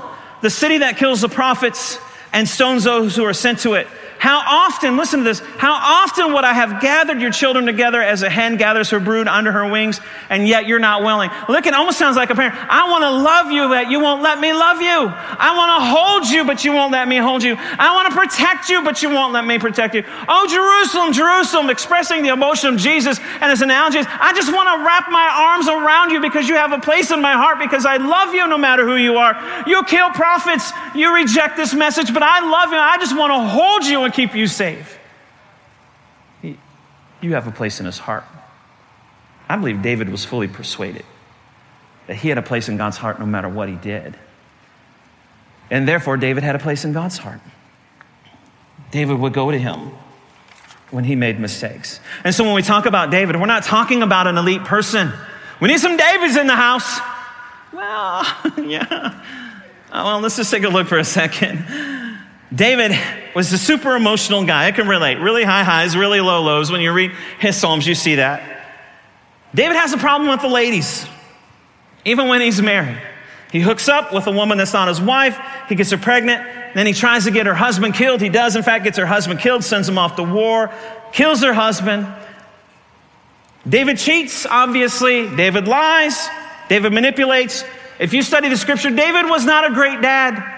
the 0.41 0.49
city 0.49 0.79
that 0.79 0.97
kills 0.97 1.21
the 1.21 1.29
prophets 1.29 1.97
and 2.35 2.49
stones 2.49 2.83
those 2.83 3.15
who 3.15 3.23
are 3.23 3.33
sent 3.33 3.59
to 3.59 3.75
it. 3.75 3.87
How 4.17 4.39
often, 4.39 4.97
listen 4.97 5.19
to 5.19 5.23
this, 5.23 5.39
how 5.57 5.73
often 5.73 6.33
would 6.33 6.43
I 6.43 6.53
have 6.53 6.81
gathered 6.81 7.21
your 7.21 7.31
children 7.31 7.65
together 7.65 8.01
as 8.01 8.23
a 8.23 8.29
hen 8.29 8.57
gathers 8.57 8.89
her 8.89 8.99
brood 8.99 9.27
under 9.27 9.51
her 9.51 9.69
wings, 9.69 9.99
and 10.29 10.47
yet 10.47 10.65
you're 10.67 10.79
not 10.79 11.03
willing? 11.03 11.29
Look, 11.47 11.67
it 11.67 11.73
almost 11.73 11.99
sounds 11.99 12.15
like 12.15 12.29
a 12.29 12.35
parent. 12.35 12.55
I 12.55 12.89
want 12.89 13.03
to 13.03 13.11
love 13.11 13.51
you, 13.51 13.67
but 13.67 13.91
you 13.91 13.99
won't 13.99 14.23
let 14.23 14.39
me 14.39 14.53
love 14.53 14.81
you. 14.81 14.87
I 14.87 15.53
want 15.55 15.79
to 15.79 15.85
hold 15.85 16.27
you, 16.27 16.45
but 16.45 16.65
you 16.65 16.71
won't 16.71 16.91
let 16.91 17.07
me 17.07 17.17
hold 17.17 17.43
you. 17.43 17.55
I 17.59 17.93
want 17.93 18.09
to 18.09 18.15
protect 18.17 18.69
you, 18.69 18.83
but 18.83 19.03
you 19.03 19.09
won't 19.09 19.33
let 19.33 19.45
me 19.45 19.59
protect 19.59 19.93
you. 19.93 20.03
Oh, 20.27 20.47
Jerusalem, 20.47 21.13
Jerusalem, 21.13 21.69
expressing 21.69 22.23
the 22.23 22.29
emotion 22.29 22.73
of 22.73 22.79
Jesus 22.79 23.19
and 23.41 23.51
his 23.51 23.61
analogies. 23.61 24.05
I 24.09 24.33
just 24.33 24.51
want 24.51 24.69
to 24.69 24.85
wrap 24.85 25.11
my 25.11 25.27
arms 25.27 25.67
around 25.67 26.11
you 26.11 26.19
because 26.19 26.49
you 26.49 26.55
have 26.55 26.71
a 26.71 26.79
place 26.79 27.11
in 27.11 27.21
my 27.21 27.33
heart 27.33 27.59
because 27.59 27.85
I 27.85 27.97
love 27.97 28.33
you 28.33 28.47
no 28.47 28.57
matter 28.57 28.85
who 28.87 28.95
you 28.95 29.17
are. 29.17 29.35
You 29.67 29.83
kill 29.83 30.09
prophets, 30.11 30.71
you 30.95 31.13
reject 31.13 31.57
this 31.57 31.73
message, 31.73 32.13
but 32.13 32.23
I 32.23 32.39
love 32.39 32.71
you. 32.71 32.77
I 32.77 32.97
just 32.97 33.15
want 33.15 33.31
to 33.31 33.39
hold 33.39 33.85
you 33.85 34.03
and 34.03 34.14
keep 34.15 34.33
you 34.33 34.47
safe. 34.47 34.97
you 36.41 37.33
have 37.33 37.47
a 37.47 37.51
place 37.51 37.79
in 37.79 37.85
his 37.85 37.97
heart. 37.97 38.23
I 39.49 39.57
believe 39.57 39.81
David 39.81 40.09
was 40.09 40.25
fully 40.25 40.47
persuaded 40.47 41.05
that 42.07 42.15
he 42.17 42.29
had 42.29 42.37
a 42.37 42.41
place 42.41 42.69
in 42.69 42.77
God's 42.77 42.97
heart 42.97 43.19
no 43.19 43.25
matter 43.25 43.49
what 43.49 43.67
he 43.67 43.75
did. 43.75 44.15
And 45.69 45.87
therefore, 45.87 46.17
David 46.17 46.43
had 46.43 46.55
a 46.55 46.59
place 46.59 46.85
in 46.85 46.93
God's 46.93 47.17
heart. 47.17 47.41
David 48.91 49.19
would 49.19 49.33
go 49.33 49.49
to 49.51 49.57
him 49.57 49.91
when 50.91 51.03
he 51.03 51.15
made 51.15 51.39
mistakes. 51.39 51.99
And 52.23 52.33
so 52.33 52.43
when 52.43 52.53
we 52.53 52.61
talk 52.61 52.85
about 52.85 53.09
David, 53.09 53.35
we're 53.35 53.47
not 53.47 53.63
talking 53.63 54.03
about 54.03 54.27
an 54.27 54.37
elite 54.37 54.63
person. 54.63 55.11
We 55.59 55.67
need 55.67 55.79
some 55.79 55.97
Davids 55.97 56.37
in 56.37 56.47
the 56.47 56.55
house. 56.55 56.99
Well, 57.73 58.23
yeah. 58.63 59.21
Well, 59.91 60.19
let's 60.19 60.35
just 60.35 60.51
take 60.51 60.63
a 60.63 60.69
look 60.69 60.87
for 60.87 60.99
a 60.99 61.03
second. 61.03 61.65
David 62.55 62.97
was 63.35 63.51
a 63.51 63.57
super 63.57 63.95
emotional 63.95 64.45
guy. 64.45 64.67
I 64.67 64.71
can 64.71 64.87
relate. 64.87 65.19
Really 65.19 65.43
high 65.43 65.63
highs, 65.63 65.97
really 65.97 66.21
low 66.21 66.41
lows. 66.41 66.71
When 66.71 66.79
you 66.79 66.93
read 66.93 67.11
his 67.39 67.57
Psalms, 67.57 67.85
you 67.85 67.95
see 67.95 68.15
that. 68.15 68.41
David 69.53 69.75
has 69.75 69.93
a 69.93 69.97
problem 69.97 70.29
with 70.29 70.41
the 70.41 70.47
ladies, 70.47 71.05
even 72.05 72.27
when 72.27 72.41
he's 72.41 72.61
married. 72.61 73.01
He 73.51 73.61
hooks 73.61 73.87
up 73.87 74.13
with 74.13 74.27
a 74.27 74.31
woman 74.31 74.57
that's 74.57 74.73
not 74.73 74.87
his 74.87 75.01
wife. 75.01 75.39
He 75.69 75.75
gets 75.75 75.91
her 75.91 75.97
pregnant. 75.97 76.45
Then 76.73 76.85
he 76.85 76.93
tries 76.93 77.23
to 77.25 77.31
get 77.31 77.45
her 77.45 77.53
husband 77.53 77.93
killed. 77.93 78.21
He 78.21 78.29
does, 78.29 78.55
in 78.55 78.63
fact, 78.63 78.83
gets 78.83 78.97
her 78.97 79.05
husband 79.05 79.39
killed, 79.39 79.63
sends 79.63 79.87
him 79.87 79.97
off 79.97 80.15
to 80.17 80.23
war, 80.23 80.73
kills 81.13 81.41
her 81.41 81.53
husband. 81.53 82.07
David 83.67 83.97
cheats, 83.97 84.45
obviously. 84.45 85.33
David 85.35 85.67
lies. 85.67 86.27
David 86.67 86.93
manipulates. 86.93 87.63
If 87.97 88.13
you 88.13 88.21
study 88.21 88.49
the 88.49 88.57
scripture, 88.57 88.89
David 88.89 89.29
was 89.29 89.45
not 89.45 89.69
a 89.71 89.73
great 89.73 90.01
dad. 90.01 90.54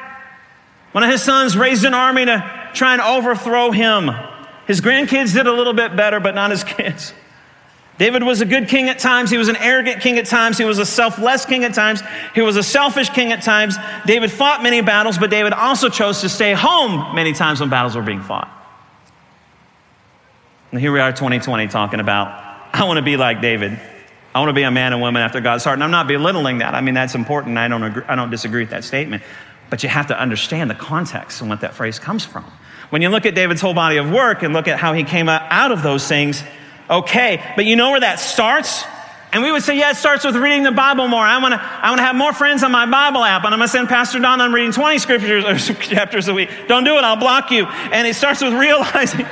One 0.92 1.04
of 1.04 1.10
his 1.10 1.24
sons 1.24 1.58
raised 1.58 1.86
an 1.86 1.94
army 1.94 2.26
to 2.26 2.70
try 2.74 2.94
and 2.94 3.02
overthrow 3.02 3.72
him. 3.72 4.10
His 4.66 4.82
grandkids 4.82 5.34
did 5.34 5.48
a 5.48 5.54
little 5.54 5.74
bit 5.74 5.96
better, 5.96 6.20
but 6.20 6.36
not 6.36 6.52
his 6.52 6.64
kids. 6.64 7.14
David 7.98 8.22
was 8.22 8.42
a 8.42 8.46
good 8.46 8.68
king 8.68 8.90
at 8.90 9.00
times. 9.00 9.32
He 9.32 9.38
was 9.38 9.48
an 9.48 9.56
arrogant 9.56 10.02
king 10.02 10.20
at 10.20 10.28
times. 10.28 10.58
He 10.58 10.66
was 10.66 10.78
a 10.78 10.86
selfless 10.86 11.46
king 11.46 11.64
at 11.64 11.74
times. 11.74 12.04
He 12.36 12.42
was 12.42 12.56
a 12.56 12.62
selfish 12.62 13.10
king 13.10 13.32
at 13.32 13.42
times. 13.42 13.76
David 14.06 14.32
fought 14.32 14.62
many 14.62 14.82
battles, 14.82 15.18
but 15.18 15.32
David 15.32 15.54
also 15.54 15.90
chose 15.90 16.22
to 16.22 16.30
stay 16.30 16.54
home 16.54 17.16
many 17.16 17.34
times 17.34 17.60
when 17.60 17.70
battles 17.70 17.96
were 17.96 18.04
being 18.04 18.22
fought. 18.22 18.50
And 20.72 20.80
here 20.80 20.92
we 20.92 21.00
are, 21.00 21.12
2020, 21.12 21.68
talking 21.70 22.00
about, 22.00 22.28
I 22.72 22.84
want 22.84 22.98
to 22.98 23.04
be 23.04 23.18
like 23.18 23.42
David. 23.42 23.80
I 24.36 24.40
want 24.40 24.50
to 24.50 24.54
be 24.54 24.64
a 24.64 24.70
man 24.70 24.94
and 24.94 25.02
woman 25.02 25.24
after 25.24 25.42
God's 25.42 25.64
heart. 25.64 25.76
And 25.76 25.84
I'm 25.84 25.90
not 25.90 26.08
belittling 26.08 26.60
that. 26.60 26.76
I 26.76 26.82
mean, 26.82 26.94
that's 26.94 27.16
important. 27.16 27.58
I 27.58 27.68
don't, 27.68 27.82
agree, 27.82 28.04
I 28.08 28.16
don't 28.16 28.30
disagree 28.30 28.62
with 28.62 28.70
that 28.70 28.84
statement. 28.84 29.24
But 29.70 29.84
you 29.84 29.90
have 29.90 30.08
to 30.08 30.20
understand 30.20 30.70
the 30.70 30.76
context 30.76 31.42
and 31.42 31.50
what 31.50 31.62
that 31.62 31.74
phrase 31.74 32.00
comes 32.00 32.26
from. 32.26 32.46
When 32.90 33.02
you 33.02 33.10
look 33.10 33.26
at 33.26 33.36
David's 33.36 33.60
whole 33.60 33.74
body 33.74 33.98
of 33.98 34.10
work 34.12 34.44
and 34.44 34.54
look 34.54 34.68
at 34.68 34.80
how 34.80 34.94
he 34.94 35.04
came 35.04 35.28
out 35.28 35.72
of 35.72 35.84
those 35.84 36.08
things, 36.08 36.42
okay, 36.90 37.44
but 37.56 37.66
you 37.66 37.76
know 37.76 37.92
where 37.92 38.00
that 38.00 38.20
starts? 38.20 38.84
And 39.34 39.44
we 39.44 39.52
would 39.52 39.62
say, 39.62 39.78
yeah, 39.78 39.92
it 39.92 39.98
starts 39.98 40.24
with 40.24 40.38
reading 40.38 40.64
the 40.64 40.72
Bible 40.72 41.08
more. 41.08 41.22
I 41.22 41.38
want 41.40 41.54
to 41.54 41.62
I 41.62 41.90
wanna 41.90 42.02
have 42.02 42.16
more 42.16 42.32
friends 42.32 42.64
on 42.64 42.72
my 42.72 42.86
Bible 42.86 43.24
app, 43.24 43.44
and 43.44 43.54
I'm 43.54 43.60
going 43.60 43.68
to 43.68 43.72
send 43.72 43.90
Pastor 43.90 44.20
Don 44.20 44.40
on 44.40 44.54
reading 44.54 44.72
20 44.72 44.98
scriptures 45.00 45.44
or 45.44 45.58
chapters 45.76 46.30
a 46.30 46.34
week. 46.34 46.50
Don't 46.68 46.86
do 46.86 46.98
it, 46.98 47.04
I'll 47.04 47.18
block 47.18 47.52
you. 47.52 47.66
And 47.66 48.08
it 48.08 48.16
starts 48.16 48.42
with 48.42 48.54
realizing. 48.60 49.26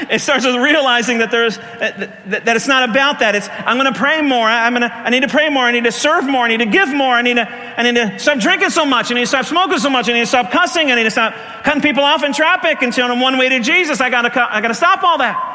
It 0.10 0.20
starts 0.20 0.46
with 0.46 0.56
realizing 0.56 1.18
that 1.18 1.30
there's 1.30 1.58
that, 1.58 2.44
that 2.44 2.56
it's 2.56 2.66
not 2.66 2.88
about 2.88 3.20
that. 3.20 3.34
It's 3.34 3.48
I'm 3.50 3.76
going 3.78 3.92
to 3.92 3.98
pray 3.98 4.22
more. 4.22 4.46
I'm 4.46 4.74
to 4.74 4.92
I 4.92 5.10
need 5.10 5.20
to 5.20 5.28
pray 5.28 5.48
more. 5.48 5.64
I 5.64 5.72
need 5.72 5.84
to 5.84 5.92
serve 5.92 6.26
more. 6.26 6.44
I 6.44 6.48
need 6.48 6.58
to 6.58 6.66
give 6.66 6.88
more. 6.88 7.14
I 7.14 7.22
need 7.22 7.34
to 7.34 7.48
I 7.48 7.82
need 7.82 7.96
to 7.96 8.18
stop 8.18 8.38
drinking 8.38 8.70
so 8.70 8.84
much. 8.86 9.10
I 9.10 9.14
need 9.14 9.20
to 9.20 9.26
stop 9.26 9.44
smoking 9.44 9.78
so 9.78 9.90
much. 9.90 10.08
I 10.08 10.12
need 10.12 10.20
to 10.20 10.26
stop 10.26 10.50
cussing. 10.50 10.90
I 10.90 10.94
need 10.94 11.04
to 11.04 11.10
stop 11.10 11.34
cutting 11.64 11.82
people 11.82 12.02
off 12.02 12.24
in 12.24 12.32
traffic 12.32 12.82
and 12.82 12.94
showing 12.94 13.10
them 13.10 13.20
one 13.20 13.38
way 13.38 13.48
to 13.50 13.60
Jesus. 13.60 14.00
I 14.00 14.10
got 14.10 14.22
to 14.22 14.54
I 14.54 14.60
got 14.60 14.68
to 14.68 14.74
stop 14.74 15.02
all 15.02 15.18
that. 15.18 15.46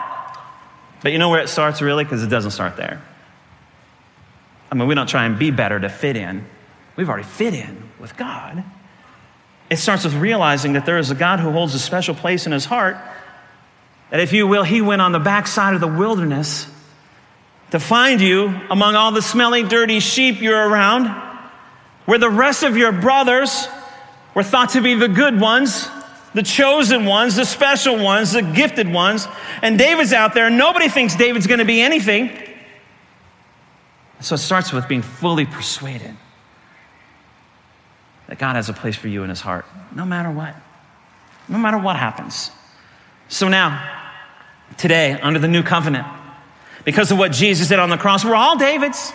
But 1.02 1.12
you 1.12 1.18
know 1.18 1.30
where 1.30 1.42
it 1.42 1.50
starts 1.50 1.82
really 1.82 2.04
because 2.04 2.24
it 2.24 2.30
doesn't 2.30 2.52
start 2.52 2.78
there. 2.78 3.02
I 4.72 4.76
mean, 4.76 4.88
we 4.88 4.96
don't 4.96 5.08
try 5.08 5.26
and 5.26 5.38
be 5.38 5.52
better 5.52 5.80
to 5.80 5.90
fit 5.90 6.18
in. 6.18 6.46
We've 6.96 7.10
already 7.10 7.28
fit 7.28 7.54
in 7.54 7.90
with 8.00 8.18
God. 8.18 8.64
It 9.70 9.78
starts 9.78 10.04
with 10.04 10.14
realizing 10.16 10.74
that 10.74 10.86
there 10.86 10.98
is 10.98 11.12
a 11.12 11.16
God 11.16 11.40
who 11.40 11.52
holds 11.52 11.74
a 11.76 11.80
special 11.80 12.16
place 12.16 12.46
in 12.46 12.52
his 12.52 12.66
heart 12.66 12.98
that, 14.16 14.22
if 14.22 14.32
you 14.32 14.48
will, 14.48 14.64
he 14.64 14.82
went 14.82 15.02
on 15.02 15.12
the 15.12 15.20
backside 15.20 15.74
of 15.74 15.82
the 15.82 15.88
wilderness 15.88 16.68
to 17.72 17.82
find 17.82 18.22
you 18.22 18.48
among 18.70 18.96
all 18.96 19.12
the 19.12 19.22
smelly, 19.22 19.62
dirty 19.62 20.00
sheep 20.00 20.40
you're 20.40 20.70
around, 20.70 21.08
where 22.06 22.18
the 22.18 22.30
rest 22.30 22.64
of 22.64 22.78
your 22.78 22.94
brothers 22.94 23.68
were 24.34 24.42
thought 24.42 24.70
to 24.70 24.80
be 24.80 24.94
the 24.94 25.10
good 25.10 25.38
ones, 25.38 25.90
the 26.34 26.44
chosen 26.44 27.04
ones, 27.04 27.36
the 27.36 27.44
special 27.44 28.02
ones, 28.02 28.32
the 28.32 28.42
gifted 28.42 28.90
ones. 28.90 29.28
And 29.62 29.78
David's 29.78 30.14
out 30.14 30.34
there, 30.34 30.48
and 30.48 30.58
nobody 30.58 30.88
thinks 30.88 31.18
David's 31.18 31.46
going 31.46 31.60
to 31.60 31.66
be 31.66 31.82
anything. 31.82 32.32
So 34.22 34.36
it 34.36 34.38
starts 34.38 34.72
with 34.72 34.88
being 34.88 35.02
fully 35.02 35.46
persuaded 35.46 36.16
that 38.28 38.40
God 38.40 38.56
has 38.56 38.70
a 38.70 38.74
place 38.74 38.96
for 38.96 39.10
you 39.10 39.24
in 39.24 39.30
his 39.30 39.42
heart, 39.42 39.66
no 39.94 40.06
matter 40.06 40.32
what, 40.32 40.56
no 41.50 41.58
matter 41.58 41.78
what 41.78 41.98
happens. 41.98 42.50
So 43.28 43.50
now, 43.50 43.95
today, 44.78 45.14
under 45.22 45.40
the 45.40 45.48
new 45.48 45.64
covenant, 45.64 46.06
because 46.84 47.12
of 47.12 47.18
what 47.18 47.32
Jesus 47.32 47.68
did 47.70 47.80
on 47.80 47.90
the 47.90 47.98
cross, 47.98 48.24
we're 48.24 48.36
all 48.36 48.58
David's. 48.58 49.14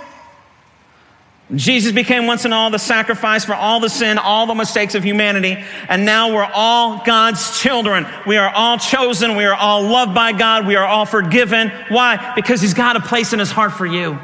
Jesus 1.54 1.92
became 1.92 2.26
once 2.26 2.44
and 2.44 2.54
all 2.54 2.70
the 2.70 2.78
sacrifice 2.78 3.44
for 3.44 3.54
all 3.54 3.80
the 3.80 3.88
sin, 3.88 4.18
all 4.18 4.46
the 4.46 4.54
mistakes 4.54 4.94
of 4.94 5.02
humanity, 5.02 5.62
and 5.88 6.04
now 6.04 6.32
we're 6.32 6.44
all 6.44 7.02
God's 7.04 7.60
children. 7.60 8.06
We 8.26 8.36
are 8.36 8.50
all 8.54 8.78
chosen. 8.78 9.34
We 9.34 9.44
are 9.44 9.54
all 9.54 9.82
loved 9.82 10.14
by 10.14 10.32
God. 10.32 10.66
We 10.66 10.76
are 10.76 10.86
all 10.86 11.06
forgiven. 11.06 11.72
Why? 11.88 12.34
Because 12.36 12.60
He's 12.60 12.74
got 12.74 12.94
a 12.96 13.00
place 13.00 13.32
in 13.32 13.40
His 13.40 13.50
heart 13.50 13.72
for 13.72 13.86
you. 13.86 14.18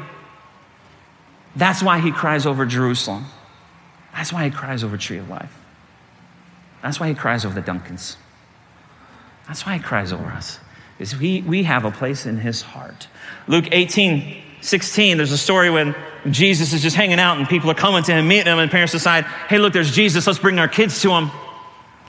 That's 1.55 1.83
why 1.83 1.99
He 1.99 2.11
cries 2.11 2.45
over 2.45 2.65
Jerusalem. 2.65 3.25
That's 4.13 4.31
why 4.31 4.45
He 4.45 4.51
cries 4.51 4.83
over 4.83 4.97
Tree 4.97 5.17
of 5.17 5.27
Life. 5.29 5.53
That's 6.81 6.99
why 6.99 7.09
He 7.09 7.15
cries 7.15 7.43
over 7.43 7.59
the 7.59 7.61
Duncans. 7.61 8.15
That's 9.47 9.65
why 9.65 9.77
He 9.77 9.83
cries 9.83 10.13
over 10.13 10.27
us. 10.27 10.59
Is 10.99 11.17
we, 11.17 11.41
we 11.41 11.63
have 11.63 11.85
a 11.85 11.91
place 11.91 12.25
in 12.25 12.37
His 12.37 12.61
heart. 12.61 13.07
Luke 13.47 13.65
18, 13.71 14.43
16, 14.61 15.17
there's 15.17 15.31
a 15.31 15.37
story 15.37 15.69
when 15.69 15.95
Jesus 16.29 16.73
is 16.73 16.81
just 16.81 16.95
hanging 16.95 17.19
out 17.19 17.37
and 17.37 17.47
people 17.47 17.69
are 17.71 17.75
coming 17.75 18.03
to 18.03 18.11
him, 18.11 18.27
meeting 18.27 18.51
him, 18.51 18.59
and 18.59 18.69
parents 18.69 18.91
decide, 18.91 19.25
hey, 19.25 19.59
look, 19.59 19.73
there's 19.73 19.91
Jesus, 19.91 20.27
let's 20.27 20.39
bring 20.39 20.59
our 20.59 20.67
kids 20.67 21.01
to 21.01 21.11
him. 21.11 21.31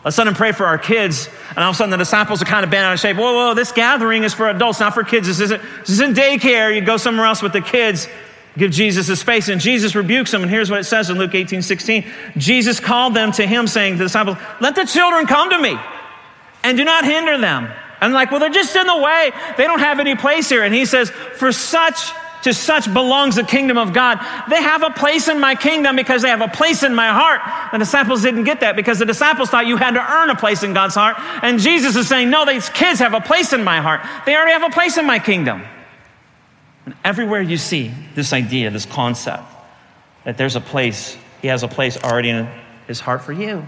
Let's 0.04 0.16
let 0.16 0.26
him 0.26 0.34
pray 0.34 0.52
for 0.52 0.64
our 0.64 0.78
kids. 0.78 1.28
And 1.50 1.58
all 1.58 1.70
of 1.70 1.74
a 1.74 1.76
sudden, 1.76 1.90
the 1.90 1.96
disciples 1.96 2.40
are 2.40 2.46
kind 2.46 2.64
of 2.64 2.70
bent 2.70 2.84
out 2.84 2.94
of 2.94 3.00
shape. 3.00 3.16
Whoa, 3.16 3.34
whoa, 3.34 3.54
this 3.54 3.72
gathering 3.72 4.22
is 4.22 4.32
for 4.32 4.48
adults, 4.48 4.80
not 4.80 4.94
for 4.94 5.04
kids. 5.04 5.26
This 5.26 5.40
isn't, 5.40 5.60
this 5.80 5.90
isn't 5.90 6.16
daycare. 6.16 6.74
You 6.74 6.80
go 6.80 6.96
somewhere 6.96 7.26
else 7.26 7.42
with 7.42 7.52
the 7.52 7.60
kids. 7.60 8.08
Give 8.56 8.70
Jesus 8.70 9.08
a 9.08 9.16
space. 9.16 9.48
And 9.48 9.60
Jesus 9.60 9.94
rebukes 9.94 10.30
them. 10.30 10.42
And 10.42 10.50
here's 10.50 10.70
what 10.70 10.80
it 10.80 10.84
says 10.84 11.10
in 11.10 11.18
Luke 11.18 11.34
18 11.34 11.62
16. 11.62 12.04
Jesus 12.36 12.80
called 12.80 13.14
them 13.14 13.32
to 13.32 13.46
him, 13.46 13.66
saying, 13.66 13.94
to 13.94 13.98
The 13.98 14.04
disciples, 14.04 14.36
let 14.60 14.76
the 14.76 14.84
children 14.84 15.26
come 15.26 15.50
to 15.50 15.58
me 15.58 15.76
and 16.62 16.78
do 16.78 16.84
not 16.84 17.04
hinder 17.04 17.36
them. 17.36 17.68
And 18.00 18.12
like, 18.12 18.30
well, 18.30 18.40
they're 18.40 18.50
just 18.50 18.74
in 18.76 18.86
the 18.86 18.98
way. 18.98 19.32
They 19.56 19.64
don't 19.64 19.80
have 19.80 20.00
any 20.00 20.14
place 20.14 20.48
here. 20.48 20.62
And 20.62 20.74
he 20.74 20.84
says, 20.84 21.10
For 21.10 21.52
such 21.52 22.12
to 22.42 22.54
such 22.54 22.92
belongs 22.92 23.36
the 23.36 23.42
kingdom 23.42 23.78
of 23.78 23.92
God. 23.92 24.18
They 24.48 24.62
have 24.62 24.82
a 24.82 24.90
place 24.90 25.28
in 25.28 25.40
my 25.40 25.54
kingdom 25.54 25.96
because 25.96 26.22
they 26.22 26.28
have 26.28 26.40
a 26.40 26.48
place 26.48 26.82
in 26.82 26.94
my 26.94 27.08
heart. 27.08 27.40
The 27.72 27.78
disciples 27.78 28.22
didn't 28.22 28.44
get 28.44 28.60
that 28.60 28.76
because 28.76 28.98
the 28.98 29.06
disciples 29.06 29.50
thought 29.50 29.66
you 29.66 29.76
had 29.76 29.92
to 29.92 30.12
earn 30.12 30.30
a 30.30 30.36
place 30.36 30.62
in 30.62 30.72
God's 30.72 30.94
heart. 30.94 31.16
And 31.42 31.58
Jesus 31.58 31.96
is 31.96 32.08
saying, 32.08 32.30
no, 32.30 32.44
these 32.44 32.68
kids 32.68 33.00
have 33.00 33.14
a 33.14 33.20
place 33.20 33.52
in 33.52 33.64
my 33.64 33.80
heart. 33.80 34.00
They 34.24 34.36
already 34.36 34.52
have 34.52 34.62
a 34.62 34.72
place 34.72 34.96
in 34.96 35.06
my 35.06 35.18
kingdom. 35.18 35.62
And 36.86 36.94
everywhere 37.04 37.42
you 37.42 37.56
see 37.56 37.92
this 38.14 38.32
idea, 38.32 38.70
this 38.70 38.86
concept, 38.86 39.44
that 40.24 40.38
there's 40.38 40.56
a 40.56 40.60
place, 40.60 41.16
he 41.42 41.48
has 41.48 41.62
a 41.62 41.68
place 41.68 42.02
already 42.02 42.30
in 42.30 42.48
his 42.86 43.00
heart 43.00 43.22
for 43.22 43.32
you. 43.32 43.66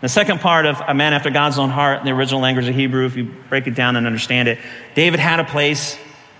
The 0.00 0.08
second 0.08 0.40
part 0.40 0.64
of 0.64 0.80
a 0.86 0.94
man 0.94 1.12
after 1.12 1.30
God's 1.30 1.58
own 1.58 1.68
heart, 1.68 2.00
in 2.00 2.06
the 2.06 2.12
original 2.12 2.40
language 2.40 2.66
of 2.66 2.74
Hebrew, 2.74 3.04
if 3.04 3.16
you 3.16 3.24
break 3.48 3.66
it 3.66 3.74
down 3.74 3.96
and 3.96 4.06
understand 4.06 4.48
it, 4.48 4.58
David 4.94 5.20
had 5.20 5.40
a 5.40 5.44
place 5.44 5.98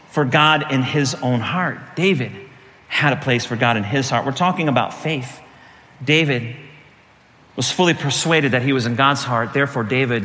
for 0.08 0.24
God 0.24 0.72
in 0.72 0.82
his 0.82 1.14
own 1.16 1.40
heart. 1.40 1.78
David 1.94 2.32
had 2.88 3.12
a 3.12 3.16
place 3.16 3.44
for 3.44 3.56
God 3.56 3.76
in 3.76 3.84
his 3.84 4.08
heart. 4.08 4.24
We're 4.24 4.32
talking 4.32 4.68
about 4.68 4.94
faith. 4.94 5.40
David 6.02 6.56
was 7.54 7.70
fully 7.70 7.94
persuaded 7.94 8.52
that 8.52 8.62
he 8.62 8.72
was 8.72 8.86
in 8.86 8.94
God's 8.94 9.22
heart. 9.22 9.52
Therefore, 9.52 9.84
David 9.84 10.24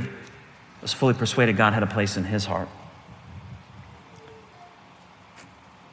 was 0.81 0.93
fully 0.93 1.13
persuaded 1.13 1.57
God 1.57 1.73
had 1.73 1.83
a 1.83 1.87
place 1.87 2.15
in 2.15 2.23
his 2.23 2.45
heart. 2.45 2.69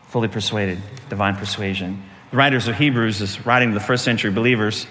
Fully 0.09 0.29
persuaded, 0.29 0.81
divine 1.09 1.35
persuasion. 1.37 2.03
The 2.31 2.37
writers 2.37 2.69
of 2.69 2.77
Hebrews 2.77 3.21
is 3.21 3.45
writing 3.45 3.71
to 3.71 3.75
the 3.75 3.85
first 3.85 4.05
century 4.05 4.31
believers. 4.31 4.87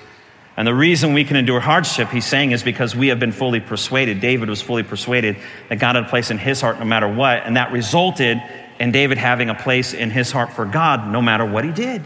And 0.58 0.68
the 0.68 0.74
reason 0.74 1.14
we 1.14 1.24
can 1.24 1.38
endure 1.38 1.60
hardship, 1.60 2.10
he's 2.10 2.26
saying, 2.26 2.52
is 2.52 2.62
because 2.62 2.96
we 2.96 3.08
have 3.08 3.20
been 3.20 3.32
fully 3.32 3.62
persuaded. 3.62 4.20
David 4.20 4.50
was 4.50 4.62
fully 4.62 4.84
persuaded 4.84 5.38
that 5.70 5.80
God 5.80 5.96
had 5.96 6.06
a 6.06 6.10
place 6.10 6.30
in 6.30 6.38
his 6.38 6.60
heart 6.60 6.78
no 6.78 6.86
matter 6.86 7.08
what. 7.08 7.44
And 7.46 7.56
that 7.56 7.72
resulted 7.72 8.42
and 8.80 8.92
David 8.92 9.20
having 9.20 9.50
a 9.50 9.56
place 9.56 9.94
in 9.94 10.10
his 10.10 10.32
heart 10.32 10.54
for 10.54 10.66
God 10.66 11.08
no 11.08 11.22
matter 11.22 11.46
what 11.46 11.64
he 11.64 11.72
did. 11.72 12.02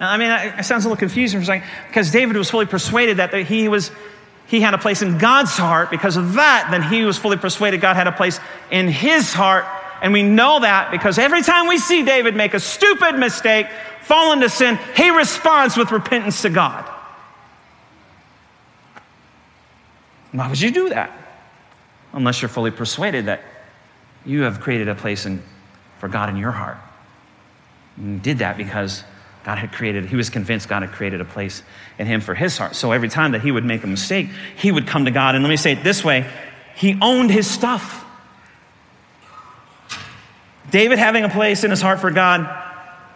Now, 0.00 0.10
I 0.10 0.16
mean, 0.16 0.30
it 0.58 0.64
sounds 0.64 0.84
a 0.84 0.88
little 0.88 0.98
confusing 0.98 1.38
for 1.38 1.44
a 1.44 1.46
second 1.46 1.68
because 1.86 2.10
David 2.10 2.36
was 2.36 2.50
fully 2.50 2.66
persuaded 2.66 3.18
that 3.18 3.32
he 3.32 3.68
was 3.68 3.92
he 4.48 4.60
had 4.60 4.74
a 4.74 4.78
place 4.78 5.02
in 5.02 5.18
God's 5.18 5.56
heart. 5.56 5.90
Because 5.90 6.16
of 6.16 6.34
that, 6.34 6.68
then 6.70 6.82
he 6.82 7.04
was 7.04 7.16
fully 7.16 7.36
persuaded 7.36 7.80
God 7.80 7.96
had 7.96 8.06
a 8.06 8.12
place 8.12 8.38
in 8.70 8.88
his 8.88 9.32
heart. 9.32 9.64
And 10.02 10.12
we 10.12 10.22
know 10.22 10.60
that 10.60 10.90
because 10.90 11.18
every 11.18 11.42
time 11.42 11.68
we 11.68 11.78
see 11.78 12.04
David 12.04 12.36
make 12.36 12.54
a 12.54 12.60
stupid 12.60 13.18
mistake, 13.18 13.66
fall 14.02 14.32
into 14.32 14.48
sin, 14.48 14.78
he 14.94 15.10
responds 15.10 15.76
with 15.76 15.90
repentance 15.90 16.42
to 16.42 16.50
God. 16.50 16.88
Why 20.36 20.48
would 20.48 20.60
you 20.60 20.70
do 20.70 20.90
that? 20.90 21.10
Unless 22.12 22.42
you're 22.42 22.50
fully 22.50 22.70
persuaded 22.70 23.26
that 23.26 23.40
you 24.26 24.42
have 24.42 24.60
created 24.60 24.86
a 24.88 24.94
place 24.94 25.24
in 25.24 25.42
for 25.98 26.08
God 26.08 26.28
in 26.28 26.36
your 26.36 26.50
heart. 26.50 26.76
And 27.96 28.22
did 28.22 28.38
that 28.38 28.58
because 28.58 29.02
God 29.44 29.56
had 29.56 29.72
created, 29.72 30.04
he 30.04 30.16
was 30.16 30.28
convinced 30.28 30.68
God 30.68 30.82
had 30.82 30.92
created 30.92 31.22
a 31.22 31.24
place 31.24 31.62
in 31.98 32.06
him 32.06 32.20
for 32.20 32.34
his 32.34 32.58
heart. 32.58 32.74
So 32.74 32.92
every 32.92 33.08
time 33.08 33.32
that 33.32 33.40
he 33.40 33.50
would 33.50 33.64
make 33.64 33.82
a 33.82 33.86
mistake, 33.86 34.28
he 34.56 34.70
would 34.70 34.86
come 34.86 35.06
to 35.06 35.10
God. 35.10 35.34
And 35.34 35.42
let 35.42 35.48
me 35.48 35.56
say 35.56 35.72
it 35.72 35.82
this 35.82 36.04
way 36.04 36.30
he 36.74 36.98
owned 37.00 37.30
his 37.30 37.48
stuff. 37.48 38.04
David 40.70 40.98
having 40.98 41.24
a 41.24 41.30
place 41.30 41.64
in 41.64 41.70
his 41.70 41.80
heart 41.80 42.00
for 42.00 42.10
God, 42.10 42.46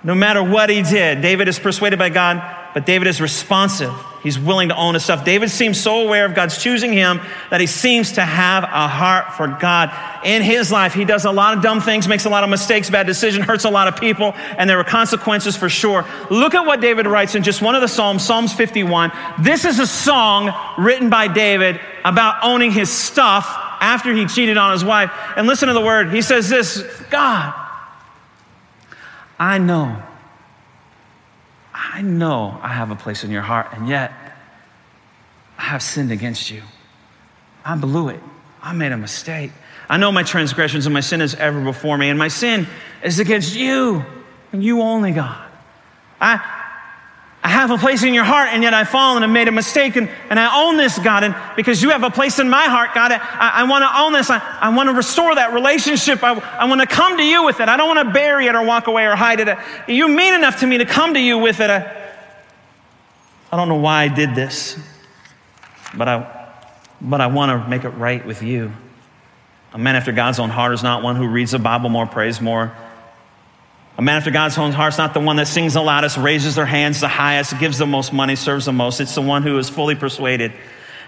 no 0.02 0.14
matter 0.14 0.42
what 0.42 0.70
he 0.70 0.80
did, 0.80 1.20
David 1.20 1.48
is 1.48 1.59
persuaded 1.59 1.98
by 1.98 2.09
God, 2.09 2.42
but 2.72 2.87
David 2.87 3.09
is 3.09 3.20
responsive. 3.20 3.92
He's 4.22 4.38
willing 4.38 4.68
to 4.68 4.76
own 4.76 4.94
his 4.94 5.04
stuff. 5.04 5.24
David 5.24 5.50
seems 5.50 5.80
so 5.80 6.02
aware 6.02 6.26
of 6.26 6.35
God's 6.35 6.62
choosing 6.62 6.92
him 6.92 7.20
that 7.48 7.61
he 7.61 7.66
seems 7.66 8.12
to 8.12 8.20
have 8.22 8.64
a 8.64 8.87
heart 8.87 9.33
for 9.35 9.48
God. 9.48 9.90
In 10.24 10.42
his 10.42 10.70
life, 10.70 10.92
he 10.92 11.06
does 11.06 11.24
a 11.24 11.30
lot 11.30 11.56
of 11.56 11.62
dumb 11.62 11.80
things, 11.80 12.06
makes 12.06 12.26
a 12.26 12.28
lot 12.28 12.44
of 12.44 12.50
mistakes, 12.50 12.90
bad 12.90 13.06
decisions, 13.06 13.46
hurts 13.46 13.64
a 13.64 13.70
lot 13.70 13.88
of 13.88 13.98
people, 13.98 14.35
and 14.59 14.68
there 14.68 14.78
are 14.78 14.85
consequences 14.85 15.56
for 15.56 15.70
sure. 15.70 16.04
Look 16.30 16.54
at 16.54 16.66
what 16.66 16.83
David 16.83 17.06
writes 17.06 17.35
in 17.35 17.42
just 17.42 17.62
one 17.62 17.74
of 17.74 17.80
the 17.80 17.88
Psalms, 17.88 18.22
Psalms 18.22 18.52
51. 18.52 19.11
This 19.40 19.64
is 19.64 19.78
a 19.78 19.87
song 19.87 20.54
written 20.76 21.09
by 21.09 21.26
David 21.26 21.80
about 22.04 22.44
owning 22.44 22.72
his 22.72 22.90
stuff 22.90 23.46
after 23.80 24.12
he 24.12 24.26
cheated 24.26 24.59
on 24.59 24.72
his 24.72 24.85
wife. 24.85 25.11
And 25.37 25.46
listen 25.46 25.68
to 25.68 25.74
the 25.74 25.80
word. 25.80 26.12
He 26.12 26.20
says 26.20 26.50
this 26.50 26.83
God, 27.11 27.54
I 29.38 29.56
know 29.56 30.02
I 31.92 32.03
know 32.03 32.59
I 32.62 32.68
have 32.68 32.90
a 32.90 32.96
place 32.96 33.24
in 33.24 33.31
your 33.31 33.42
heart, 33.42 33.68
and 33.72 33.88
yet 33.88 34.12
I 35.59 35.62
have 35.62 35.83
sinned 35.83 36.12
against 36.12 36.50
you. 36.50 36.62
I 37.64 37.76
blew 37.76 38.09
it. 38.09 38.20
I 38.62 38.72
made 38.72 38.92
a 38.92 38.96
mistake. 38.96 39.53
I 39.88 39.96
know 39.96 40.12
my 40.12 40.22
transgressions 40.22 40.87
and 40.87 40.94
my 40.94 41.00
sin 41.00 41.20
is 41.20 41.35
ever 41.35 41.61
before 41.62 41.98
me, 41.98 42.09
and 42.09 42.18
my 42.18 42.29
sin 42.29 42.66
is 43.03 43.18
against 43.18 43.57
you 43.57 44.05
and 44.53 44.62
you 44.62 44.83
only, 44.83 45.12
God. 45.12 45.48
I, 46.20 46.60
have 47.50 47.70
a 47.70 47.76
place 47.76 48.02
in 48.02 48.14
your 48.14 48.24
heart, 48.24 48.48
and 48.52 48.62
yet 48.62 48.72
I've 48.72 48.88
fallen 48.88 49.22
and 49.22 49.32
made 49.32 49.48
a 49.48 49.52
mistake, 49.52 49.96
and, 49.96 50.08
and 50.30 50.38
I 50.38 50.64
own 50.64 50.76
this, 50.76 50.98
God. 50.98 51.24
And 51.24 51.34
because 51.56 51.82
you 51.82 51.90
have 51.90 52.02
a 52.02 52.10
place 52.10 52.38
in 52.38 52.48
my 52.48 52.64
heart, 52.64 52.94
God, 52.94 53.12
I, 53.12 53.50
I 53.60 53.64
want 53.64 53.82
to 53.82 54.00
own 54.00 54.12
this. 54.12 54.30
I, 54.30 54.38
I 54.38 54.74
want 54.74 54.88
to 54.88 54.94
restore 54.94 55.34
that 55.34 55.52
relationship. 55.52 56.22
I, 56.22 56.34
I 56.34 56.64
want 56.66 56.80
to 56.80 56.86
come 56.86 57.18
to 57.18 57.24
you 57.24 57.44
with 57.44 57.60
it. 57.60 57.68
I 57.68 57.76
don't 57.76 57.94
want 57.94 58.06
to 58.06 58.12
bury 58.12 58.46
it 58.46 58.54
or 58.54 58.64
walk 58.64 58.86
away 58.86 59.06
or 59.06 59.16
hide 59.16 59.40
it. 59.40 59.58
You 59.88 60.08
mean 60.08 60.34
enough 60.34 60.60
to 60.60 60.66
me 60.66 60.78
to 60.78 60.86
come 60.86 61.14
to 61.14 61.20
you 61.20 61.38
with 61.38 61.60
it. 61.60 61.68
I, 61.70 61.96
I 63.52 63.56
don't 63.56 63.68
know 63.68 63.76
why 63.76 64.04
I 64.04 64.08
did 64.08 64.34
this, 64.34 64.78
but 65.94 66.08
I, 66.08 66.54
but 67.00 67.20
I 67.20 67.26
want 67.26 67.50
to 67.50 67.68
make 67.68 67.84
it 67.84 67.90
right 67.90 68.24
with 68.24 68.42
you. 68.42 68.72
A 69.72 69.78
man 69.78 69.96
after 69.96 70.12
God's 70.12 70.38
own 70.38 70.50
heart 70.50 70.72
is 70.72 70.82
not 70.82 71.02
one 71.02 71.16
who 71.16 71.28
reads 71.28 71.50
the 71.50 71.58
Bible 71.58 71.90
more, 71.90 72.06
prays 72.06 72.40
more, 72.40 72.72
a 74.00 74.02
man 74.02 74.16
after 74.16 74.30
God's 74.30 74.56
own 74.56 74.72
heart 74.72 74.94
is 74.94 74.98
not 74.98 75.12
the 75.12 75.20
one 75.20 75.36
that 75.36 75.46
sings 75.46 75.74
the 75.74 75.82
loudest, 75.82 76.16
raises 76.16 76.54
their 76.54 76.64
hands 76.64 77.00
the 77.00 77.08
highest, 77.08 77.58
gives 77.60 77.76
the 77.76 77.86
most 77.86 78.14
money, 78.14 78.34
serves 78.34 78.64
the 78.64 78.72
most. 78.72 78.98
It's 78.98 79.14
the 79.14 79.20
one 79.20 79.42
who 79.42 79.58
is 79.58 79.68
fully 79.68 79.94
persuaded 79.94 80.54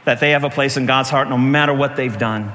that 0.04 0.20
they 0.20 0.32
have 0.32 0.44
a 0.44 0.50
place 0.50 0.76
in 0.76 0.84
God's 0.84 1.08
heart 1.08 1.30
no 1.30 1.38
matter 1.38 1.72
what 1.72 1.96
they've 1.96 2.18
done. 2.18 2.52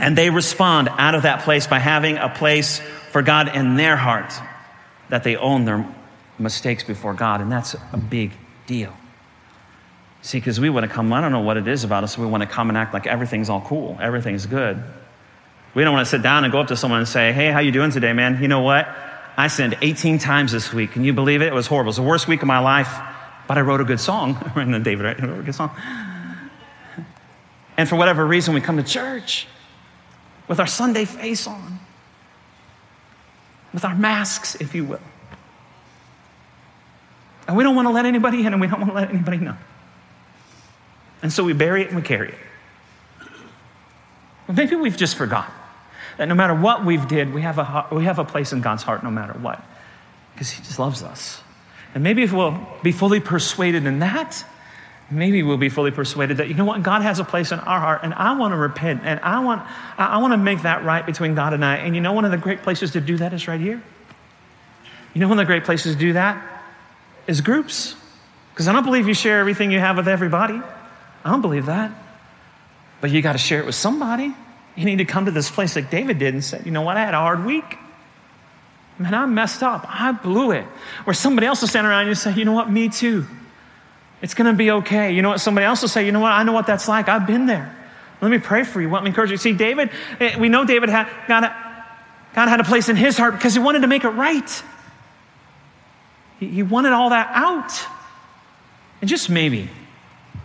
And 0.00 0.18
they 0.18 0.30
respond 0.30 0.88
out 0.90 1.14
of 1.14 1.22
that 1.22 1.44
place 1.44 1.68
by 1.68 1.78
having 1.78 2.16
a 2.16 2.28
place 2.28 2.80
for 3.12 3.22
God 3.22 3.54
in 3.54 3.76
their 3.76 3.94
heart, 3.94 4.34
that 5.10 5.22
they 5.22 5.36
own 5.36 5.64
their 5.64 5.86
mistakes 6.40 6.82
before 6.82 7.14
God. 7.14 7.40
And 7.40 7.52
that's 7.52 7.76
a 7.92 7.96
big 7.96 8.32
deal. 8.66 8.96
See, 10.22 10.38
because 10.38 10.58
we 10.58 10.70
want 10.70 10.88
to 10.88 10.92
come, 10.92 11.12
I 11.12 11.20
don't 11.20 11.30
know 11.30 11.38
what 11.38 11.56
it 11.56 11.68
is 11.68 11.84
about 11.84 12.02
us, 12.02 12.18
we 12.18 12.26
want 12.26 12.42
to 12.42 12.48
come 12.48 12.68
and 12.68 12.76
act 12.76 12.92
like 12.92 13.06
everything's 13.06 13.48
all 13.48 13.60
cool, 13.60 13.96
everything's 14.00 14.46
good. 14.46 14.82
We 15.72 15.84
don't 15.84 15.92
want 15.92 16.04
to 16.04 16.10
sit 16.10 16.22
down 16.22 16.42
and 16.42 16.50
go 16.50 16.62
up 16.62 16.66
to 16.66 16.76
someone 16.76 16.98
and 16.98 17.08
say, 17.08 17.32
hey, 17.32 17.52
how 17.52 17.60
you 17.60 17.70
doing 17.70 17.92
today, 17.92 18.12
man? 18.12 18.42
You 18.42 18.48
know 18.48 18.62
what? 18.62 18.88
I 19.36 19.48
sinned 19.48 19.76
18 19.82 20.18
times 20.18 20.52
this 20.52 20.72
week. 20.72 20.92
Can 20.92 21.04
you 21.04 21.12
believe 21.12 21.42
it? 21.42 21.48
It 21.48 21.54
was 21.54 21.66
horrible. 21.66 21.88
It 21.88 21.90
was 21.90 21.96
the 21.96 22.02
worst 22.02 22.26
week 22.26 22.42
of 22.42 22.48
my 22.48 22.58
life. 22.58 22.88
but 23.46 23.58
I 23.58 23.60
wrote 23.60 23.80
a 23.80 23.84
good 23.84 24.00
song. 24.00 24.38
and 24.56 24.72
then 24.72 24.82
David, 24.82 25.04
right? 25.04 25.22
I 25.22 25.26
wrote 25.26 25.40
a 25.40 25.42
good 25.42 25.54
song. 25.54 25.70
And 27.76 27.88
for 27.88 27.96
whatever 27.96 28.26
reason, 28.26 28.54
we 28.54 28.60
come 28.60 28.78
to 28.78 28.82
church 28.82 29.46
with 30.48 30.58
our 30.58 30.66
Sunday 30.66 31.04
face 31.04 31.46
on, 31.46 31.80
with 33.74 33.84
our 33.84 33.94
masks, 33.94 34.54
if 34.54 34.74
you 34.74 34.84
will. 34.84 35.00
And 37.46 37.56
we 37.56 37.62
don't 37.62 37.76
want 37.76 37.86
to 37.86 37.92
let 37.92 38.06
anybody 38.06 38.40
in 38.40 38.52
and 38.52 38.60
we 38.60 38.66
don't 38.66 38.80
want 38.80 38.90
to 38.90 38.96
let 38.96 39.10
anybody 39.10 39.38
know. 39.38 39.56
And 41.22 41.32
so 41.32 41.44
we 41.44 41.52
bury 41.52 41.82
it 41.82 41.88
and 41.88 41.96
we 41.96 42.02
carry 42.02 42.28
it. 42.30 42.38
Maybe 44.48 44.76
we've 44.76 44.96
just 44.96 45.16
forgotten 45.16 45.52
that 46.16 46.26
no 46.26 46.34
matter 46.34 46.54
what 46.54 46.84
we've 46.84 47.06
did, 47.08 47.32
we 47.32 47.42
have 47.42 47.58
a, 47.58 47.86
we 47.92 48.04
have 48.04 48.18
a 48.18 48.24
place 48.24 48.52
in 48.52 48.60
God's 48.60 48.82
heart 48.82 49.02
no 49.02 49.10
matter 49.10 49.34
what, 49.34 49.62
because 50.34 50.50
He 50.50 50.62
just 50.62 50.78
loves 50.78 51.02
us. 51.02 51.40
And 51.94 52.02
maybe 52.02 52.22
if 52.22 52.32
we'll 52.32 52.58
be 52.82 52.92
fully 52.92 53.20
persuaded 53.20 53.86
in 53.86 54.00
that, 54.00 54.44
maybe 55.10 55.42
we'll 55.42 55.56
be 55.56 55.68
fully 55.68 55.90
persuaded 55.90 56.38
that, 56.38 56.48
you 56.48 56.54
know 56.54 56.64
what, 56.64 56.82
God 56.82 57.02
has 57.02 57.18
a 57.18 57.24
place 57.24 57.52
in 57.52 57.58
our 57.60 57.80
heart, 57.80 58.00
and 58.02 58.12
I 58.14 58.36
want 58.36 58.52
to 58.52 58.56
repent, 58.56 59.02
and 59.04 59.20
I 59.20 59.40
want, 59.40 59.62
I 59.96 60.18
want 60.18 60.32
to 60.32 60.38
make 60.38 60.62
that 60.62 60.84
right 60.84 61.04
between 61.04 61.34
God 61.34 61.52
and 61.52 61.64
I. 61.64 61.76
And 61.76 61.94
you 61.94 62.00
know, 62.00 62.12
one 62.12 62.24
of 62.24 62.30
the 62.30 62.38
great 62.38 62.62
places 62.62 62.92
to 62.92 63.00
do 63.00 63.16
that 63.18 63.32
is 63.32 63.46
right 63.48 63.60
here. 63.60 63.82
You 65.14 65.20
know, 65.20 65.28
one 65.28 65.38
of 65.38 65.46
the 65.46 65.50
great 65.50 65.64
places 65.64 65.94
to 65.94 65.98
do 65.98 66.12
that 66.14 66.62
is 67.26 67.40
groups. 67.40 67.94
Because 68.52 68.68
I 68.68 68.72
don't 68.72 68.84
believe 68.84 69.08
you 69.08 69.14
share 69.14 69.40
everything 69.40 69.70
you 69.70 69.78
have 69.78 69.96
with 69.96 70.08
everybody. 70.08 70.60
I 71.24 71.30
don't 71.30 71.42
believe 71.42 71.66
that. 71.66 71.90
But 73.00 73.10
you 73.10 73.20
got 73.22 73.32
to 73.32 73.38
share 73.38 73.60
it 73.60 73.66
with 73.66 73.74
somebody. 73.74 74.34
You 74.76 74.84
need 74.84 74.98
to 74.98 75.04
come 75.04 75.24
to 75.24 75.30
this 75.30 75.50
place 75.50 75.74
like 75.74 75.90
David 75.90 76.18
did 76.18 76.34
and 76.34 76.44
say, 76.44 76.60
you 76.64 76.70
know 76.70 76.82
what, 76.82 76.96
I 76.96 77.00
had 77.00 77.14
a 77.14 77.18
hard 77.18 77.44
week. 77.44 77.78
Man, 78.98 79.14
I 79.14 79.26
messed 79.26 79.62
up. 79.62 79.86
I 79.88 80.12
blew 80.12 80.52
it. 80.52 80.64
Where 81.04 81.14
somebody 81.14 81.46
else 81.46 81.60
will 81.60 81.68
stand 81.68 81.86
around 81.86 82.04
you 82.04 82.10
and 82.10 82.18
say, 82.18 82.32
you 82.34 82.44
know 82.44 82.52
what, 82.52 82.70
me 82.70 82.88
too. 82.88 83.26
It's 84.22 84.34
going 84.34 84.50
to 84.50 84.56
be 84.56 84.70
okay. 84.70 85.12
You 85.12 85.22
know 85.22 85.30
what, 85.30 85.40
somebody 85.40 85.66
else 85.66 85.82
will 85.82 85.88
say, 85.88 86.06
you 86.06 86.12
know 86.12 86.20
what, 86.20 86.32
I 86.32 86.42
know 86.42 86.52
what 86.52 86.66
that's 86.66 86.88
like. 86.88 87.08
I've 87.08 87.26
been 87.26 87.46
there. 87.46 87.74
Let 88.20 88.30
me 88.30 88.38
pray 88.38 88.64
for 88.64 88.80
you. 88.80 88.90
Let 88.90 89.02
me 89.02 89.10
encourage 89.10 89.30
you. 89.30 89.36
See, 89.36 89.52
David, 89.52 89.90
eh, 90.20 90.38
we 90.38 90.48
know 90.48 90.64
David 90.64 90.88
had, 90.88 91.08
God, 91.28 91.42
God 92.34 92.48
had 92.48 92.60
a 92.60 92.64
place 92.64 92.88
in 92.88 92.96
his 92.96 93.18
heart 93.18 93.34
because 93.34 93.52
he 93.52 93.60
wanted 93.60 93.80
to 93.80 93.86
make 93.86 94.04
it 94.04 94.10
right. 94.10 94.62
He 96.40 96.62
wanted 96.62 96.92
all 96.92 97.10
that 97.10 97.30
out. 97.32 97.72
And 99.00 99.08
just 99.08 99.28
maybe, 99.28 99.68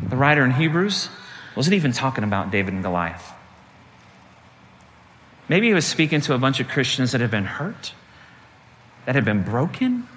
the 0.02 0.16
writer 0.18 0.44
in 0.44 0.52
Hebrews 0.52 1.10
wasn't 1.56 1.76
even 1.76 1.92
talking 1.92 2.24
about 2.24 2.52
David 2.52 2.74
and 2.74 2.84
Goliath. 2.84 3.32
Maybe 5.52 5.68
he 5.68 5.74
was 5.74 5.86
speaking 5.86 6.22
to 6.22 6.34
a 6.34 6.38
bunch 6.38 6.62
of 6.62 6.70
Christians 6.70 7.12
that 7.12 7.20
had 7.20 7.30
been 7.30 7.44
hurt, 7.44 7.94
that 9.06 9.16
had 9.16 9.26
been 9.26 9.44
broken, 9.44 10.08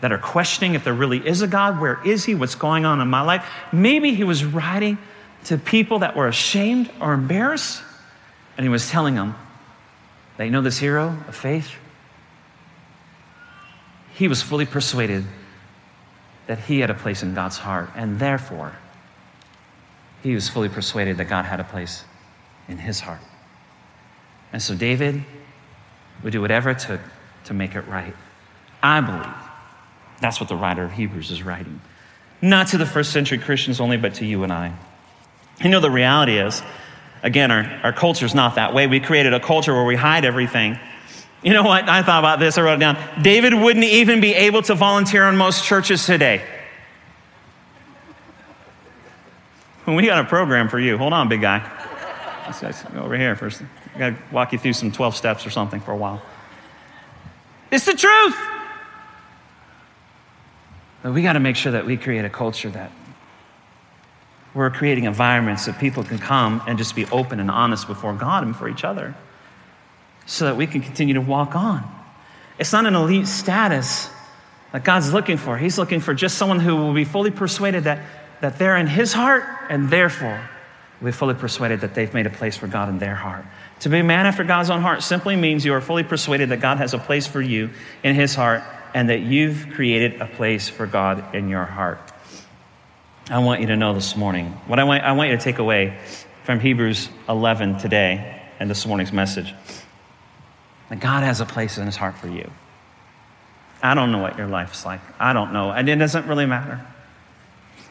that 0.00 0.10
are 0.10 0.16
questioning 0.16 0.72
if 0.72 0.84
there 0.84 0.94
really 0.94 1.18
is 1.18 1.42
a 1.42 1.46
God. 1.46 1.78
Where 1.78 2.00
is 2.02 2.24
he? 2.24 2.34
What's 2.34 2.54
going 2.54 2.86
on 2.86 2.98
in 3.02 3.08
my 3.08 3.20
life? 3.20 3.46
Maybe 3.74 4.14
he 4.14 4.24
was 4.24 4.42
writing 4.42 4.96
to 5.44 5.58
people 5.58 5.98
that 5.98 6.16
were 6.16 6.28
ashamed 6.28 6.90
or 6.98 7.12
embarrassed, 7.12 7.82
and 8.56 8.64
he 8.64 8.70
was 8.70 8.88
telling 8.88 9.16
them 9.16 9.34
you 10.38 10.48
know 10.48 10.62
this 10.62 10.78
hero 10.78 11.08
of 11.28 11.36
faith? 11.36 11.72
He 14.14 14.28
was 14.28 14.40
fully 14.40 14.64
persuaded 14.64 15.26
that 16.46 16.58
he 16.58 16.80
had 16.80 16.88
a 16.88 16.94
place 16.94 17.22
in 17.22 17.34
God's 17.34 17.58
heart, 17.58 17.90
and 17.94 18.18
therefore, 18.18 18.72
he 20.22 20.34
was 20.34 20.48
fully 20.48 20.70
persuaded 20.70 21.18
that 21.18 21.26
God 21.26 21.44
had 21.44 21.60
a 21.60 21.64
place 21.64 22.02
in 22.66 22.78
his 22.78 23.00
heart. 23.00 23.20
And 24.52 24.60
so 24.60 24.74
David 24.74 25.24
would 26.22 26.32
do 26.32 26.40
whatever 26.40 26.70
it 26.70 26.78
took 26.78 27.00
to 27.44 27.54
make 27.54 27.74
it 27.74 27.82
right. 27.82 28.14
I 28.82 29.00
believe 29.00 29.34
that's 30.20 30.40
what 30.40 30.48
the 30.48 30.56
writer 30.56 30.84
of 30.84 30.92
Hebrews 30.92 31.30
is 31.30 31.42
writing. 31.42 31.80
Not 32.42 32.68
to 32.68 32.78
the 32.78 32.86
first 32.86 33.12
century 33.12 33.38
Christians 33.38 33.80
only, 33.80 33.96
but 33.96 34.14
to 34.14 34.26
you 34.26 34.42
and 34.42 34.52
I. 34.52 34.74
You 35.62 35.70
know, 35.70 35.80
the 35.80 35.90
reality 35.90 36.38
is, 36.38 36.62
again, 37.22 37.50
our, 37.50 37.64
our 37.82 37.92
culture 37.92 38.24
is 38.24 38.34
not 38.34 38.54
that 38.54 38.72
way. 38.74 38.86
We 38.86 39.00
created 39.00 39.34
a 39.34 39.40
culture 39.40 39.74
where 39.74 39.84
we 39.84 39.96
hide 39.96 40.24
everything. 40.24 40.78
You 41.42 41.52
know 41.52 41.62
what? 41.62 41.88
I 41.88 42.02
thought 42.02 42.18
about 42.18 42.38
this, 42.38 42.58
I 42.58 42.62
wrote 42.62 42.74
it 42.74 42.80
down. 42.80 42.98
David 43.22 43.54
wouldn't 43.54 43.84
even 43.84 44.20
be 44.20 44.34
able 44.34 44.62
to 44.62 44.74
volunteer 44.74 45.28
in 45.28 45.36
most 45.36 45.64
churches 45.64 46.04
today. 46.04 46.42
We 49.86 50.06
got 50.06 50.24
a 50.24 50.28
program 50.28 50.68
for 50.68 50.78
you. 50.78 50.98
Hold 50.98 51.12
on, 51.12 51.28
big 51.28 51.40
guy. 51.40 51.68
Let's 52.46 52.82
go 52.82 53.02
over 53.02 53.16
here 53.16 53.34
first. 53.36 53.62
I 53.94 53.98
got 53.98 54.10
to 54.10 54.16
walk 54.32 54.52
you 54.52 54.58
through 54.58 54.74
some 54.74 54.92
12 54.92 55.16
steps 55.16 55.46
or 55.46 55.50
something 55.50 55.80
for 55.80 55.92
a 55.92 55.96
while. 55.96 56.22
It's 57.70 57.84
the 57.84 57.94
truth. 57.94 58.36
But 61.02 61.12
we 61.12 61.22
got 61.22 61.34
to 61.34 61.40
make 61.40 61.56
sure 61.56 61.72
that 61.72 61.86
we 61.86 61.96
create 61.96 62.24
a 62.24 62.30
culture 62.30 62.70
that 62.70 62.92
we're 64.54 64.70
creating 64.70 65.04
environments 65.04 65.66
that 65.66 65.78
people 65.78 66.02
can 66.02 66.18
come 66.18 66.62
and 66.66 66.76
just 66.76 66.96
be 66.96 67.06
open 67.06 67.40
and 67.40 67.50
honest 67.50 67.86
before 67.86 68.12
God 68.14 68.42
and 68.42 68.54
for 68.54 68.68
each 68.68 68.84
other 68.84 69.14
so 70.26 70.44
that 70.46 70.56
we 70.56 70.66
can 70.66 70.80
continue 70.80 71.14
to 71.14 71.20
walk 71.20 71.54
on. 71.54 71.84
It's 72.58 72.72
not 72.72 72.86
an 72.86 72.94
elite 72.94 73.26
status 73.26 74.10
that 74.72 74.84
God's 74.84 75.12
looking 75.12 75.36
for. 75.36 75.56
He's 75.56 75.78
looking 75.78 76.00
for 76.00 76.14
just 76.14 76.36
someone 76.36 76.60
who 76.60 76.76
will 76.76 76.92
be 76.92 77.04
fully 77.04 77.30
persuaded 77.30 77.84
that, 77.84 78.00
that 78.40 78.58
they're 78.58 78.76
in 78.76 78.86
His 78.86 79.12
heart 79.12 79.44
and 79.68 79.88
therefore 79.88 80.48
we're 81.00 81.12
fully 81.12 81.34
persuaded 81.34 81.80
that 81.80 81.94
they've 81.94 82.12
made 82.12 82.26
a 82.26 82.30
place 82.30 82.56
for 82.56 82.66
God 82.66 82.88
in 82.88 82.98
their 82.98 83.14
heart. 83.14 83.44
To 83.80 83.88
be 83.88 83.98
a 83.98 84.04
man 84.04 84.26
after 84.26 84.44
God's 84.44 84.68
own 84.68 84.82
heart 84.82 85.02
simply 85.02 85.36
means 85.36 85.64
you 85.64 85.72
are 85.72 85.80
fully 85.80 86.02
persuaded 86.02 86.50
that 86.50 86.60
God 86.60 86.78
has 86.78 86.92
a 86.92 86.98
place 86.98 87.26
for 87.26 87.40
you 87.40 87.70
in 88.02 88.14
His 88.14 88.34
heart 88.34 88.62
and 88.94 89.08
that 89.08 89.20
you've 89.20 89.68
created 89.72 90.20
a 90.20 90.26
place 90.26 90.68
for 90.68 90.86
God 90.86 91.34
in 91.34 91.48
your 91.48 91.64
heart. 91.64 91.98
I 93.30 93.38
want 93.38 93.60
you 93.60 93.68
to 93.68 93.76
know 93.76 93.94
this 93.94 94.16
morning, 94.16 94.46
what 94.66 94.78
I 94.78 94.84
want, 94.84 95.02
I 95.02 95.12
want 95.12 95.30
you 95.30 95.36
to 95.36 95.42
take 95.42 95.58
away 95.58 95.98
from 96.44 96.60
Hebrews 96.60 97.08
11 97.28 97.78
today 97.78 98.42
and 98.58 98.68
this 98.68 98.84
morning's 98.86 99.12
message 99.12 99.54
that 100.90 101.00
God 101.00 101.22
has 101.22 101.40
a 101.40 101.46
place 101.46 101.78
in 101.78 101.86
His 101.86 101.96
heart 101.96 102.18
for 102.18 102.28
you. 102.28 102.50
I 103.82 103.94
don't 103.94 104.12
know 104.12 104.18
what 104.18 104.36
your 104.36 104.48
life's 104.48 104.84
like. 104.84 105.00
I 105.18 105.32
don't 105.32 105.54
know. 105.54 105.70
And 105.70 105.88
it 105.88 105.96
doesn't 105.96 106.26
really 106.26 106.44
matter. 106.44 106.84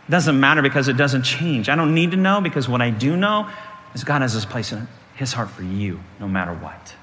It 0.07 0.11
doesn't 0.11 0.39
matter 0.39 0.61
because 0.61 0.87
it 0.87 0.97
doesn't 0.97 1.23
change. 1.23 1.67
I 1.67 1.75
don't 1.75 1.95
need 1.95 2.11
to 2.11 2.17
know 2.17 2.41
because 2.41 2.69
what 2.69 2.81
I 2.81 2.91
do 2.91 3.17
know 3.17 3.49
is 3.95 4.03
God 4.03 4.21
has 4.21 4.33
His 4.33 4.45
place 4.45 4.71
in 4.71 4.87
his 5.19 5.33
heart 5.33 5.49
for 5.49 5.63
you, 5.63 5.99
no 6.21 6.29
matter 6.29 6.53
what. 6.53 6.95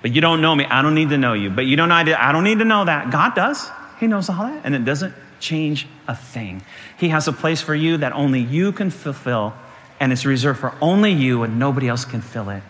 But 0.00 0.14
you 0.14 0.22
don't 0.22 0.40
know 0.40 0.54
me. 0.54 0.64
I 0.64 0.80
don't 0.80 0.94
need 0.94 1.10
to 1.10 1.18
know 1.18 1.34
you. 1.34 1.50
But 1.50 1.66
you 1.66 1.76
don't 1.76 1.90
know, 1.90 1.94
I 1.94 2.32
don't 2.32 2.44
need 2.44 2.60
to 2.60 2.64
know 2.64 2.86
that. 2.86 3.10
God 3.10 3.34
does. 3.34 3.68
He 4.00 4.06
knows 4.06 4.30
all 4.30 4.38
that. 4.38 4.62
And 4.64 4.74
it 4.74 4.86
doesn't 4.86 5.14
change 5.38 5.86
a 6.08 6.16
thing. 6.16 6.62
He 6.98 7.10
has 7.10 7.28
a 7.28 7.34
place 7.34 7.60
for 7.60 7.74
you 7.74 7.98
that 7.98 8.14
only 8.14 8.40
you 8.40 8.72
can 8.72 8.88
fulfill, 8.88 9.52
and 10.00 10.14
it's 10.14 10.24
reserved 10.24 10.60
for 10.60 10.74
only 10.80 11.12
you, 11.12 11.42
and 11.42 11.58
nobody 11.58 11.88
else 11.88 12.06
can 12.06 12.22
fill 12.22 12.48
it. 12.48 12.62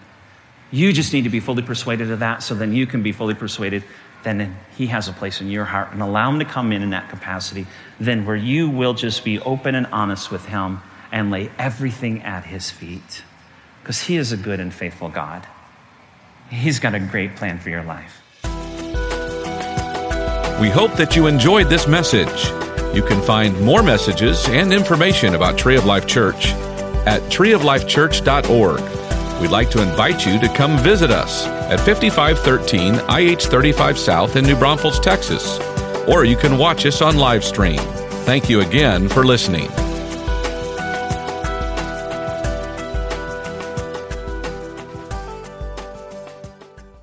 You 0.72 0.92
just 0.92 1.12
need 1.12 1.22
to 1.22 1.30
be 1.30 1.38
fully 1.38 1.62
persuaded 1.62 2.10
of 2.10 2.18
that, 2.18 2.42
so 2.42 2.56
then 2.56 2.72
you 2.72 2.88
can 2.88 3.04
be 3.04 3.12
fully 3.12 3.34
persuaded. 3.34 3.84
Then 4.24 4.56
He 4.76 4.88
has 4.88 5.06
a 5.06 5.12
place 5.12 5.40
in 5.40 5.48
your 5.48 5.64
heart, 5.64 5.92
and 5.92 6.02
allow 6.02 6.28
Him 6.28 6.40
to 6.40 6.44
come 6.44 6.72
in 6.72 6.82
in 6.82 6.90
that 6.90 7.08
capacity. 7.08 7.68
Then, 8.00 8.26
where 8.26 8.34
you 8.34 8.68
will 8.68 8.94
just 8.94 9.24
be 9.24 9.38
open 9.38 9.76
and 9.76 9.86
honest 9.92 10.32
with 10.32 10.46
Him 10.46 10.82
and 11.12 11.30
lay 11.30 11.52
everything 11.56 12.22
at 12.22 12.46
His 12.46 12.68
feet 12.68 13.22
because 13.86 14.02
He 14.02 14.16
is 14.16 14.32
a 14.32 14.36
good 14.36 14.58
and 14.58 14.74
faithful 14.74 15.08
God. 15.08 15.46
He's 16.50 16.80
got 16.80 16.96
a 16.96 16.98
great 16.98 17.36
plan 17.36 17.60
for 17.60 17.70
your 17.70 17.84
life. 17.84 18.20
We 20.60 20.70
hope 20.70 20.94
that 20.94 21.14
you 21.14 21.28
enjoyed 21.28 21.68
this 21.68 21.86
message. 21.86 22.46
You 22.92 23.04
can 23.04 23.22
find 23.22 23.60
more 23.60 23.84
messages 23.84 24.48
and 24.48 24.72
information 24.72 25.36
about 25.36 25.56
Tree 25.56 25.76
of 25.76 25.84
Life 25.84 26.08
Church 26.08 26.48
at 27.06 27.22
treeoflifechurch.org. 27.30 29.40
We'd 29.40 29.52
like 29.52 29.70
to 29.70 29.80
invite 29.80 30.26
you 30.26 30.40
to 30.40 30.48
come 30.48 30.76
visit 30.78 31.12
us 31.12 31.46
at 31.46 31.78
5513 31.78 32.94
IH 33.08 33.48
35 33.48 33.96
South 33.96 34.34
in 34.34 34.44
New 34.44 34.56
Braunfels, 34.56 34.98
Texas, 34.98 35.60
or 36.08 36.24
you 36.24 36.36
can 36.36 36.58
watch 36.58 36.84
us 36.86 37.02
on 37.02 37.18
live 37.18 37.44
stream. 37.44 37.78
Thank 38.24 38.50
you 38.50 38.62
again 38.62 39.08
for 39.08 39.24
listening. 39.24 39.70